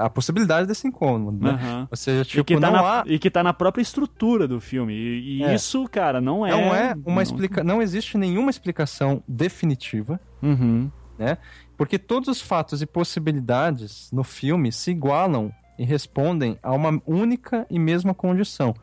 [0.00, 1.50] a possibilidade desse incômodo, né?
[1.50, 1.88] Aham.
[1.90, 3.04] Ou seja, E tipo, que, tá na, há.
[3.06, 4.94] e que tá na própria estrutura do filme.
[4.94, 5.54] E, e É.
[5.54, 6.50] isso, cara, não é.
[6.50, 7.64] Não é uma não- explica...
[7.64, 10.90] Não existe nenhuma explicação definitiva, Uhum.
[11.18, 11.38] né?
[11.76, 17.66] Porque todos os fatos e possibilidades no filme se igualam e respondem a uma única
[17.70, 18.74] e mesma condição,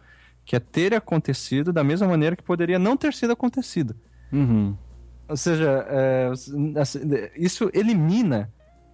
[0.44, 3.96] que é ter acontecido da mesma maneira que poderia não ter sido acontecido.
[4.34, 4.76] Uhum.
[5.30, 6.30] Ou seja, é,
[6.80, 8.52] assim, isso elimina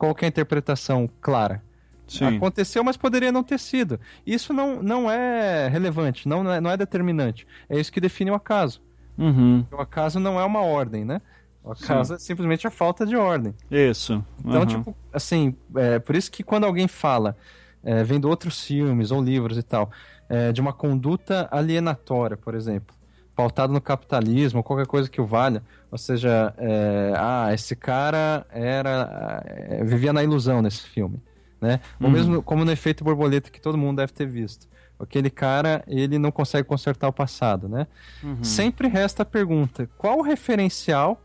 [0.07, 1.63] qualquer interpretação clara.
[2.07, 2.37] Sim.
[2.37, 3.99] Aconteceu, mas poderia não ter sido.
[4.25, 7.47] Isso não, não é relevante, não, não é, não é determinante.
[7.69, 8.81] É isso que define o acaso.
[9.17, 9.65] Uhum.
[9.71, 11.21] O acaso não é uma ordem, né?
[11.63, 13.53] O acaso é simplesmente a falta de ordem.
[13.71, 14.23] Isso.
[14.43, 14.65] Então, Uhum.
[14.65, 17.37] tipo, assim, é, por isso que quando alguém fala,
[17.83, 19.89] é, vendo outros filmes ou livros e tal,
[20.27, 22.93] é, de uma conduta alienatória, por exemplo,
[23.35, 29.43] pautado no capitalismo, qualquer coisa que o valha, ou seja, é, ah, esse cara era
[29.45, 31.21] é, vivia na ilusão nesse filme,
[31.59, 31.79] né?
[31.99, 32.13] Ou Uhum.
[32.13, 34.67] mesmo como no efeito borboleta que todo mundo deve ter visto.
[34.99, 37.87] Aquele cara, ele não consegue consertar o passado, né?
[38.23, 38.43] Uhum.
[38.43, 41.19] Sempre resta a pergunta: qual o referencial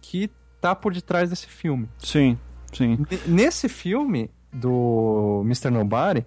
[0.00, 1.88] que tá por detrás desse filme?
[1.98, 2.38] Sim,
[2.72, 2.92] sim.
[3.10, 5.70] N- Nesse filme do Mr.
[5.70, 6.24] Nobody,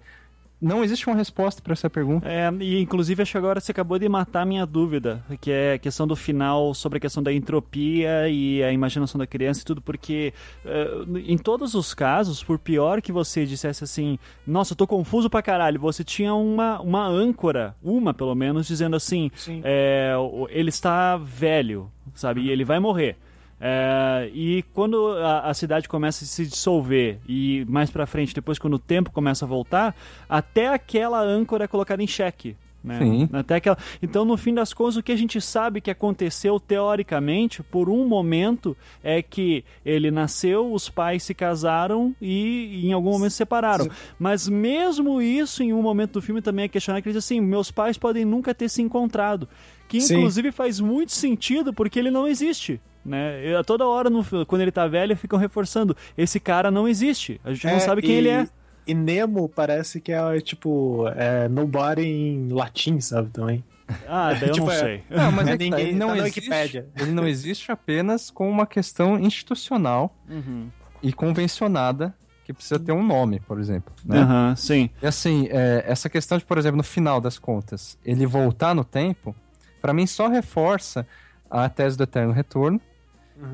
[0.60, 2.28] não existe uma resposta para essa pergunta.
[2.28, 5.74] É, e inclusive acho que agora você acabou de matar a minha dúvida, que é
[5.74, 9.64] a questão do final sobre a questão da entropia e a imaginação da criança e
[9.64, 10.34] tudo, porque
[10.64, 15.30] eh, em todos os casos, por pior que você dissesse assim, nossa, eu tô confuso
[15.30, 19.62] pra caralho, você tinha uma, uma âncora, uma pelo menos, dizendo assim, Sim.
[19.64, 20.14] é,
[20.50, 23.16] ele está velho, sabe, e ele vai morrer.
[23.60, 28.58] É, e quando a, a cidade começa a se dissolver e mais pra frente, depois
[28.58, 29.94] quando o tempo começa a voltar,
[30.28, 32.56] até aquela âncora é colocada em xeque.
[32.82, 32.98] Né?
[32.98, 33.28] Sim.
[33.32, 33.76] Até aquela...
[34.02, 38.08] Então, no fim das contas, o que a gente sabe que aconteceu teoricamente, por um
[38.08, 38.74] momento,
[39.04, 43.86] é que ele nasceu, os pais se casaram e em algum momento se separaram.
[44.18, 47.40] Mas mesmo isso, em um momento do filme, também é questionado que ele diz assim:
[47.40, 49.46] meus pais podem nunca ter se encontrado.
[49.86, 50.16] Que Sim.
[50.16, 52.80] inclusive faz muito sentido porque ele não existe.
[53.04, 53.40] Né?
[53.44, 57.40] Eu- toda hora, no, quando ele tá velho, ficam reforçando: esse cara não existe.
[57.44, 58.48] A gente não É, sabe quem e- ele é.
[58.86, 63.28] E Nemo parece que é tipo é, nobody em latim, sabe?
[63.30, 63.62] Também.
[64.08, 65.02] Ah, daí eu Tipo, não é- sei.
[65.10, 66.84] Não, mas É é tá, ninguém- ele não tá existe.
[66.96, 70.68] Ele não existe apenas com uma questão institucional Uhum.
[71.02, 72.14] e convencionada
[72.44, 73.92] que precisa ter um nome, por exemplo.
[74.04, 74.18] Né?
[74.20, 74.90] Aham, sim.
[75.00, 78.82] E assim, é, essa questão de, por exemplo, no final das contas, ele voltar no
[78.84, 79.34] tempo,
[79.80, 81.06] pra mim só reforça
[81.50, 82.80] a tese do eterno retorno,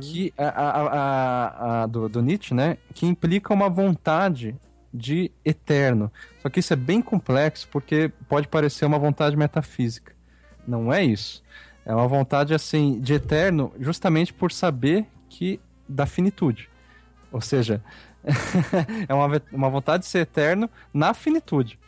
[0.01, 4.55] que a, a- a- do, do Nietzsche, né, que implica uma vontade
[4.93, 6.11] de eterno.
[6.43, 10.13] Só que isso é bem complexo porque pode parecer uma vontade metafísica.
[10.67, 11.43] Não é isso.
[11.85, 16.69] É uma vontade assim de eterno, justamente por saber que da finitude.
[17.31, 17.81] Ou seja,
[19.09, 21.79] é uma, uma vontade de ser eterno na finitude.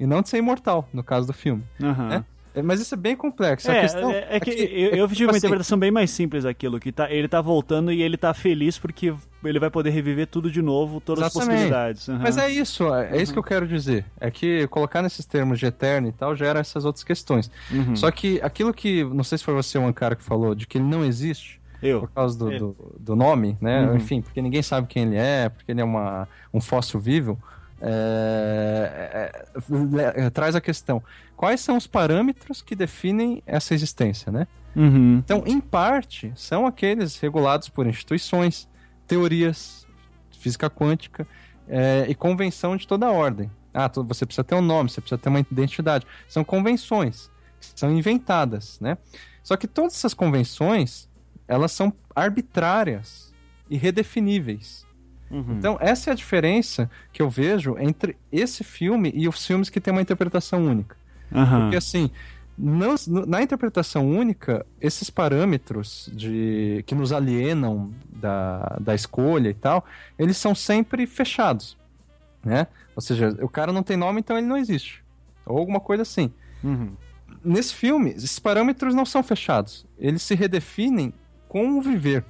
[0.00, 1.64] E não de ser imortal, no caso do filme.
[1.82, 2.12] Aham.
[2.12, 2.24] É, É,
[2.62, 3.70] Mas isso é bem complexo.
[3.70, 5.90] É, questão é, é que eu, é eu que, tive tipo uma assim, interpretação bem
[5.90, 9.12] mais simples daquilo, que tá, ele tá voltando e ele tá feliz porque
[9.44, 11.54] ele vai poder reviver tudo de novo, todas as Exatamente.
[11.54, 12.08] possibilidades.
[12.08, 12.18] Aham.
[12.22, 14.04] Mas é isso, é é isso que eu quero dizer.
[14.18, 17.50] É que colocar nesses termos de eterno e tal gera essas outras questões.
[17.70, 17.94] Uhum.
[17.94, 20.66] Só que aquilo que, não sei se foi você ou um cara que falou, de
[20.66, 22.00] que ele não existe Eu.
[22.00, 22.58] por causa do, É.
[22.58, 23.86] do, do nome, né?
[23.86, 23.96] Uhum.
[23.96, 27.38] Enfim, porque ninguém sabe quem ele é, porque ele é uma, um fóssil vivo.
[27.80, 29.30] é,
[30.16, 31.02] é, é, traz a questão:
[31.36, 34.46] quais são os parâmetros que definem essa existência, né?
[34.74, 35.18] Uhum.
[35.18, 38.68] Então, em parte, são aqueles regulados por instituições,
[39.06, 39.86] teorias,
[40.38, 41.26] física quântica
[41.68, 43.50] é, e convenção de toda ordem.
[43.72, 46.06] Ah, você precisa ter um nome, você precisa ter uma identidade.
[46.28, 47.30] São convenções,
[47.74, 48.96] são inventadas, né?
[49.42, 51.08] Só que todas essas convenções,
[51.46, 53.34] elas são arbitrárias
[53.68, 54.86] e redefiníveis.
[55.30, 55.56] Uhum.
[55.58, 59.80] Então, essa é a diferença que eu vejo entre esse filme e os filmes que
[59.80, 60.96] têm uma interpretação única.
[61.32, 61.60] Aham.
[61.62, 62.10] Porque assim,
[62.56, 62.94] não-
[63.26, 69.84] na interpretação única, esses parâmetros de que nos alienam da, da escolha e tal,
[70.18, 71.76] eles são sempre fechados,
[72.44, 72.66] né?
[72.94, 75.04] Ou seja, o cara não tem nome, então ele não existe.
[75.44, 76.32] Ou alguma coisa assim.
[76.64, 76.92] Uhum.
[77.44, 79.86] Nesse filme, esses parâmetros não são fechados.
[79.98, 81.12] Eles se redefinem
[81.48, 82.24] com o viver.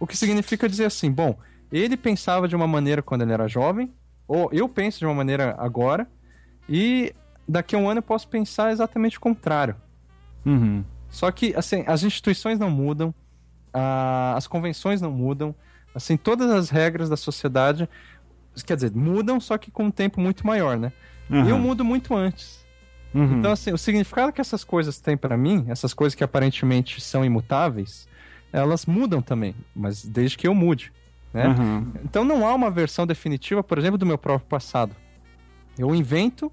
[0.00, 1.38] O que significa dizer assim, bom,
[1.70, 3.92] ele pensava de uma maneira quando ele era jovem,
[4.26, 6.08] ou eu penso de uma maneira agora,
[6.68, 7.12] E
[7.46, 9.76] daqui a um ano eu posso pensar exatamente o contrário.
[10.44, 10.84] Uhum.
[11.08, 13.14] Só que, assim, as instituições não mudam,
[13.72, 15.54] a- as convenções não mudam,
[15.94, 17.88] assim, todas as regras da sociedade,
[18.66, 20.92] quer dizer, mudam, só que com um tempo muito maior, né?
[21.30, 22.62] E eu mudo muito antes.
[23.14, 23.38] Uhum.
[23.38, 27.24] Então, assim, o significado que essas coisas têm pra mim, essas coisas que aparentemente são
[27.24, 28.08] imutáveis,
[28.52, 30.92] elas mudam também, mas desde que eu mude,
[31.32, 31.48] né?
[31.48, 31.92] Uhum.
[32.04, 34.94] Então não há uma versão definitiva, por exemplo, do meu próprio passado.
[35.78, 36.52] Eu invento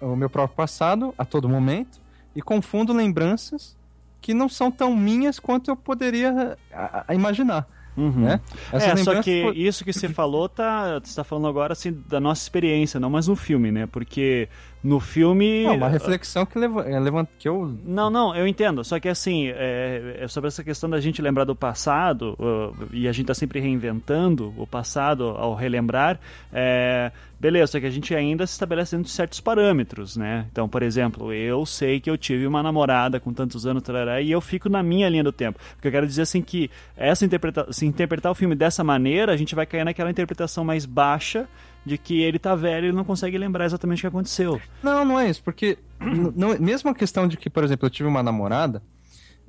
[0.00, 2.00] o meu próprio passado a todo momento
[2.34, 3.76] e confundo lembranças
[4.20, 7.66] que não são tão minhas quanto eu poderia a- a- imaginar,
[7.96, 8.10] Uhum.
[8.24, 8.40] né?
[8.72, 12.42] É, só que isso que você falou, tá, você tá falando agora assim, da nossa
[12.42, 13.86] experiência, não mais no filme, né?
[13.86, 14.48] Porque
[14.82, 15.64] no filme.
[15.64, 17.76] Não, uma reflexão que, leva, levanta, que eu...
[17.84, 18.84] Não, não, eu entendo.
[18.84, 23.08] Só que assim, é, é sobre essa questão da gente lembrar do passado, uh, e
[23.08, 26.20] a gente tá sempre reinventando o passado ao relembrar.
[26.52, 30.46] É, beleza, só que a gente ainda se estabelece dentro de certos parâmetros, né?
[30.50, 34.30] Então, por exemplo, eu sei que eu tive uma namorada com tantos anos, tarará, e
[34.30, 35.58] eu fico na minha linha do tempo.
[35.76, 39.32] O que eu quero dizer assim que essa interpreta se interpretar o filme dessa maneira,
[39.32, 41.48] a gente vai cair naquela interpretação mais baixa
[41.84, 44.60] de que ele tá velho e ele não consegue lembrar exatamente o que aconteceu.
[44.82, 45.78] Não, não é isso, porque
[46.34, 48.82] não, mesmo a questão de que, por exemplo, eu tive uma namorada,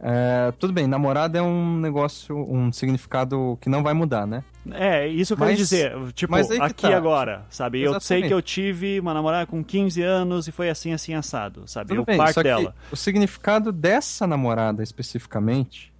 [0.01, 4.43] é, tudo bem, namorada é um negócio, um significado que não vai mudar, né?
[4.71, 6.13] É, isso que eu quero Mas- dizer.
[6.13, 6.95] Tipo, que aqui tá.
[6.95, 7.81] agora, sabe?
[7.81, 8.27] Eu sei Exatamente.
[8.27, 11.89] que eu tive uma namorada com 15 anos e foi assim, assim, assado, sabe?
[11.89, 12.73] Tudo eu bem, que dela.
[12.91, 15.91] o significado dessa namorada especificamente,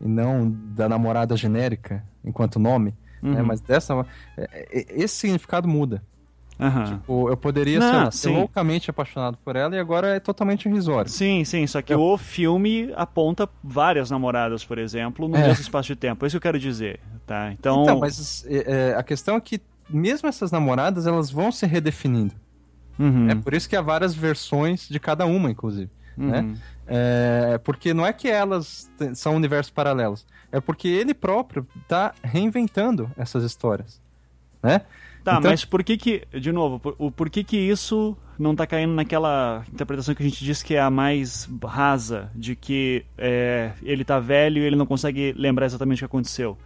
[0.00, 3.46] e não da namorada genérica enquanto nome, né, Uhum.
[3.46, 4.06] mas dessa.
[4.36, 6.02] é, é, Esse significado muda.
[6.60, 7.00] Aham.
[7.06, 8.34] Ou eu poderia Não, ser sim.
[8.36, 11.08] loucamente apaixonado por ela e agora é totalmente irrisório.
[11.08, 15.46] Sim, sim, só que Eu- o filme aponta várias namoradas, por exemplo, no É.
[15.46, 16.24] mesmo espaço de tempo.
[16.24, 17.52] É isso que eu quero dizer, tá?
[17.52, 21.64] Então, Então, mas é, é, a questão é que mesmo essas namoradas, elas vão se
[21.64, 22.34] redefinindo.
[22.98, 25.90] Uhum, É por isso que há várias versões de cada uma, inclusive.
[26.16, 26.40] né?
[26.40, 26.56] uhum.
[26.88, 33.10] É, porque não é que elas são universos paralelos, é porque ele próprio está reinventando
[33.16, 34.00] essas histórias,
[34.62, 34.80] né?
[35.24, 38.54] Tá, Então- mas por que que, de novo, por, o, por que que isso não
[38.54, 43.04] tá caindo naquela interpretação que a gente diz que é a mais rasa, de que
[43.18, 46.56] é, ele tá velho e ele não consegue lembrar exatamente o que aconteceu?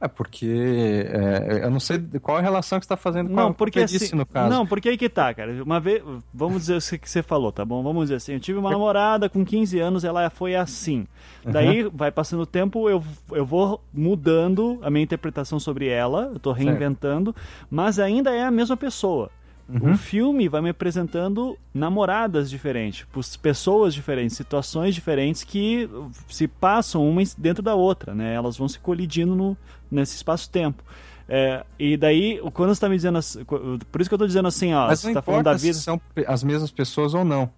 [0.00, 3.48] É porque é, eu não sei qual a relação que você está fazendo com Não,
[3.48, 4.48] a porque velhice, assim, no caso.
[4.48, 5.60] não, porque aí que tá, cara.
[5.62, 6.02] Uma vez,
[6.32, 7.82] vamos dizer o que você falou, tá bom?
[7.82, 11.04] Vamos dizer assim, eu tive uma namorada com 15 anos, ela foi assim.
[11.44, 13.02] Daí vai passando o tempo, eu,
[13.32, 17.34] eu vou mudando a minha interpretação sobre ela, eu tô reinventando,
[17.68, 19.30] mas ainda é a mesma pessoa.
[19.68, 19.92] Uhum.
[19.92, 23.06] O filme vai me apresentando namoradas diferentes,
[23.42, 25.88] pessoas diferentes, situações diferentes que
[26.26, 28.32] se passam uma dentro da outra, né?
[28.32, 29.56] Elas vão se colidindo no,
[29.90, 30.82] nesse espaço-tempo.
[31.28, 34.48] É, e daí, quando você tá me dizendo assim, por isso que eu tô dizendo
[34.48, 35.74] assim, ó, Mas você não tá falando da vida.
[35.74, 37.50] se são as mesmas pessoas ou não.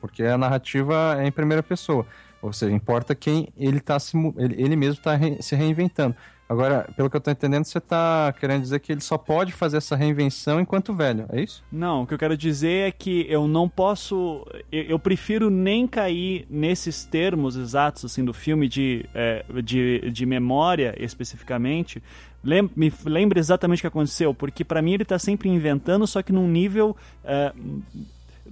[0.00, 2.06] Porque a narrativa é em primeira pessoa.
[2.42, 6.16] Ou seja, importa quem ele tá se, ele, ele mesmo está se reinventando.
[6.48, 9.78] Agora, pelo que eu tô entendendo, você tá querendo dizer que ele só pode fazer
[9.78, 11.64] essa reinvenção enquanto velho, é isso?
[11.72, 14.46] Não, o que eu quero dizer é que eu não posso.
[14.70, 20.24] Eu, eu prefiro nem cair nesses termos exatos assim do filme de, é, de, de
[20.24, 22.00] memória especificamente.
[22.44, 26.22] Lem, me lembra exatamente o que aconteceu, porque pra mim ele tá sempre inventando, só
[26.22, 26.96] que num nível.
[27.24, 27.52] é,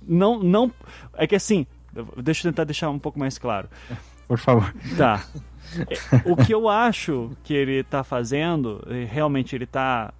[0.06, 0.72] não, não.
[1.14, 1.64] É que assim.
[2.16, 3.68] Deixa eu tentar deixar um pouco mais claro.
[4.26, 4.74] Por favor.
[4.96, 5.24] Tá.
[5.88, 10.12] É, O que eu acho que ele tá fazendo, realmente ele tá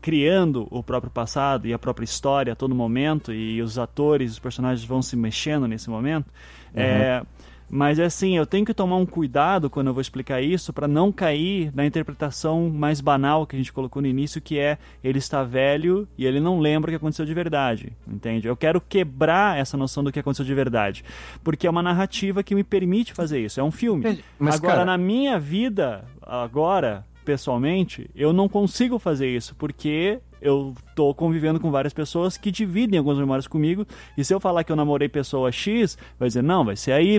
[0.00, 4.38] criando o próprio passado e a própria história a todo momento, e os atores, os
[4.38, 6.26] personagens vão se mexendo nesse momento.
[6.74, 7.22] É,
[7.70, 10.88] mas é assim, eu tenho que tomar um cuidado quando eu vou explicar isso para
[10.88, 15.18] não cair na interpretação mais banal que a gente colocou no início, que é ele
[15.18, 18.48] está velho e ele não lembra o que aconteceu de verdade, entende?
[18.48, 21.04] Eu quero quebrar essa noção do que aconteceu de verdade,
[21.44, 24.02] porque é uma narrativa que me permite fazer isso, é um filme.
[24.38, 30.74] Mas, agora, cara- na minha vida, agora, pessoalmente, eu não consigo fazer isso, porque eu
[30.94, 33.86] tô convivendo com várias pessoas que dividem algumas memórias comigo,
[34.16, 37.00] e se eu falar que eu namorei pessoa X, vai dizer, não, vai ser a
[37.02, 37.18] Y.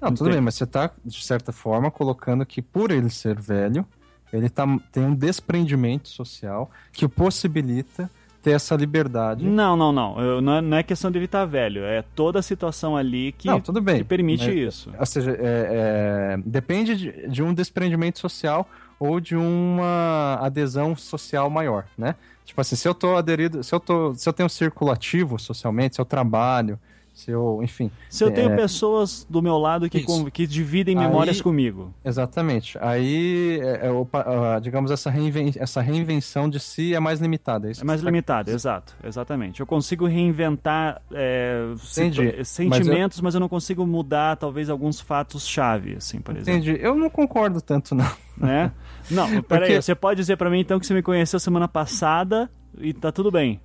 [0.00, 0.30] Não, tudo Entende?
[0.32, 3.86] bem, mas você tá, de certa forma, colocando que por ele ser velho,
[4.32, 8.10] ele tá, tem um desprendimento social que o possibilita
[8.42, 9.44] ter essa liberdade.
[9.44, 10.18] Não, não, não.
[10.18, 13.46] Eu- não, é, não é questão dele estar velho, é toda a situação ali que,
[13.46, 14.90] Não, tudo bem, que permite mas- isso.
[14.98, 18.66] Ou seja, é- é, depende de, de um desprendimento social
[19.00, 22.14] ou de uma adesão social maior, né?
[22.44, 25.38] Tipo assim, se eu tô aderido, se eu tô, se eu tenho um círculo ativo
[25.38, 26.78] socialmente, se eu trabalho
[27.12, 27.90] se eu, enfim.
[28.08, 31.92] Se eu tenho é, pessoas do meu lado que, con- que dividem memórias Aí- comigo.
[32.04, 32.78] Exatamente.
[32.80, 37.68] Aí, é, é, ah, digamos, essa, reinven- essa reinvenção de si é mais limitada.
[37.68, 39.60] É, É mais tá- limitado, exato, exatamente.
[39.60, 42.30] Eu consigo reinventar é, Entendi.
[42.30, 43.40] situ- sentimentos, mas eu...
[43.40, 46.60] não consigo mudar talvez alguns fatos-chave, assim, por exemplo.
[46.60, 46.78] Entendi.
[46.82, 48.10] Eu não concordo tanto, não.
[48.36, 48.72] Né?
[49.10, 52.50] Não, peraí, Porque- você pode dizer pra mim então que você me conheceu semana passada
[52.78, 53.60] e tá tudo bem.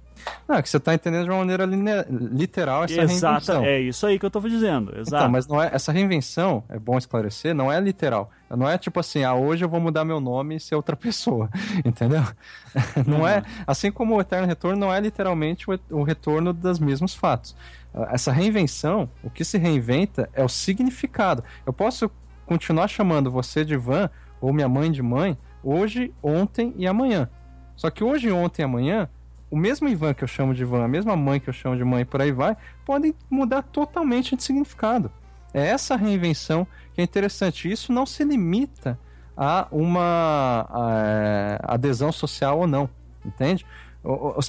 [0.47, 3.65] Não, é que você tá entendendo de uma maneira literal essa Exato, reinvenção.
[3.65, 5.15] é isso aí que eu tô dizendo, exato.
[5.23, 8.31] Então, mas não é, essa reinvenção, é bom esclarecer, não é literal.
[8.49, 11.49] Não é tipo assim, ah, hoje eu vou mudar meu nome e ser outra pessoa,
[11.83, 12.23] entendeu?
[13.07, 17.15] Não é, assim como o Eterno Retorno não é literalmente o, o retorno dos mesmos
[17.15, 17.55] fatos.
[17.93, 21.43] Ah, Essa reinvenção, o que se reinventa é o significado.
[21.65, 22.11] Eu posso
[22.45, 24.09] continuar chamando você de Ivan
[24.41, 27.29] ou minha mãe de mãe hoje, ontem e amanhã.
[27.75, 29.09] Só que hoje, ontem e amanhã,
[29.49, 31.83] o mesmo Ivan que eu chamo de Ivan, a mesma mãe que eu chamo de
[31.83, 35.11] mãe por aí vai, podem mudar totalmente de significado.
[35.53, 37.71] É essa reinvenção que é interessante.
[37.71, 38.99] Isso não se limita
[39.37, 42.89] a uma eh, adesão social ou não,
[43.25, 43.65] entende?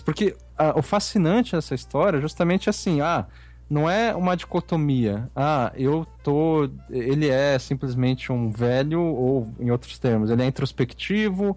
[0.04, 3.26] Porque ah, o fascinante dessa história é justamente assim, ah,
[3.68, 5.28] não é uma dicotomia.
[5.34, 6.70] Ah, eu tô.
[6.90, 11.56] Ele é simplesmente um velho, ou em outros termos, ele é introspectivo,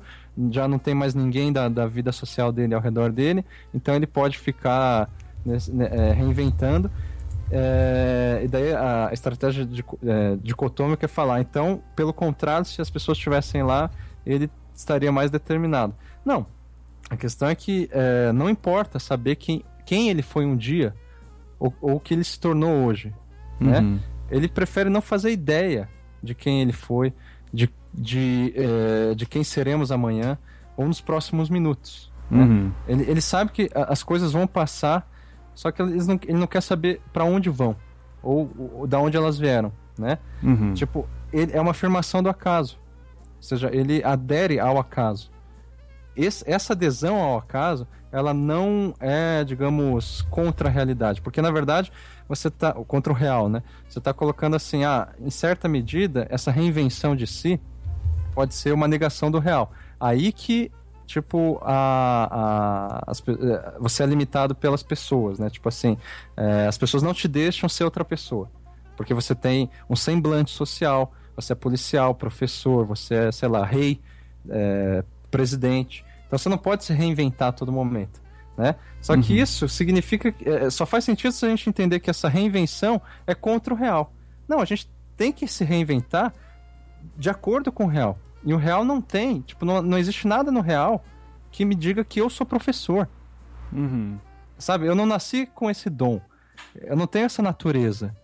[0.52, 3.44] já não tem mais ninguém da, da vida social dele ao redor dele,
[3.74, 5.10] então ele pode ficar
[5.46, 6.90] nesse- né, é, reinventando.
[7.52, 12.90] É, e daí a estratégia de, é, dicotômica é falar, então, pelo contrário, se as
[12.90, 13.90] pessoas estivessem lá,
[14.26, 15.94] ele estaria mais determinado.
[16.24, 16.46] Não.
[17.10, 20.94] A questão é que é, não importa saber quem, quem ele foi um dia
[21.60, 23.12] ou, ou o que ele se tornou hoje.
[23.60, 23.80] né?
[23.80, 24.00] Uhum.
[24.30, 25.90] Ele prefere não fazer ideia
[26.22, 27.12] de quem ele foi,
[27.54, 30.38] de, de, eh, de quem seremos amanhã
[30.78, 32.12] ou nos próximos minutos.
[32.30, 32.44] né?
[32.44, 32.72] Uhum.
[32.88, 35.10] Ele, ele sabe que as coisas vão passar,
[35.54, 37.76] só que eles não, ele não quer saber para onde vão
[38.22, 40.18] ou, ou da onde elas vieram, né?
[40.44, 40.74] Uhum.
[40.74, 42.78] Tipo, ele é uma afirmação do acaso.
[43.38, 45.32] Ou seja, ele adere ao acaso.
[46.26, 51.22] Esse- essa adesão ao acaso, ela não é, digamos, contra a realidade.
[51.22, 51.92] Porque, na verdade,
[52.28, 52.74] você tá.
[52.74, 53.62] Contra o real, né?
[53.88, 57.60] Você está colocando assim, ah, em certa medida, essa reinvenção de si
[58.34, 59.72] pode ser uma negação do real.
[60.00, 60.72] Aí que,
[61.06, 65.50] tipo, a, a- as eh, você é limitado pelas pessoas, né?
[65.50, 65.98] Tipo assim,
[66.38, 68.50] eh, as pessoas não te deixam ser outra pessoa.
[68.98, 74.00] Porque você tem um semblante social, você é policial, professor, você é, sei lá, rei,
[74.50, 76.04] é, presidente.
[76.30, 78.22] Então você não pode se reinventar a todo momento.
[78.56, 78.76] Né?
[79.02, 80.32] Só que isso significa.
[80.32, 83.78] que- é, só faz sentido se a gente entender que essa reinvenção é contra o
[83.78, 84.14] real.
[84.48, 86.34] Não, a gente tem que se reinventar
[87.18, 88.20] de acordo com o real.
[88.46, 89.42] E o real não tem.
[89.42, 91.04] Tipo, não, não existe nada no real
[91.52, 93.08] que me diga que eu sou professor.
[93.74, 94.20] Uhum.
[94.58, 94.86] Sabe?
[94.86, 96.22] Eu não nasci com esse dom.
[96.76, 98.16] Eu não tenho essa natureza.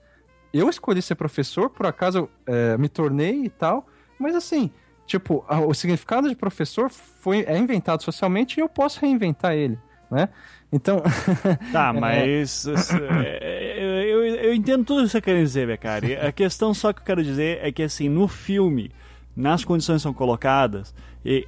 [0.53, 3.87] Eu escolhi ser professor, por acaso eu, é, me tornei e tal.
[4.19, 4.69] Mas assim,
[5.05, 9.77] tipo, o significado de professor foi, é inventado socialmente e eu posso reinventar ele,
[10.09, 10.29] né?
[10.71, 11.01] Então,
[11.71, 12.67] Tá, mas
[13.21, 16.15] é, eu, eu, entendo tudo que você quer dizer, Beccari.
[16.17, 18.91] A questão só que eu quero dizer é que assim, no filme,
[19.35, 21.47] nas condições que são colocadas, e,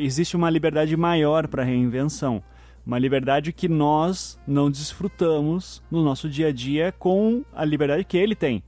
[0.00, 2.42] existe uma liberdade maior para reinvenção.
[2.84, 8.16] Uma liberdade que nós não desfrutamos no nosso dia a dia com a liberdade que
[8.16, 8.62] ele tem.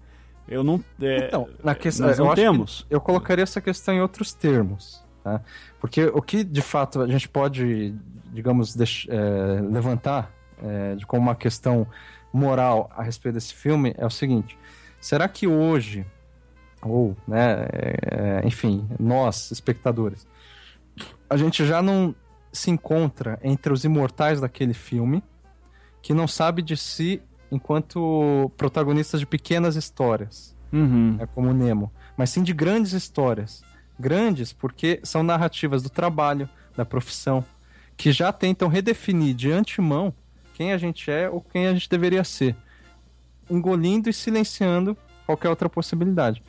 [0.49, 0.83] Eu não.
[1.01, 2.87] é, então na questão, nós eu não que temos.
[2.89, 5.41] eu colocaria essa questão em outros termos, tá?
[5.81, 7.95] Porque o que de fato a gente pode,
[8.33, 8.77] digamos,
[9.09, 11.87] é, levantar é, de como uma questão
[12.33, 14.59] moral a respeito desse filme é o seguinte:
[15.01, 16.07] será que hoje,
[16.83, 20.27] ou, né, é, enfim, nós espectadores,
[21.29, 22.15] a gente já não
[22.53, 25.23] se encontra entre os imortais daquele filme
[26.01, 27.21] que não sabe de si
[27.51, 31.17] enquanto protagonistas de pequenas histórias Uhum.
[31.19, 33.63] é como o Nemo, mas sim de grandes histórias.
[33.99, 37.45] Grandes porque são narrativas do trabalho, da profissão,
[37.97, 40.13] que já tentam redefinir de antemão
[40.55, 42.55] quem a gente é ou quem a gente deveria ser,
[43.51, 44.97] engolindo e silenciando
[45.27, 46.43] qualquer outra possibilidade.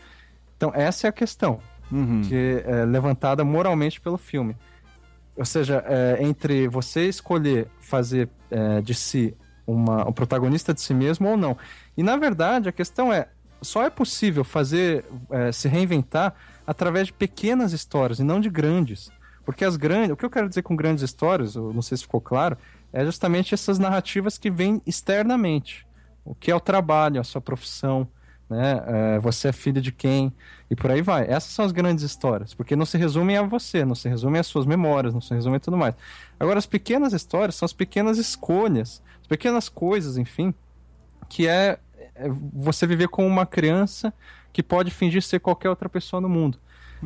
[0.57, 1.59] Então, essa é a questão
[1.91, 2.21] Uhum.
[2.21, 4.55] que é levantada moralmente pelo filme.
[5.35, 9.35] Ou seja, é, entre você escolher fazer é, de si
[9.71, 11.57] uma, um protagonista de si mesmo ou não.
[11.97, 13.27] E na verdade, a questão é:
[13.61, 16.33] só é possível fazer é, se reinventar
[16.65, 19.11] através de pequenas histórias e não de grandes.
[19.45, 20.11] Porque as grandes.
[20.11, 22.57] O que eu quero dizer com grandes histórias, eu não sei se ficou claro,
[22.93, 25.87] é justamente essas narrativas que vêm externamente.
[26.23, 28.07] O que é o trabalho, a sua profissão,
[28.49, 28.83] né?
[28.87, 30.33] É, você é filho de quem
[30.69, 31.25] e por aí vai.
[31.27, 34.47] Essas são as grandes histórias, porque não se resumem a você, não se resumem às
[34.47, 35.95] suas memórias, não se resumem a tudo mais.
[36.39, 40.53] Agora, as pequenas histórias são as pequenas escolhas, as pequenas coisas, enfim,
[41.29, 41.79] que é,
[42.15, 44.11] é você viver como uma criança
[44.51, 46.57] que pode fingir ser qualquer outra pessoa no mundo.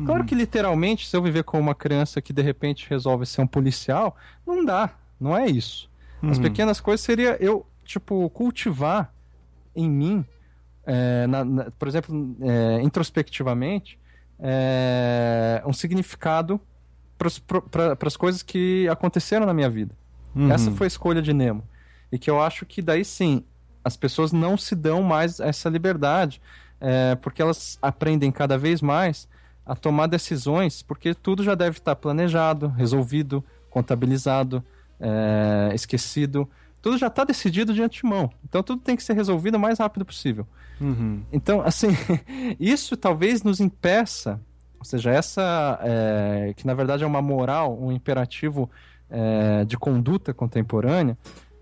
[0.04, 3.46] Claro que literalmente, se eu viver como uma criança que de repente resolve ser um
[3.46, 4.90] policial, não dá,
[5.20, 5.88] não é isso.
[6.20, 6.42] As Uhum.
[6.42, 9.14] pequenas coisas seria eu, tipo, cultivar
[9.76, 10.24] em mim,
[10.84, 13.96] é, na- na- por exemplo, é, introspectivamente,
[14.40, 16.60] é, um significado
[17.16, 19.94] para as coisas que aconteceram na minha vida.
[20.34, 20.50] Uhum.
[20.50, 21.62] Essa foi a escolha de Nemo.
[22.14, 23.42] E que eu acho que daí sim,
[23.82, 26.40] as pessoas não se dão mais essa liberdade,
[26.80, 29.28] é, porque elas aprendem cada vez mais
[29.66, 34.62] a tomar decisões, porque tudo já deve estar planejado, resolvido, contabilizado,
[35.00, 36.48] é, esquecido.
[36.80, 38.30] Tudo já está decidido de antemão.
[38.44, 40.46] Então tudo tem que ser resolvido o mais rápido possível.
[40.80, 41.20] Uhum.
[41.32, 41.88] Então, assim,
[42.60, 44.40] isso talvez nos impeça,
[44.78, 48.70] ou seja, essa é, que na verdade é uma moral, um imperativo
[49.10, 51.18] é, de conduta contemporânea,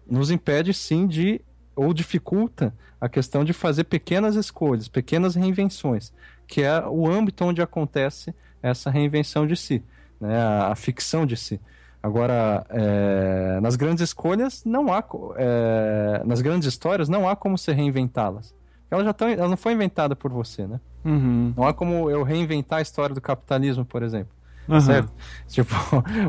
[0.08, 1.40] nos impede sim de,
[1.74, 6.12] ou dificulta a questão de fazer pequenas escolhas, pequenas reinvenções,
[6.46, 9.82] que é o âmbito onde acontece essa reinvenção de si,
[10.20, 11.60] né, a, a ficção de si.
[12.02, 15.04] Agora, é, nas grandes escolhas, não há,
[15.36, 18.52] é, nas grandes histórias, não há como você reinventá-las.
[18.90, 20.80] Ela já tão, ela não foi inventada por você, né?
[21.04, 21.54] Uhum.
[21.56, 24.32] Não há como eu reinventar a história do capitalismo, por exemplo.
[24.68, 24.80] Uhum.
[24.80, 25.12] Certo?
[25.48, 25.74] Tipo,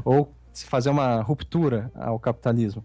[0.05, 2.83] ou se fazer uma ruptura ao capitalismo.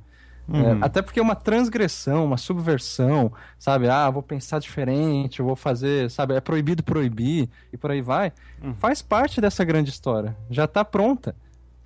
[0.48, 0.82] Uhum.
[0.82, 3.88] É, até porque é uma transgressão, uma subversão, sabe?
[3.88, 6.34] Ah, vou pensar diferente, vou fazer, sabe?
[6.34, 8.32] É proibido proibir e por aí vai.
[8.62, 8.74] Uhum.
[8.74, 10.34] Faz parte dessa grande história.
[10.50, 11.36] Já está pronta.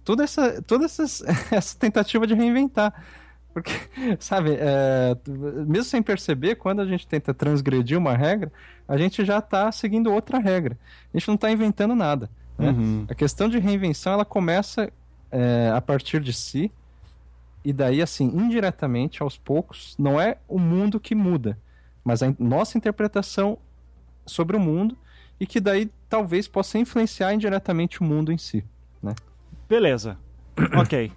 [0.05, 2.95] Toda essa, toda essas, essa tentativa de reinventar.
[3.53, 3.73] Porque,
[4.21, 5.17] sabe, é,
[5.67, 8.51] mesmo sem perceber, quando a gente tenta transgredir uma regra,
[8.87, 10.79] a gente já está seguindo outra regra.
[11.13, 12.31] A gente não está inventando nada.
[12.57, 12.71] né?
[12.71, 13.07] Uhum.
[13.09, 14.91] A questão de reinvenção, ela começa
[15.31, 16.71] é, a partir de si,
[17.65, 21.59] e daí, assim, indiretamente, aos poucos, não é o mundo que muda,
[22.05, 23.59] mas a nossa interpretação
[24.27, 24.97] sobre o mundo,
[25.39, 28.65] e que daí talvez possa influenciar indiretamente o mundo em si.
[29.69, 30.19] Beleza.
[30.77, 31.11] ok.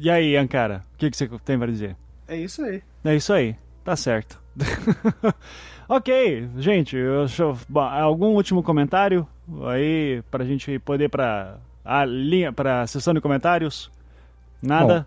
[0.00, 0.84] E aí, Ankara?
[0.94, 1.96] O que, que você tem para dizer?
[2.28, 2.82] É isso aí.
[3.04, 3.56] É isso aí.
[3.84, 4.40] Tá certo.
[5.88, 6.96] ok, gente.
[6.96, 7.26] Eu,
[7.68, 9.26] bom, algum último comentário
[9.66, 13.90] aí pra gente poder pra a linha para sessão de comentários?
[14.62, 15.06] Nada.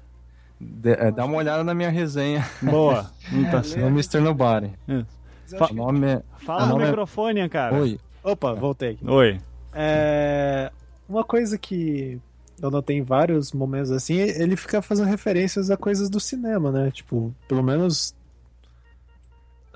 [0.59, 3.11] De- é, dá uma olhada na minha resenha Boa.
[3.31, 3.81] Não tá É, certo.
[3.81, 4.19] no Mr.
[4.21, 4.71] Nobody.
[4.87, 6.21] Que- nome é...
[6.37, 7.75] Fala o no é- microfone, Ankara.
[7.75, 7.99] Oi.
[8.23, 8.97] Opa, voltei.
[9.05, 9.39] Oi.
[9.73, 10.71] É,
[11.07, 12.19] Uma coisa que
[12.61, 16.89] eu notei em vários momentos assim, ele fica fazendo referências a coisas do cinema, né?
[16.89, 18.15] Tipo, pelo menos.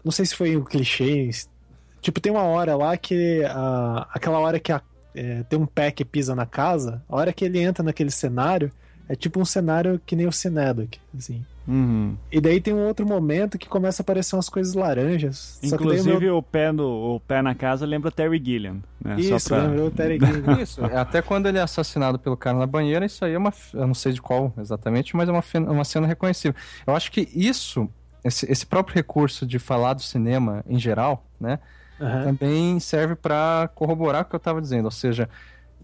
[0.03, 1.29] Não sei se foi um clichê.
[2.01, 3.43] Tipo, tem uma hora lá que.
[3.45, 4.81] a- aquela hora que a-
[5.13, 8.71] é, tem um pé que pisa na casa, a hora que ele entra naquele cenário,
[9.09, 11.43] é tipo um cenário que nem o Cinedoc, assim.
[11.67, 12.15] Uhum.
[12.31, 15.59] E daí tem um outro momento que começa a aparecer umas coisas laranjas.
[15.63, 18.41] Só que daí o Inclusive, meu- o, pé no, o pé na casa lembra Terry
[18.43, 18.77] Gilliam.
[19.03, 19.19] Né?
[19.19, 20.57] Isso, pra- lembrou o Terry Gilliam.
[20.61, 23.53] Isso, é, até quando ele é assassinado pelo cara na banheira, isso aí é uma.
[23.73, 26.59] Eu não sei de qual exatamente, mas é uma, uma cena reconhecível.
[26.87, 27.87] Eu acho que isso,
[28.23, 31.59] esse, esse próprio recurso de falar do cinema em geral, né,
[32.01, 32.23] Aham.
[32.23, 34.85] também serve para corroborar o que eu estava dizendo.
[34.85, 35.29] Ou seja,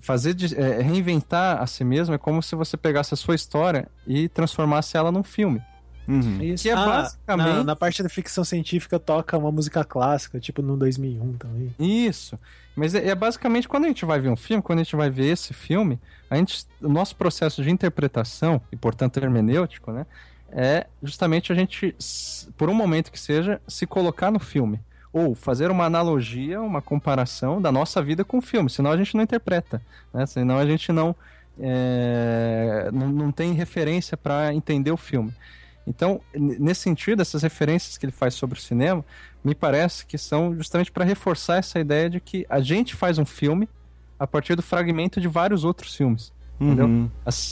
[0.05, 3.87] fazer de- é, reinventar a si mesmo é como se você pegasse a sua história
[4.05, 5.61] e transformasse ela num filme.
[6.07, 6.39] Uhum.
[6.39, 6.61] Isso.
[6.63, 10.61] Que é Ah, basicamente- na, na parte da ficção científica toca uma música clássica, tipo
[10.61, 11.73] no 2001 também.
[11.79, 12.37] Isso.
[12.75, 15.09] Mas é, é basicamente quando a gente vai ver um filme, quando a gente vai
[15.09, 15.99] ver esse filme,
[16.29, 20.05] a gente, o nosso processo de interpretação e, portanto, hermenêutico, né,
[20.51, 21.95] é justamente a gente,
[22.55, 24.79] por um momento que seja, se colocar no filme
[25.15, 28.69] ou fazer uma analogia, uma comparação da nossa vida com o filme.
[28.69, 29.81] Senão a gente não interpreta,
[30.13, 30.25] né?
[30.25, 31.15] Senão a gente não
[31.57, 35.33] é, não, não tem referência para entender o filme.
[35.87, 39.05] Então, nesse sentido, essas referências que ele faz sobre o cinema,
[39.41, 43.25] me parece que são justamente para reforçar essa ideia de que a gente faz um
[43.25, 43.69] filme
[44.19, 46.33] a partir do fragmento de vários outros filmes.
[46.59, 47.09] Uhum.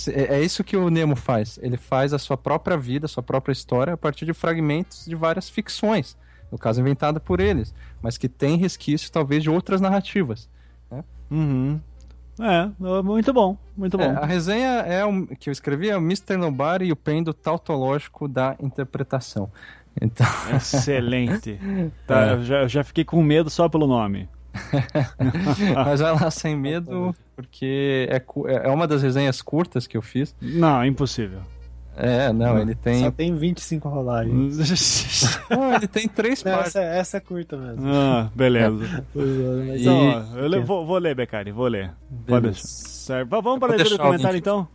[0.08, 1.58] É é isso que o Nemo faz.
[1.62, 5.16] Ele faz a sua própria vida, a sua própria história a partir de fragmentos de
[5.16, 6.18] várias ficções,
[6.54, 10.48] no caso inventada por eles, mas que tem resquício talvez de outras narrativas.
[11.32, 11.80] Uhum.
[12.40, 12.70] É,
[13.02, 14.04] muito bom, muito bom.
[14.04, 16.38] É, a resenha é o, que eu escrevi é o Mr.
[16.38, 19.52] Nobody e o pêndulo tautológico da interpretação.
[20.00, 21.60] Então, Excelente.
[22.06, 22.34] Tá, É.
[22.34, 24.30] eu já, eu já fiquei com medo só pelo nome.
[25.86, 30.02] mas vai lá sem medo, porque é, cu- é uma das resenhas curtas que eu
[30.04, 30.36] fiz.
[30.40, 31.40] Não, impossível.
[31.96, 33.12] É, não, ele Só tem.
[33.12, 34.58] tem 25 rolagens.
[35.50, 36.76] Não, ele tem três Não, partes.
[36.76, 37.84] essa, essa é curta mesmo.
[37.88, 39.04] ah, beleza.
[39.16, 41.92] E- Então, ó, eu le- vou, vou ler, Becari, vou ler.
[42.26, 42.62] Pode Beleza.
[42.64, 43.26] deixar.
[43.26, 44.68] Vamos para a leitura do comentário então?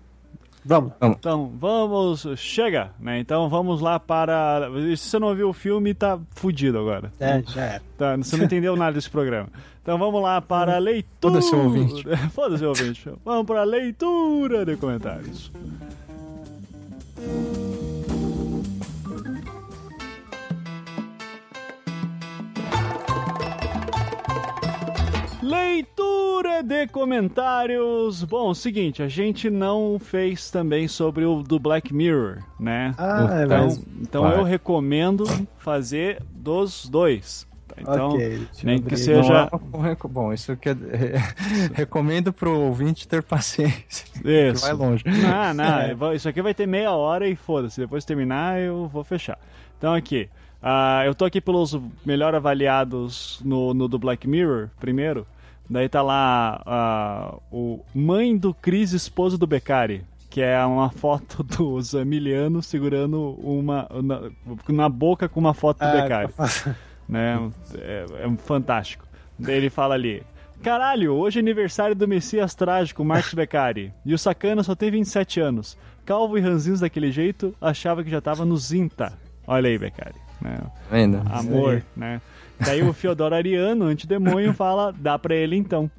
[0.65, 0.93] Vamos.
[1.03, 2.27] Então, vamos.
[2.37, 3.19] Chega, né?
[3.19, 4.69] Então vamos lá para.
[4.97, 7.11] Se você não viu o filme, tá fudido agora.
[7.19, 7.83] É, já era.
[7.97, 9.49] Tá, você não entendeu nada desse programa.
[9.83, 11.41] Então vamos lá para a leitura.
[11.41, 12.05] Foda-se o ouvinte.
[12.33, 13.11] Foda-se o ouvinte.
[13.25, 15.51] Vamos para a leitura de comentários.
[25.43, 28.25] Leitura de comentários.
[28.25, 32.95] Bom, seguinte, a gente não fez também sobre o do Black Mirror, né?
[32.99, 33.85] Ah, é Então, mesmo.
[34.01, 34.39] então Vai.
[34.39, 35.25] eu recomendo
[35.59, 37.48] fazer dos dois.
[37.81, 40.69] Então, Ok, deixa eu nem que seja- Não é- Bom, isso que
[41.75, 44.07] recomendo pro ouvinte ter paciência.
[44.23, 44.63] Que Isso.
[44.65, 45.05] vai longe.
[45.07, 47.81] Não, não, vou- isso aqui vai ter meia hora e foda-se.
[47.81, 49.39] Depois que terminar, eu vou fechar.
[49.79, 50.29] Então, aqui.
[50.63, 55.27] ah, eu tô aqui pelos melhor avaliados no, no do Black Mirror, primeiro.
[55.71, 60.05] Daí tá lá ah, o Mãe do Cris, esposo do Beccari.
[60.31, 63.89] Que é uma foto do Zamiliano segurando uma.
[64.03, 64.21] Na,
[64.69, 66.33] na boca com uma foto do Ah, Beccari
[67.09, 67.51] né?
[67.77, 69.07] É, é fantástico.
[69.39, 70.23] Daí ele fala ali:
[70.63, 73.93] Caralho, hoje é aniversário do Messias Trágico, Marcos Beccari.
[74.05, 75.79] E o sacana só tem 27 anos.
[76.05, 79.13] Calvo e ranzinhos daquele jeito, achava que já tava no Zinta.
[79.47, 80.17] Olha aí, Beccari.
[80.41, 80.59] Né?
[80.59, 81.23] Tá vendo?
[81.31, 82.21] Amor, né?
[82.61, 85.91] Daí o Fiodoro Ariano, antidemônio, fala: dá pra ele então.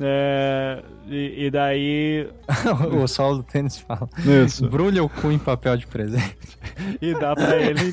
[0.00, 2.28] É, e, e daí.
[3.02, 4.08] o Saulo do Tênis fala.
[4.44, 4.68] Isso.
[4.68, 6.58] Brulha o cu em papel de presente.
[7.02, 7.92] E dá pra ele.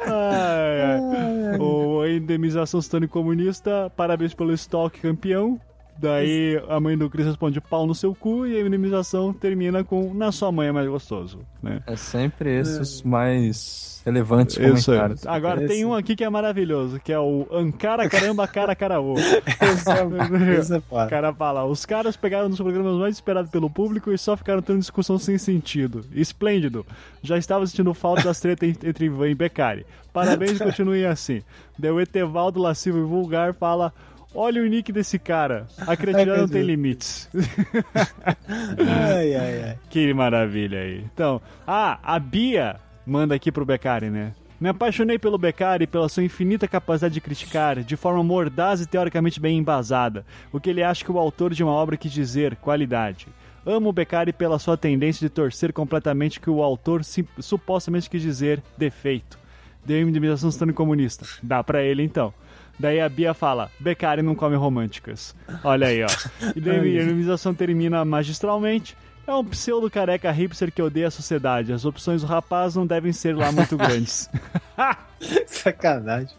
[0.00, 1.58] ai, ai.
[1.60, 5.60] O a indenização Stone comunista, parabéns pelo estoque campeão.
[5.98, 10.12] Daí a mãe do Chris responde pau no seu cu e a indenização termina com
[10.12, 11.80] na sua mãe é mais gostoso, né?
[11.86, 15.26] É sempre esses mais relevantes Isso comentários.
[15.26, 19.16] Agora Esse- tem um aqui que é maravilhoso, que é o Ankara Caramba Cara Caraô.
[19.26, 24.16] É, é O cara fala, os caras pegaram nos programas mais esperados pelo público e
[24.18, 26.04] só ficaram tendo discussão sem sentido.
[26.14, 26.86] Esplêndido.
[27.22, 29.84] Já estava sentindo falta das tretas en- entre Ivan e Beccari.
[30.12, 31.42] Parabéns e continuem assim.
[31.78, 33.92] Daí o Etevaldo lascivo e vulgar fala...
[34.38, 35.66] Olha o nick desse cara.
[35.86, 37.26] A criatividade não tem limites.
[38.46, 39.78] Ai, ai, ai.
[39.88, 41.02] que maravilha aí.
[41.12, 42.76] Então, ah, a Bia
[43.06, 44.34] manda aqui pro Beccari, né?
[44.58, 49.38] Me apaixonei pelo Beccari pela sua infinita capacidade de criticar, de forma mordaz e teoricamente
[49.38, 53.28] bem embasada, o que ele acha que o autor de uma obra quis dizer, qualidade.
[53.66, 57.02] Amo o Beccari pela sua tendência de torcer completamente que o autor
[57.38, 59.38] supostamente quis dizer, defeito.
[59.84, 61.26] Deu indemnização estando comunista.
[61.42, 62.32] Dá pra ele então.
[62.78, 65.34] Daí a Bia fala, Beccari não come românticas.
[65.64, 66.06] Olha aí, ó.
[66.54, 68.96] E daí a indemnização termina magistralmente.
[69.26, 71.72] É um pseudo careca hipster que odeia a sociedade.
[71.72, 74.30] As opções do rapaz não devem ser lá muito grandes.
[75.46, 76.36] Sacanagem.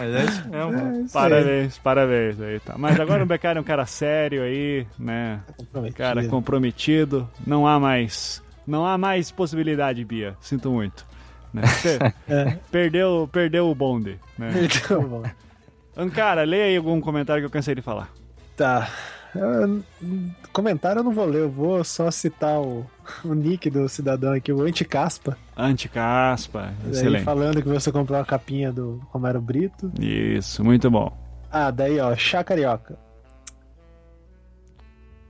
[0.00, 0.74] É isso mesmo.
[0.74, 1.08] É isso aí.
[1.12, 2.74] parabéns, parabéns aí, tá.
[2.76, 5.40] Mas agora o Beccari é um cara sério aí, né?
[5.56, 5.96] Comprometido.
[5.96, 7.30] Cara comprometido.
[7.46, 8.42] Não há mais.
[8.66, 10.36] Não há mais possibilidade, Bia.
[10.40, 11.06] Sinto muito.
[11.52, 11.62] Né?
[12.28, 12.58] É.
[12.70, 14.18] perdeu, perdeu o bonde.
[14.36, 14.50] Né?
[14.64, 15.22] Então, bom.
[15.96, 18.10] Ancara, leia aí algum comentário que eu cansei de falar.
[18.56, 18.88] Tá.
[19.34, 19.82] Eu-
[20.52, 22.86] comentário eu não vou ler, eu vou só citar o,
[23.24, 25.36] o nick do cidadão aqui, o Anticaspa.
[25.56, 27.24] Anticaspa, excelente.
[27.24, 29.92] falando que você comprou a capinha do Romero Brito.
[30.00, 31.16] Isso, muito bom.
[31.50, 32.98] Ah, daí ó, Chá Carioca.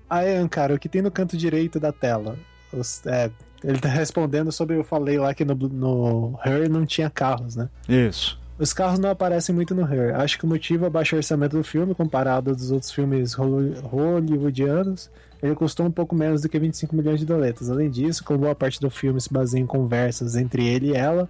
[0.08, 2.36] Aí, Ankara, o que tem no canto direito da tela?
[2.72, 3.30] Os- é,
[3.62, 7.68] ele tá respondendo sobre eu falei lá que no, no Her não tinha carros, né?
[7.88, 8.37] Isso.
[8.58, 10.16] Os carros não aparecem muito no Her.
[10.16, 13.76] Acho que o motivo é o baixo orçamento do filme comparado aos outros filmes holly-
[13.82, 15.10] hollywoodianos.
[15.42, 17.70] Ele custou um pouco menos do que 25 milhões de doletas.
[17.70, 21.28] Além disso, como boa parte do filme se baseia em conversas entre ele e ela,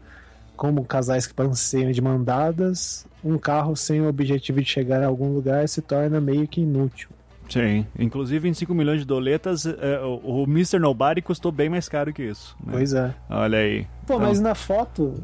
[0.56, 5.32] como casais que passeiam de mandadas, um carro sem o objetivo de chegar a algum
[5.34, 7.10] lugar se torna meio que inútil.
[7.50, 7.86] Sim.
[7.98, 10.78] Inclusive, 25 milhões de doletas, é, o, o Mr.
[10.78, 12.56] Nobody custou bem mais caro que isso.
[12.64, 12.72] né?
[12.72, 13.14] Pois é.
[13.28, 13.82] Olha aí.
[14.06, 15.14] Pô, Então, mas na foto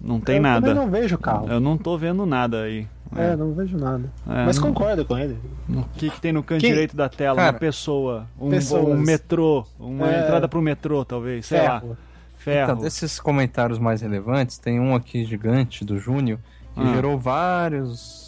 [0.00, 0.60] não tem eu nada.
[0.66, 1.48] também não vejo carro.
[1.50, 2.86] Eu não tô vendo nada aí.
[3.16, 4.04] É, não vejo nada.
[4.28, 5.38] É, mas não- concordo com ele.
[5.68, 7.36] O que, que tem no canto Quem- direito da tela?
[7.36, 8.48] Cara, uma pessoa, um,
[8.92, 10.20] um metrô, uma É.
[10.24, 11.80] entrada pro metrô, talvez, sei lá.
[11.80, 11.96] Ferro.
[12.38, 12.72] Ferro.
[12.72, 16.38] Então, desses comentários mais relevantes, tem um aqui gigante do Júnior
[16.74, 16.92] que Ah.
[16.94, 18.26] gerou vários.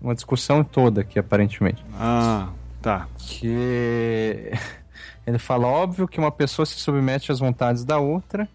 [0.00, 1.84] uma discussão toda aqui, aparentemente.
[1.94, 2.48] Ah,
[2.80, 3.06] tá.
[3.18, 4.50] Que
[5.26, 8.48] ele fala: óbvio que uma pessoa se submete às vontades da outra,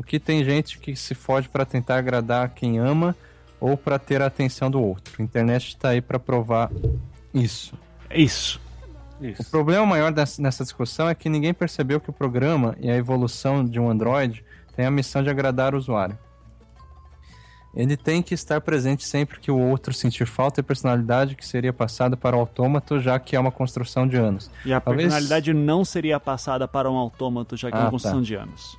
[0.00, 3.14] o que tem gente que se fode para tentar agradar quem ama
[3.60, 5.14] ou para ter a atenção do outro.
[5.18, 6.70] A internet tá aí para provar
[7.34, 7.74] isso.
[8.10, 8.58] Isso.
[9.20, 9.50] O Isso.
[9.50, 13.78] problema maior nessa discussão é que ninguém percebeu que o programa e a evolução de
[13.78, 14.42] um Android
[14.74, 16.18] tem a missão de agradar o usuário.
[17.74, 21.72] ele tem que estar presente sempre que o outro sentir falta e personalidade que seria
[21.72, 24.50] passada para o autômato, já que é uma construção de anos.
[24.64, 27.86] E a Talvez- personalidade não seria passada para um autômato, já que é Ah, uma
[27.86, 27.90] tá.
[27.92, 28.76] construção de anos.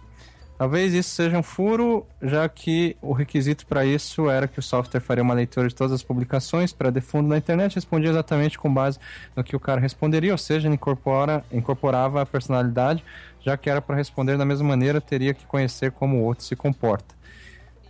[0.61, 4.99] Talvez isso seja um furo, já que o requisito para isso era que o software
[4.99, 8.99] faria uma leitura de todas as publicações para defundo na internet, respondia exatamente com base
[9.35, 13.03] no que o cara responderia, ou seja, incorpora, incorporava a personalidade,
[13.43, 16.55] já que era para responder da mesma maneira, teria que conhecer como o outro se
[16.55, 17.15] comporta.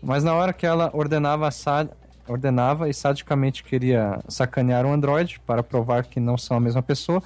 [0.01, 1.89] Mas na hora que ela ordenava, a sa-
[2.25, 7.21] ordenava e sadicamente queria sacanear o Android para provar que não são a mesma pessoa,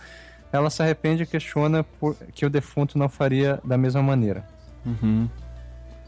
[0.52, 4.55] ela se arrepende e questiona por que o defunto não faria da mesma maneira.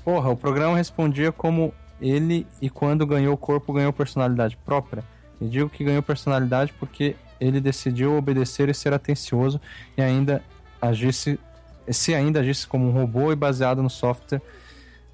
[0.04, 5.04] Porra, o programa respondia como ele e quando ganhou o corpo ganhou personalidade própria.
[5.42, 9.60] E digo que ganhou personalidade porque ele decidiu obedecer e ser atencioso
[9.98, 10.42] e ainda
[10.82, 11.40] agisse
[11.90, 14.42] se ainda agisse como um robô e baseado no software,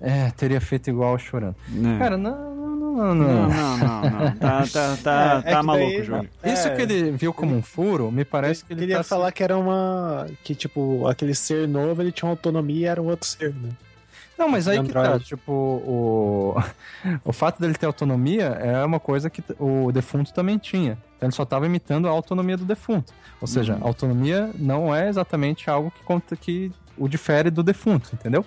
[0.02, 1.56] é, teria feito igual chorando.
[1.69, 1.98] Né?
[1.99, 3.49] Cara, não, não, não, não.
[3.49, 4.36] Não, não, não, não.
[4.38, 6.28] Tá, tá, tá, É, é tá que maluco, daí- Júnior.
[6.44, 9.32] Isso É, que ele viu como um furo, me parece que ele queria tá falar
[9.32, 10.28] que era uma.
[10.44, 13.70] Que, tipo, aquele ser novo ele tinha uma autonomia e era um outro ser, né?
[14.38, 15.26] Não, mas aí que tá, Android.
[15.26, 16.56] tipo, o,
[17.24, 20.98] o fato dele ter autonomia é uma coisa que o defunto também tinha.
[21.18, 23.14] Então ele só estava imitando a autonomia do defunto.
[23.40, 28.10] Ou seja, a autonomia não é exatamente algo que, conta, que o difere do defunto,
[28.14, 28.44] entendeu?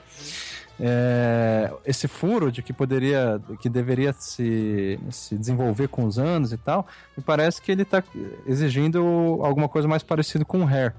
[0.79, 6.57] É, esse furo de que poderia, que deveria se, se desenvolver com os anos e
[6.59, 6.87] tal,
[7.17, 8.03] me parece que ele está
[8.47, 8.99] exigindo
[9.43, 10.95] alguma coisa mais parecida com o Hair.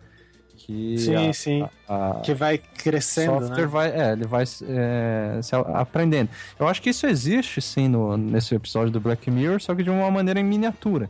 [0.56, 1.70] Que Sim, a- sim.
[1.88, 3.68] a- Que vai crescendo, software né?
[3.68, 6.30] vai, é, ele vai é, se a- aprendendo.
[6.60, 9.90] Eu acho que isso existe sim no, nesse episódio do Black Mirror, só que de
[9.92, 11.10] uma maneira em miniatura.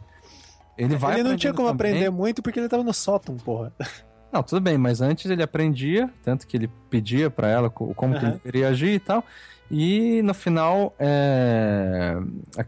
[0.78, 1.92] Ele vai Ele não tinha como também.
[1.92, 3.72] aprender muito porque ele tava no sótão, porra.
[4.32, 8.18] Não, tudo bem, mas antes ele aprendia, tanto que ele pedia pra ela co- como
[8.20, 9.24] que ele deveria agir e tal.
[9.72, 12.18] E no final, é,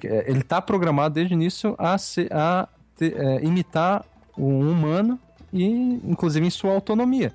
[0.03, 4.05] é, ele tá programado desde o início a, se, a te- é, imitar
[4.37, 5.19] um humano
[5.51, 7.33] e inclusive em sua autonomia.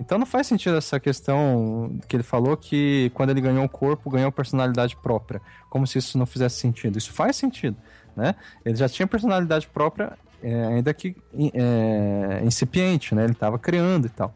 [0.00, 4.08] Então não faz sentido essa questão que ele falou que quando ele ganhou o corpo,
[4.10, 5.40] ganhou personalidade própria.
[5.68, 6.96] Como se isso não fizesse sentido.
[6.96, 7.76] Isso faz sentido,
[8.16, 8.36] né?
[8.64, 11.16] Ele já tinha personalidade própria, é, ainda que
[11.54, 13.24] é, incipiente, né?
[13.24, 14.34] Ele estava criando e tal.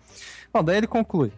[0.53, 1.33] Bom, daí ele conclui.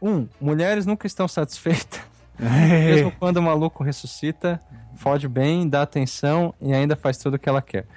[0.00, 2.00] Um, mulheres nunca estão satisfeitas.
[2.38, 4.60] Mesmo quando o maluco ressuscita,
[4.96, 7.86] fode bem, dá atenção e ainda faz tudo o que ela quer.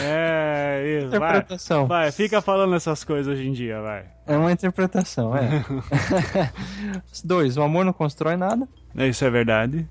[0.00, 1.18] É, isso.
[1.18, 1.86] Vai, interpretação.
[1.86, 4.04] vai, fica falando essas coisas hoje em dia, vai.
[4.26, 5.64] É uma interpretação, é.
[7.24, 8.68] Dois, o amor não constrói nada.
[8.94, 9.88] Isso é verdade.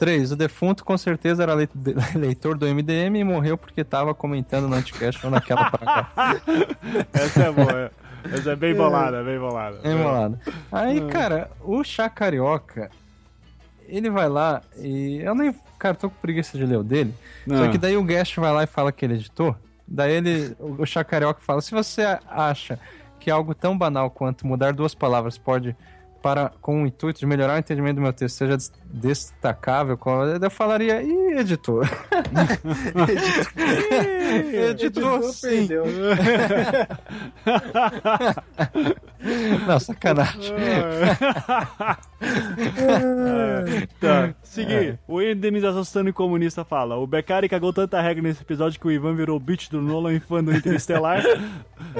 [0.00, 1.52] Três, o defunto com certeza era
[2.16, 6.40] leitor do MDM e morreu porque estava comentando no Anticast ou naquela paragrafo.
[7.12, 7.90] Essa é boa.
[8.24, 9.78] Essa é bem bolada, bem bolada.
[9.84, 10.40] Enrolado.
[10.72, 12.90] Aí, cara, o Chá Carioca,
[13.86, 15.20] ele vai lá e.
[15.20, 15.54] Eu nem.
[15.78, 17.14] Cara, tô com preguiça de ler o dele.
[17.46, 17.70] Só Não.
[17.70, 19.54] que daí o Guest vai lá e fala que ele editou.
[19.86, 20.56] Daí ele.
[20.58, 22.78] O Chá Carioca fala: se você acha
[23.18, 25.76] que algo tão banal quanto mudar duas palavras pode.
[26.22, 29.98] Para, com o intuito de melhorar o entendimento do meu texto, seja des- destacável,
[30.42, 31.88] eu falaria, ih, editor.
[34.70, 35.66] editor, sim.
[35.66, 35.84] perdeu.
[39.66, 40.54] Não, sacanagem.
[43.98, 44.98] Tá, seguir.
[45.08, 49.14] O Indenização Sultano Comunista fala: O Beccari cagou tanta regra nesse episódio que o Ivan
[49.14, 51.22] virou o bitch do Nolan e fã do Interestelar.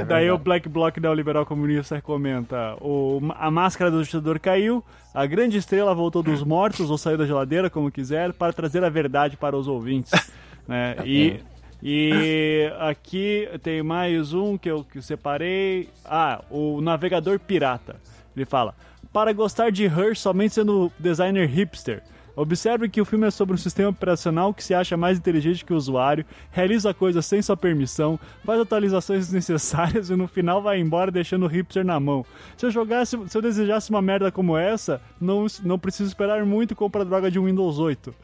[0.06, 5.58] Daí o Black Block Neoliberal Comunista comenta: o, A máscara do ditador caiu, a grande
[5.58, 9.56] estrela voltou dos mortos ou saiu da geladeira, como quiser, para trazer a verdade para
[9.56, 10.12] os ouvintes.
[10.66, 10.96] né?
[11.04, 11.40] E.
[11.82, 15.88] E aqui tem mais um que eu, que eu separei.
[16.04, 17.96] Ah, o navegador pirata.
[18.36, 18.74] Ele fala:
[19.10, 22.02] Para gostar de Her somente sendo designer hipster.
[22.36, 25.72] Observe que o filme é sobre um sistema operacional que se acha mais inteligente que
[25.72, 31.10] o usuário, realiza coisas sem sua permissão, faz atualizações desnecessárias e no final vai embora
[31.10, 32.24] deixando o hipster na mão.
[32.56, 36.72] Se eu jogasse, se eu desejasse uma merda como essa, não, não preciso esperar muito
[36.72, 38.14] e comprar droga de um Windows 8.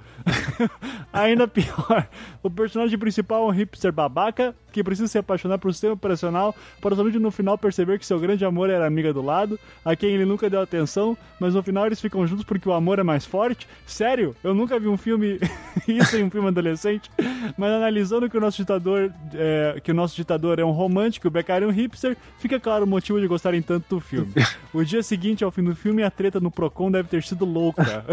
[1.13, 2.09] Ainda pior,
[2.43, 6.55] o personagem principal é um hipster babaca que precisa se apaixonar por um sistema operacional
[6.83, 10.11] para somente no final perceber que seu grande amor era amiga do lado, a quem
[10.11, 13.25] ele nunca deu atenção, mas no final eles ficam juntos porque o amor é mais
[13.25, 13.67] forte.
[13.87, 14.37] Sério?
[14.45, 15.41] Eu nunca vi um filme
[15.89, 17.11] isso em um filme adolescente,
[17.57, 21.31] mas analisando que o nosso ditador é, que o nosso ditador é um romântico, o
[21.31, 24.35] Beccari é um hipster, fica claro o motivo de gostarem tanto do filme.
[24.75, 28.05] O dia seguinte ao fim do filme, a treta no Procon deve ter sido louca.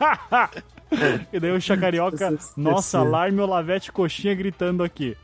[1.30, 5.14] e daí o Chacarioca, nossa, alarme Olavete coxinha gritando aqui.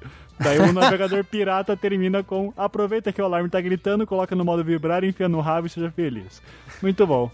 [0.41, 4.65] Daí o navegador pirata termina com aproveita que o alarme tá gritando, coloca no modo
[4.65, 6.43] vibrar, enfia no rabo e seja feliz.
[6.83, 7.31] Muito bom,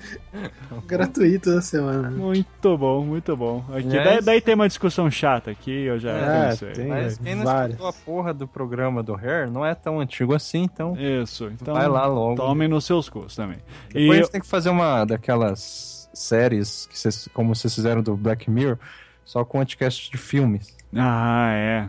[0.87, 2.11] Gratuito da semana.
[2.11, 3.65] muito bom, muito bom.
[3.73, 4.05] Aqui, Yes.
[4.05, 6.87] daí, daí tem uma discussão chata aqui, eu já É, tem.
[6.89, 7.71] Mas quem não várias.
[7.71, 11.75] escutou a porra do programa do Hair não é tão antigo assim, então Isso, então
[11.75, 12.37] vai lá logo.
[12.37, 13.59] tomem nos seus custos também.
[13.89, 18.03] Depois E a gente tem que fazer uma daquelas séries, que vocês, como vocês fizeram
[18.03, 18.77] do Black Mirror,
[19.25, 20.77] só com anticast de filmes.
[20.95, 21.89] Ah, é.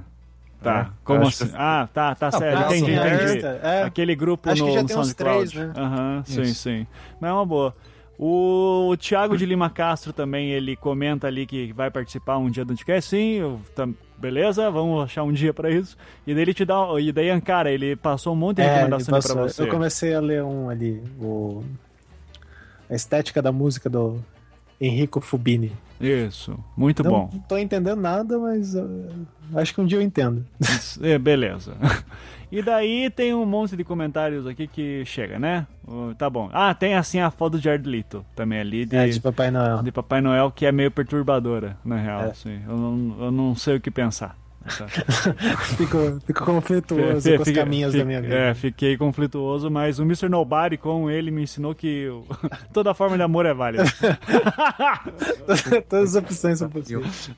[0.62, 0.92] Tá.
[0.92, 1.48] É, Como assim?
[1.48, 2.60] que- Ah, tá, tá Ah, sério.
[2.66, 3.46] entendi, entendi.
[3.64, 5.50] É, Aquele grupo Acho no, que já no tem uns SoundCloud.
[5.52, 5.74] três, né?
[5.78, 6.88] Aham, sim, sim.
[7.20, 7.74] Mas é uma boa.
[8.22, 12.74] O Thiago de Lima Castro também, ele comenta ali que vai participar um dia do
[12.76, 13.10] podcast.
[13.10, 15.96] Sim, eu, tam- beleza, vamos achar um dia pra isso.
[16.28, 16.76] E daí ele te dá.
[17.00, 19.48] E daí, cara, ele passou um monte de É, recomendação pra passou.
[19.48, 19.62] você.
[19.62, 21.64] Eu comecei a ler um ali, o...
[22.90, 24.20] a estética da música do
[24.82, 25.72] Enrico Fubini.
[26.00, 27.30] Isso, muito não, bom.
[27.34, 29.10] não tô entendendo nada, mas uh,
[29.56, 30.46] acho que um dia eu entendo.
[31.02, 31.76] É, beleza.
[32.52, 35.68] E daí tem um monte de comentários aqui que chega, né?
[35.88, 36.50] Uh, tá bom.
[36.52, 39.84] Ah, tem assim a foto de Jared Leto também ali de, É, de Papai Noel.
[39.84, 42.22] de Papai Noel que é meio perturbadora, na real.
[42.24, 42.26] É.
[42.32, 42.60] Assim.
[42.68, 44.36] Eu, não, eu não sei o que pensar.
[44.78, 44.88] Tá.
[45.78, 48.34] Fico, fico conflituoso Fe- com os caminhos fica- da minha vida.
[48.36, 50.30] É, fiquei conflituoso, mas o Mr.
[50.30, 52.08] Nobody com ele me ensinou que
[52.74, 53.84] toda forma de amor é válida.
[55.90, 57.30] Todas as opções são possíveis.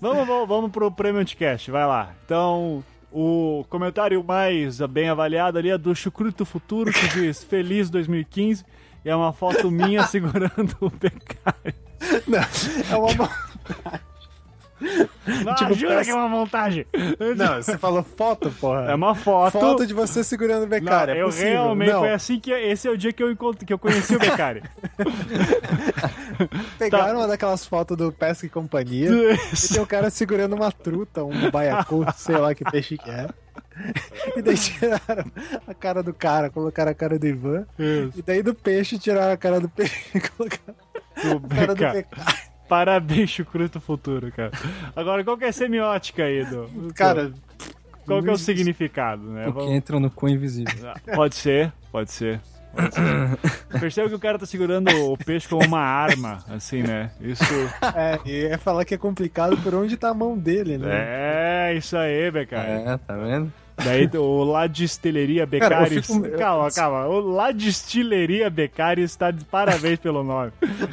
[0.00, 2.10] vamos, vamos, vamos pro Prêmio Anticast, vai lá.
[2.24, 2.82] Então,
[3.12, 8.64] o comentário mais bem avaliado ali é do Chucruto Futuro, que diz Feliz 2015.
[9.04, 11.74] E é uma foto minha segurando o Becari.
[12.26, 12.38] Não,
[12.90, 13.30] é uma...
[15.44, 16.86] Não, Tipo, jura parece- que é uma montagem.
[17.36, 18.90] Não, você falou foto, porra.
[18.90, 19.52] É uma foto.
[19.58, 21.12] Foto de você segurando o Não, Becari.
[21.12, 21.50] é eu possível.
[21.52, 24.14] realmente Não, foi assim que esse é o dia que eu encontro, que eu conheci
[24.14, 24.62] o Becari.
[26.78, 27.18] pegaram Tá.
[27.18, 31.50] uma daquelas fotos do Pesca e Companhia e tem o cara segurando uma truta, um
[31.50, 33.28] baiacu, sei lá que peixe que é.
[34.36, 35.24] E daí tiraram
[35.66, 37.66] a cara do cara, colocaram a cara do Ivan.
[37.78, 38.18] Isso.
[38.18, 40.74] E daí do peixe tiraram a cara do peixe e colocaram
[41.24, 42.53] O a cara do Becari.
[42.68, 44.50] Parabéns, Chucruto Futuro, cara.
[44.94, 46.92] Agora, qual que é a semiótica aí, do...
[46.94, 47.32] Cara,
[48.06, 49.48] Qual que é o significado, né?
[49.48, 50.92] O que entra no cu invisível.
[51.14, 52.40] Pode ser, pode ser.
[52.74, 53.00] Pode ser.
[53.80, 57.12] Percebe que o cara tá segurando o peixe como uma arma, assim, né?
[57.20, 57.44] Isso.
[57.94, 60.88] é, e é falar que é complicado por onde tá a mão dele, né?
[61.70, 62.68] É, isso aí, Becari.
[62.68, 63.52] É, tá vendo?
[63.76, 66.06] Daí o lá Distilleria Cara, Becaris.
[66.06, 67.06] fico- Calma, calma.
[67.06, 70.52] O lá Distilleria Becaris está de parabéns pelo nome.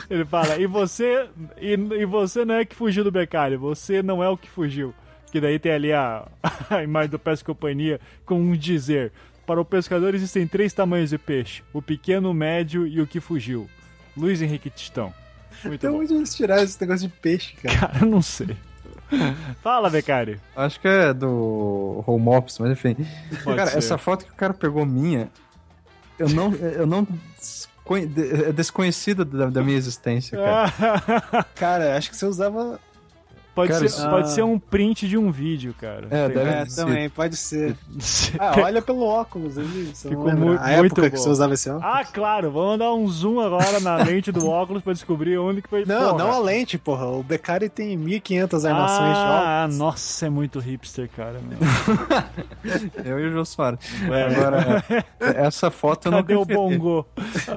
[0.09, 1.27] Ele fala, e você.
[1.59, 4.93] E, e você não é que fugiu do Becari, você não é o que fugiu.
[5.31, 6.27] Que daí tem ali a,
[6.69, 9.11] a imagem do Pesca Companhia com um dizer.
[9.45, 13.19] Para o pescador existem três tamanhos de peixe: o pequeno, o médio e o que
[13.19, 13.69] fugiu.
[14.17, 15.13] Luiz Henrique Tistão.
[15.63, 15.99] Muito Então bom.
[15.99, 17.77] onde eles tiraram esse negócio de peixe, cara?
[17.77, 18.55] Cara, eu não sei.
[19.61, 20.39] Fala, Becari.
[20.55, 22.95] Acho que é do Home Office, mas enfim.
[23.43, 23.77] Pode cara, ser.
[23.77, 25.29] essa foto que o cara pegou minha,
[26.17, 26.53] eu não.
[26.53, 27.07] Eu não
[27.93, 31.45] é desconhecida da, da minha existência, cara.
[31.55, 32.79] Cara, acho que você usava.
[33.53, 34.31] Pode, Cara, ser, isso- pode Ah.
[34.31, 36.07] ser um print de um vídeo, cara.
[36.09, 36.75] É, deve É, ser.
[36.85, 37.75] também, pode ser.
[38.39, 39.91] Ah, olha pelo óculos ali.
[39.93, 40.45] Você Ficou não lembra?
[40.45, 41.85] mu- a muito época que você usava esse óculos?
[41.93, 45.67] Ah, claro, vamos dar um zoom agora na lente do óculos pra descobrir onde que
[45.69, 45.83] foi.
[45.85, 46.17] Não, porra.
[46.23, 47.07] não a lente, porra.
[47.07, 49.77] O Beccari tem 1500 armações de Ah, óculos.
[49.77, 51.39] nossa, é muito hipster, cara.
[53.03, 53.79] Eu e o Jô Soares.
[54.09, 54.23] É.
[54.23, 54.83] Agora,
[55.19, 57.05] essa foto eu não Cadê o bongo?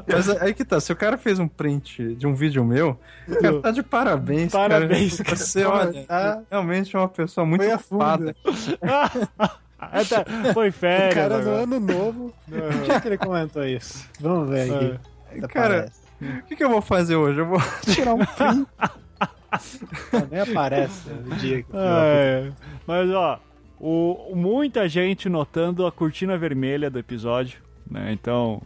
[0.06, 2.98] Mas aí que tá, se o cara fez um print de um vídeo meu,
[3.28, 5.24] o cara tá de parabéns, Parabéns, cara.
[5.24, 5.36] cara.
[5.36, 6.42] Você, olha, Tá.
[6.50, 8.34] realmente é uma pessoa muito ocupada.
[8.82, 9.10] Ah,
[10.04, 11.14] tá, Foi O férias.
[11.14, 12.34] cara no ano novo.
[12.50, 14.08] Onde é que ele comentou isso?
[14.20, 14.98] Vamos ver aqui.
[15.38, 17.40] Até Cara, o que, que eu vou fazer hoje?
[17.40, 18.66] Eu vou tirar um print.
[20.12, 21.68] Não, nem aparece o dia que.
[21.72, 22.52] Ah, é.
[22.86, 23.38] Mas ó,
[23.78, 28.12] o, muita gente notando a cortina vermelha do episódio, né?
[28.12, 28.60] Então.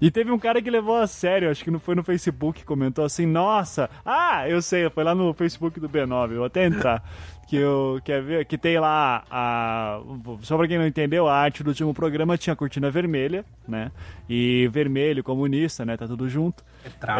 [0.00, 3.04] E teve um cara que levou a sério, acho que não foi no Facebook, comentou
[3.04, 7.02] assim, nossa, ah, eu sei, foi lá no Facebook do B9, eu vou até entrar.
[7.50, 10.00] Que, eu, quer ver, que tem lá a.
[10.42, 13.90] Só pra quem não entendeu, a arte do último programa tinha a cortina vermelha, né?
[14.28, 15.96] E vermelho, comunista, né?
[15.96, 16.62] Tá tudo junto.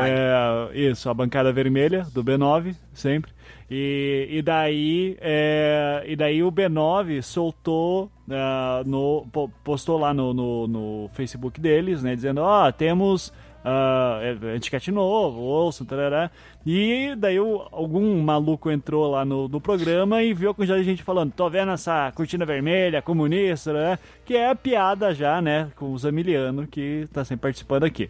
[0.06, 3.32] É, isso, a bancada vermelha do B9, sempre.
[3.68, 10.32] E, e daí é, e daí o B9 soltou ah, no po- postou lá no,
[10.32, 13.32] no, no Facebook deles, né, dizendo, ó, temos
[13.64, 16.30] ah, é, etiquete novo, ouçam, tarará.
[16.64, 21.02] E daí o- algum maluco entrou lá no, no programa e viu com já gente
[21.02, 23.98] falando, tô vendo essa cortina vermelha, comunista, né?
[24.24, 28.08] Que é a piada já, né, com o Zamiliano, que tá sempre participando aqui.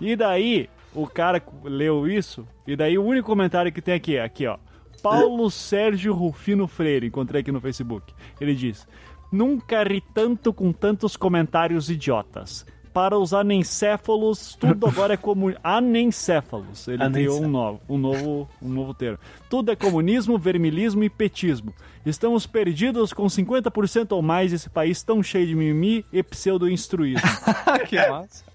[0.00, 4.22] E daí o cara leu isso, e daí o único comentário que tem aqui, é
[4.24, 4.56] aqui, ó.
[5.02, 8.12] Paulo Sérgio Rufino Freire, encontrei aqui no Facebook.
[8.40, 8.86] Ele diz:
[9.32, 12.64] Nunca ri tanto com tantos comentários idiotas.
[12.92, 16.88] Para os anencéfalos, tudo agora é como anencéfalos.
[16.88, 19.18] Ele criou um novo, um novo, um novo termo.
[19.48, 21.72] Tudo é comunismo, vermilismo e petismo.
[22.04, 27.28] Estamos perdidos com 50% ou mais desse país tão cheio de mimimi e pseudo-instruísmo.
[27.88, 28.52] que massa.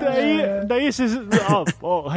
[0.00, 1.16] Daí, daí esses,
[1.48, 2.10] ó, ó,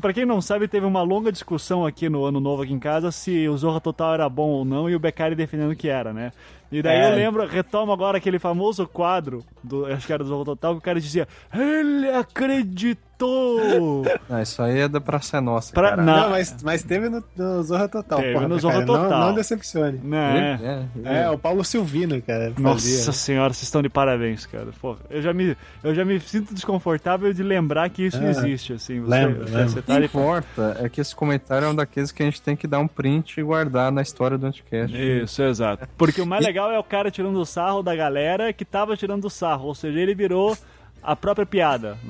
[0.00, 3.12] pra quem não sabe, teve uma longa discussão aqui no Ano Novo aqui em casa
[3.12, 6.32] se o Zorra Total era bom ou não e o Beccari defendendo que era, né?
[6.72, 7.10] E daí É.
[7.10, 10.78] eu lembro, retomo agora aquele famoso quadro, do, acho que era do Zorra Total, que
[10.78, 14.02] o cara dizia, ele acreditou!
[14.28, 15.72] Ah, isso aí é da Praça é Nossa.
[15.72, 15.96] Pra-.
[15.96, 16.04] Não.
[16.04, 18.18] Não, mas, mas teve no, no Zorra Total.
[18.18, 19.20] Teve porra, no Zorra cara, não- Total.
[19.20, 20.00] Não, decepcione.
[20.02, 20.58] né?
[21.04, 22.52] É, é, É, o Paulo Silvino, cara.
[22.58, 23.12] Nossa fazia.
[23.12, 24.66] senhora, vocês estão de parabéns, cara.
[24.80, 28.72] Pô, eu já me, eu já me sinto desconfortável de lembrar que isso Ah, existe,
[28.72, 29.00] assim.
[29.00, 29.70] Você, lembro, você, lembro.
[29.70, 32.26] você O tá que de importa é que esse comentário é um daqueles que a
[32.26, 34.96] gente tem que dar um print e guardar na história do Anticast.
[34.96, 35.86] Isso, exato.
[35.96, 39.24] Porque o mais legal é o cara tirando o sarro da galera que tava tirando
[39.24, 39.66] o sarro.
[39.66, 40.56] Ou seja, ele virou
[41.02, 41.96] a própria piada.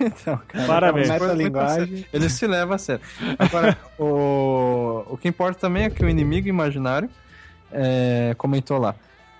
[0.00, 1.08] Então, cara, Parabéns.
[1.08, 1.86] é muito Metalinguagem.
[1.86, 2.06] séria.
[2.12, 3.02] Ele se leva a sério.
[3.38, 7.08] Agora, o, o que importa também é que o inimigo imaginário
[7.72, 8.94] é, comentou lá.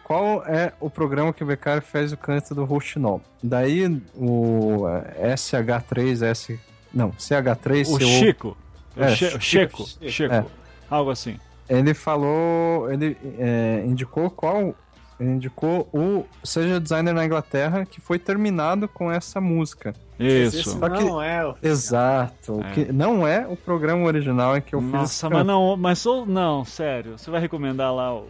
[0.05, 3.21] Qual é o programa que o Beccari fez o canto do Rouxinol?
[3.43, 4.87] Daí o
[5.17, 6.59] é, SH3S.
[6.93, 8.57] Não, CH3 o CO, Chico.
[8.97, 9.87] É, o Che- Chico.
[9.87, 10.11] Chico.
[10.11, 10.35] Chico.
[10.35, 10.45] É.
[10.91, 11.39] Algo assim.
[11.79, 12.91] Ele falou.
[12.93, 14.75] Ele é, indicou qual.
[15.21, 19.95] Ele indicou o Seja Designer na Inglaterra, que foi terminado com essa música.
[20.19, 20.79] Esse Isso.
[20.79, 22.61] Só que- não é o Exato.
[22.65, 22.71] É.
[22.73, 24.91] Que não é o programa original em que eu fiz.
[24.91, 27.17] Nossa, mas não, mas sou, não, sério.
[27.19, 28.27] Você vai recomendar lá o.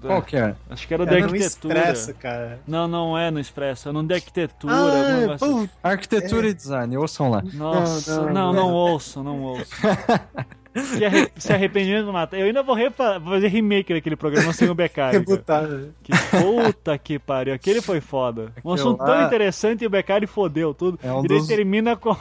[0.00, 0.54] Qual que é?
[0.70, 1.78] Acho que era o É de no arquitetura.
[1.78, 2.58] Expresso, cara.
[2.66, 4.72] Não, não é no Expresso, é no de arquitetura.
[4.72, 5.68] Ah, assim.
[5.82, 7.42] Arquitetura e design, ouçam lá.
[7.52, 8.72] Nossa, não, Não, não, não, não.
[8.72, 9.70] ouço, não ouço.
[10.74, 12.36] Se, arre se arrependimento mata.
[12.36, 12.76] Eu ainda vou
[13.24, 15.18] fazer remake daquele programa sem o Beccari.
[15.18, 15.66] rebutar.
[16.02, 17.54] Que puta que pariu.
[17.54, 18.52] Aquele foi foda.
[18.64, 20.98] Um assunto tão lá- interessante e o Beccari fodeu tudo.
[21.02, 22.16] É um e dos- termina com,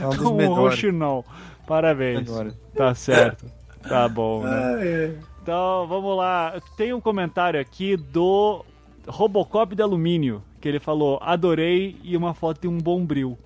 [0.00, 0.54] É um com o.
[0.54, 1.24] Rouxinol.
[1.66, 2.28] Parabéns.
[2.28, 2.54] Melhores.
[2.76, 3.46] Tá certo.
[3.88, 4.50] Tá bom, né?
[4.50, 5.14] Ah, é.
[5.42, 6.60] Então, vamos lá.
[6.76, 8.64] Tem um comentário aqui do
[9.08, 13.38] Robocop de alumínio, que ele falou, adorei, e uma foto de um bombril.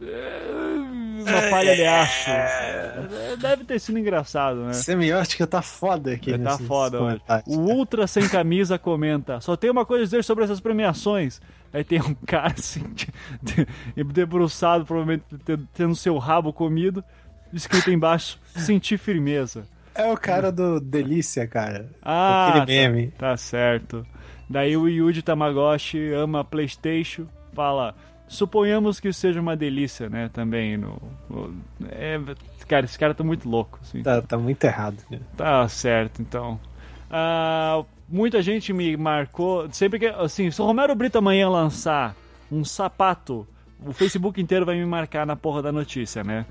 [0.00, 0.40] É,
[1.22, 2.30] Uma palha de aço.
[2.30, 4.72] É, Deve ter sido engraçado, né?
[4.72, 6.36] Semiótica tá foda aqui.
[6.38, 6.98] Tá foda
[7.46, 9.40] O Ultra Sem Camisa comenta.
[9.40, 11.40] Só tem uma coisa a dizer sobre essas premiações.
[11.72, 12.82] Aí tem um cara assim,
[13.42, 13.66] de-
[13.96, 17.04] de- debruçado, provavelmente te- tendo seu rabo comido,
[17.52, 19.64] escrito embaixo, sentir firmeza.
[19.94, 21.90] É o cara do Delícia, cara.
[22.02, 23.06] Ah, Aquele meme.
[23.18, 24.06] Tá, tá certo.
[24.48, 27.94] Daí o Yuji Tamagotchi ama Playstation, fala...
[28.28, 30.76] Suponhamos que seja uma delícia, né, também.
[30.76, 31.00] No,
[31.30, 31.54] no-
[31.90, 32.20] é,
[32.66, 33.78] cara, esse cara tá muito louco.
[33.82, 34.02] Assim.
[34.02, 34.96] Tá, tá muito errado.
[35.10, 35.18] Né?
[35.36, 36.60] Tá certo, então.
[37.10, 39.68] Ah, muita gente me marcou.
[39.72, 40.06] Sempre que.
[40.06, 42.14] Assim, se o Romero Brito amanhã lançar
[42.52, 43.46] um sapato,
[43.84, 46.44] o Facebook inteiro vai me marcar na porra da notícia, né?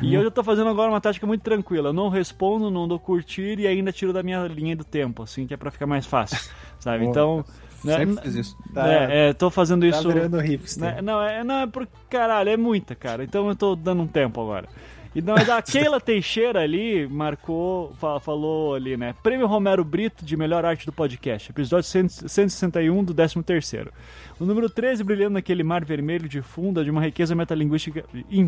[0.00, 1.90] E eu já tô fazendo agora uma tática muito tranquila.
[1.90, 5.46] Eu não respondo, não dou curtir e ainda tiro da minha linha do tempo, assim,
[5.46, 6.50] que é pra ficar mais fácil.
[6.80, 7.04] Sabe?
[7.04, 7.44] Então.
[7.84, 8.56] Né, Sempre fiz isso.
[8.72, 10.08] Tá, é, é, tô fazendo tá isso.
[10.08, 10.94] virando hipster.
[10.96, 11.02] Né?
[11.02, 13.24] Não, é, não, é por caralho, é muita, cara.
[13.24, 14.68] Então eu tô dando um tempo agora.
[15.14, 19.14] E não, a Keila Teixeira ali marcou, fa- falou ali, né?
[19.22, 21.50] Prêmio Romero Brito de melhor arte do podcast.
[21.50, 23.92] Episódio 100 161 do 13 terceiro.
[24.40, 28.04] O número 13 brilhando naquele mar vermelho de funda de uma riqueza metalinguística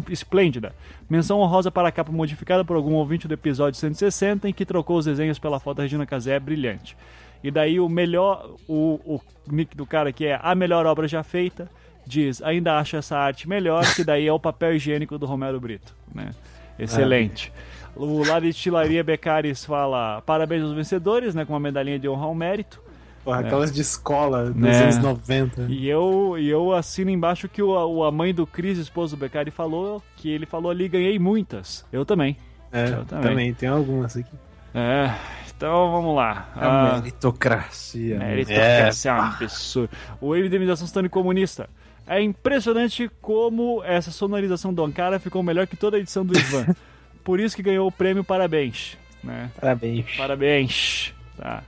[0.09, 0.75] esplêndida.
[1.09, 4.97] Menção honrosa para a capa modificada por algum ouvinte do episódio 160 em que trocou
[4.97, 6.97] os desenhos pela foto da Regina Casé brilhante.
[7.45, 11.23] E daí o melhor, o, o nick do cara que é a melhor obra já
[11.23, 11.69] feita,
[12.07, 15.95] diz, ainda acho essa arte melhor, que daí é o papel higiênico do Romero Brito,
[16.15, 16.31] né?
[16.79, 17.53] Excelente.
[17.95, 22.25] O lado de Tilaria Becaris fala, parabéns aos vencedores, né, com uma medalhinha de honra
[22.27, 22.83] ao mérito.
[23.25, 24.83] Porra, aquelas de escola dos Né?
[24.83, 25.67] anos 90.
[25.69, 29.21] E eu, e eu assino embaixo que o, o- a mãe do Cris, esposo do
[29.21, 31.87] Beccari, falou que ele falou ali, ganhei muitas.
[31.93, 32.37] Eu também.
[32.73, 33.29] É, Eu também.
[33.31, 33.55] também.
[33.55, 34.35] tem algumas aqui.
[34.75, 35.15] É,
[35.57, 36.49] então vamos lá.
[36.57, 38.19] A Ah, meritocracia.
[38.19, 38.29] né?
[38.29, 39.91] Meritocracia é um absurdo.
[40.21, 41.69] O wave de imitação stand comunista.
[42.07, 46.67] É impressionante como essa sonorização do Ankara ficou melhor que toda a edição do Ivan.
[47.25, 48.99] Por isso que ganhou o prêmio Parabéns.
[49.23, 49.51] Né?
[49.59, 50.15] Parabéns.
[50.17, 51.15] Parabéns.
[51.39, 51.63] Tá.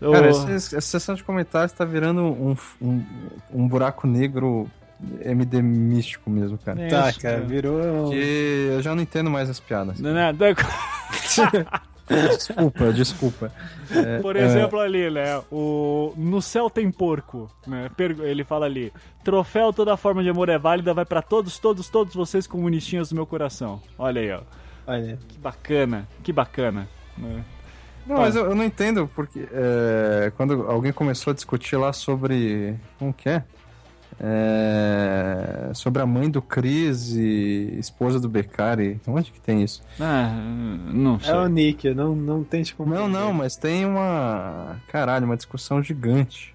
[0.00, 3.04] O- Cara, esse- essa sessão de comentários tá virando um, um,
[3.52, 4.70] um buraco negro
[5.20, 6.80] MD místico mesmo, cara.
[6.80, 7.46] É, Tá, isso, cara, cara.
[7.48, 8.10] virou.
[8.10, 9.98] Que eu já não entendo mais as piadas.
[9.98, 10.38] Não, não, não,
[12.08, 13.52] Desculpa, desculpa.
[13.90, 15.40] É, Por é, exemplo, ali, né?
[15.50, 17.90] O No céu tem porco, né?
[17.96, 18.92] Per- Ele fala ali:
[19.24, 23.14] Troféu toda forma de amor é válida, vai pra todos, todos, todos vocês comunistinhas do
[23.14, 23.80] meu coração.
[23.98, 24.40] Olha aí, ó.
[24.86, 26.88] Olha, Que bacana, que bacana.
[27.16, 27.44] né?
[28.06, 28.22] Não, Tá.
[28.22, 32.74] mas eu, eu não entendo porque é, quando alguém começou a discutir lá sobre.
[32.98, 33.44] Como que é?
[34.20, 39.00] É, sobre a mãe do Chris e esposa do Beccari.
[39.06, 39.82] Onde que tem isso?
[40.00, 40.32] Ah,
[40.92, 41.32] não sei.
[41.32, 43.08] é o Nick, não, não tente compreender.
[43.08, 44.76] Não, não, mas tem uma.
[44.88, 46.54] Caralho, uma discussão gigante.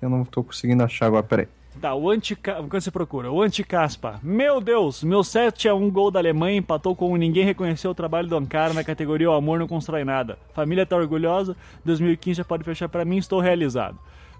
[0.00, 1.48] Eu não tô conseguindo achar agora, peraí.
[1.80, 4.18] Tá, o anti quando você procura, o anti-caspa.
[4.20, 8.26] Meu Deus, meu 7 a 1 gol da Alemanha empatou com ninguém reconheceu o trabalho
[8.26, 10.38] do Ankara na categoria O Amor Não Constrói Nada.
[10.52, 13.96] Família tá orgulhosa, 2015 já pode fechar pra mim, estou realizado.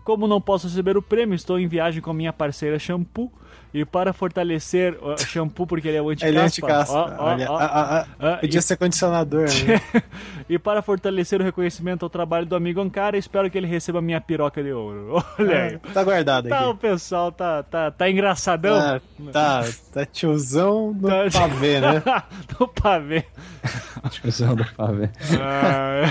[0.08, 3.30] Como não posso receber o prêmio, estou em viagem com a minha parceira Shampoo.
[3.74, 6.28] E para fortalecer o Shampoo, porque ele é o anti-caspa.
[6.30, 6.94] Ele é anti-caspa.
[6.94, 10.02] ó, ó, Olha, ah, ah, ah, Ah, podia e- ser condicionador, né?
[10.48, 14.18] e para fortalecer o reconhecimento ao trabalho do amigo Ankara, espero que ele receba minha
[14.22, 15.22] piroca de ouro.
[15.38, 15.78] Olha aí.
[15.92, 16.80] tá guardado Tá, o aqui.
[16.80, 18.78] pessoal tá, tá, tá engraçadão.
[18.78, 22.02] Ah, tá, tá tiozão no Tá- pavê, né?
[22.58, 23.26] no pavê.
[24.08, 25.10] Discussão do pavê.
[25.38, 26.10] Ah,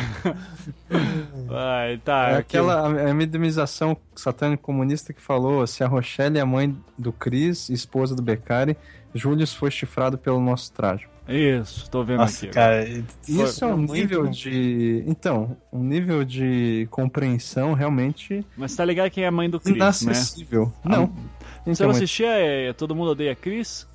[1.45, 2.29] Vai, tá.
[2.29, 2.39] É aqui.
[2.57, 7.11] aquela a, a minimização satânico comunista que falou se a Rochelle é a mãe do
[7.11, 8.77] Chris, esposa do Beccari,
[9.13, 11.07] Julius foi chifrado pelo nosso traje.
[11.27, 12.53] Isso, tô vendo Nossa, aqui.
[12.53, 12.87] cara.
[13.27, 14.29] Isso é um muito nível bom.
[14.29, 15.03] de.
[15.05, 19.73] Então, um nível de compreensão realmente Mas tá ligado quem é a mãe do Chris,
[19.75, 19.77] né?
[19.77, 20.71] inacessível.
[20.85, 21.07] Não.
[21.65, 23.85] Você Então, não assistia é, Todo Mundo Odeia Chris?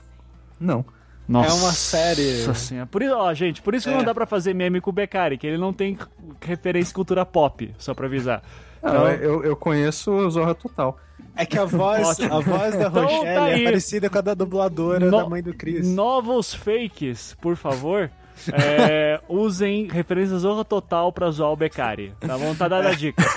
[0.60, 0.84] não.
[1.28, 1.48] Nossa.
[1.50, 2.46] É uma série.
[2.46, 2.86] Nossa senhora.
[2.86, 3.96] Por isso, ó, gente, por isso que É.
[3.96, 5.96] não dá pra fazer meme com o Beccari, que ele não tem
[6.40, 8.42] referência cultura pop, só pra avisar.
[8.82, 10.98] Não, Então- eu, eu conheço o Zorra Total.
[11.36, 12.34] É que a voz, Ótimo.
[12.34, 13.60] a voz da Então, Rochelle tá aí.
[13.62, 15.88] é parecida com a da dubladora No- da mãe do Chris.
[15.88, 18.10] Novos fakes, por favor.
[18.52, 22.12] é, usem referências Zorra Total pra zoar o Beccari.
[22.20, 22.54] Tá bom?
[22.54, 23.22] Tá dada a dica.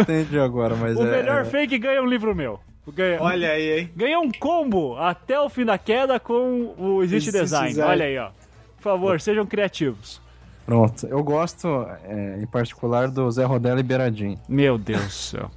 [0.00, 1.10] Entendi agora, mas O é.
[1.22, 2.60] melhor é- fake ganha um livro meu.
[2.88, 3.90] Ganha, Olha aí, hein?
[3.96, 7.68] ganha um combo até o fim da queda com o Existe Existe Design.
[7.68, 7.90] Design.
[7.90, 8.30] Olha aí, ó.
[8.76, 10.20] Por favor, sejam criativos.
[10.64, 11.06] Pronto.
[11.06, 11.68] Eu gosto,
[12.04, 14.38] é, em particular, do Zé Rodela e Beiradinho.
[14.48, 15.50] Meu Deus do céu.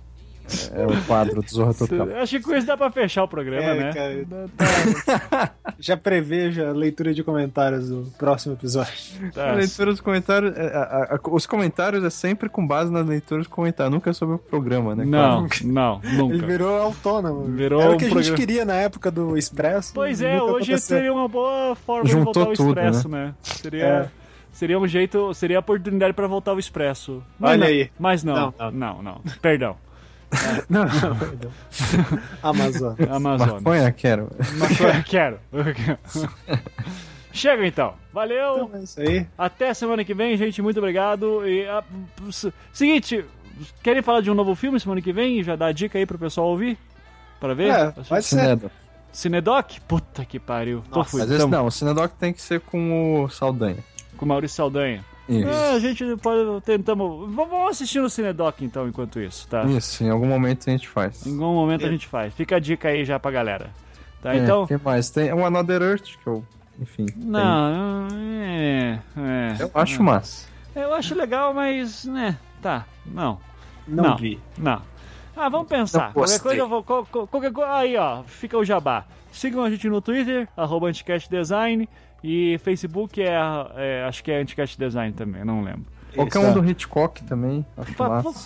[0.73, 2.07] É o quadro do Zorra Total.
[2.17, 3.93] Acho que com isso dá pra fechar o programa, É, né?
[3.93, 5.51] cara.
[5.80, 8.93] Já prevejo a leitura de comentários do próximo episódio.
[9.34, 9.51] Tá.
[9.51, 10.55] A leitura dos comentários.
[10.57, 14.13] é, a- a- os comentários é sempre com base nas leituras dos comentários, nunca é
[14.13, 15.05] sobre o programa, né?
[15.05, 16.45] Não, não, Ele nunca.
[16.45, 17.45] virou autônomo.
[17.45, 19.93] Virou Era um o que a gente programa- queria na época do Expresso.
[19.93, 20.97] Pois é, hoje aconteceu.
[20.97, 23.34] seria uma boa forma de Juntou voltar ao tudo, Expresso, né?
[23.41, 24.09] Seria, É.
[24.51, 27.23] seria um jeito, seria a oportunidade pra voltar ao Expresso.
[27.39, 27.89] Mas Olha não, aí.
[27.97, 29.21] Mas não, não, Não, não, não.
[29.41, 29.76] Perdão.
[30.69, 31.51] Não, não, perdão.
[32.43, 32.93] Amazon.
[33.10, 33.53] Amazonas.
[33.64, 34.30] Maconha, quero.
[34.57, 35.39] Mas quero.
[37.31, 37.93] Chega então.
[38.14, 38.65] Valeu.
[38.65, 39.27] Então é isso aí.
[39.38, 40.61] Até semana que vem, gente.
[40.61, 41.47] Muito obrigado.
[41.47, 41.84] E, ah,
[42.27, 43.23] s- seguinte,
[43.84, 45.43] querem falar de um novo filme semana que vem?
[45.43, 46.77] Já dá a dica aí pro pessoal ouvir?
[47.39, 47.69] Pra ver?
[47.72, 48.22] É, pode ser.
[48.35, 48.72] Cinedoc.
[49.11, 49.80] Cinedoc?
[49.88, 50.84] Puta que pariu.
[50.91, 51.22] Tô Nossa, fui.
[51.22, 53.77] Esse Tamo não, o Cinedoc tem que ser com o Saldanha.
[54.18, 55.03] com o Maurício Saldanha.
[55.30, 55.47] Isso.
[55.47, 56.61] É, a gente pode.
[56.65, 57.31] Tentamos.
[57.34, 59.64] Vamos assistir no Cinedoc então, enquanto isso, tá?
[59.65, 61.26] Isso, em algum momento a gente faz.
[61.27, 62.34] Em algum momento a gente faz.
[62.34, 63.69] Fica a dica aí já pra galera.
[64.22, 64.34] Tá?
[64.34, 64.65] É, Então.
[64.68, 65.10] que mais?
[65.10, 66.43] Tem o Another Earth, que eu.
[66.81, 67.06] Enfim.
[67.06, 67.15] tem.
[67.26, 69.56] Não, é, é.
[69.60, 70.47] Eu acho massa.
[70.76, 73.39] Eu acho legal, mas, né, tá, não,
[73.88, 74.18] Não, Não.
[74.18, 74.39] vi.
[74.57, 74.81] não.
[75.35, 76.07] Ah, vamos pensar.
[76.07, 79.06] Não Qualquer coisa, eu vou, qual- qual- qualquer aí ó, fica o jabá.
[79.31, 81.88] Sigam a gente no Twitter, arroba Anticast Design,
[82.23, 83.35] e Facebook é,
[83.75, 85.85] é, acho que é Anticast Design também, não lembro.
[86.15, 86.47] Qualquer Isso.
[86.47, 87.63] um do Hitchcock também.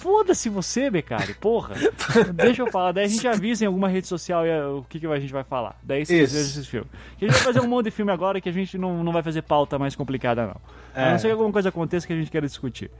[0.01, 1.75] Foda-se você, Becari, porra.
[2.35, 5.07] Deixa eu falar, daí a gente avisa em alguma rede social eh, o que, que
[5.07, 5.77] a gente vai falar.
[5.81, 6.33] Daí você Isso.
[6.33, 6.89] veja esses filmes.
[7.17, 9.13] Que a gente vai fazer um monte de filme agora que a gente não, não
[9.13, 10.57] vai fazer pauta mais complicada, não.
[10.93, 11.11] A É.
[11.11, 12.91] não ser que alguma coisa aconteça que a gente queira discutir.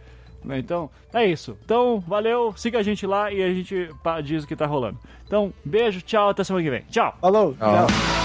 [0.43, 1.57] Né, Então, é isso.
[1.65, 3.89] Então, valeu, siga a gente lá e a gente
[4.23, 4.97] diz o que tá rolando.
[5.27, 6.81] Então, beijo, tchau, até semana que vem.
[6.89, 7.17] Tchau!
[7.19, 7.55] Falou.
[7.59, 7.85] Ah.
[7.87, 8.22] tchau.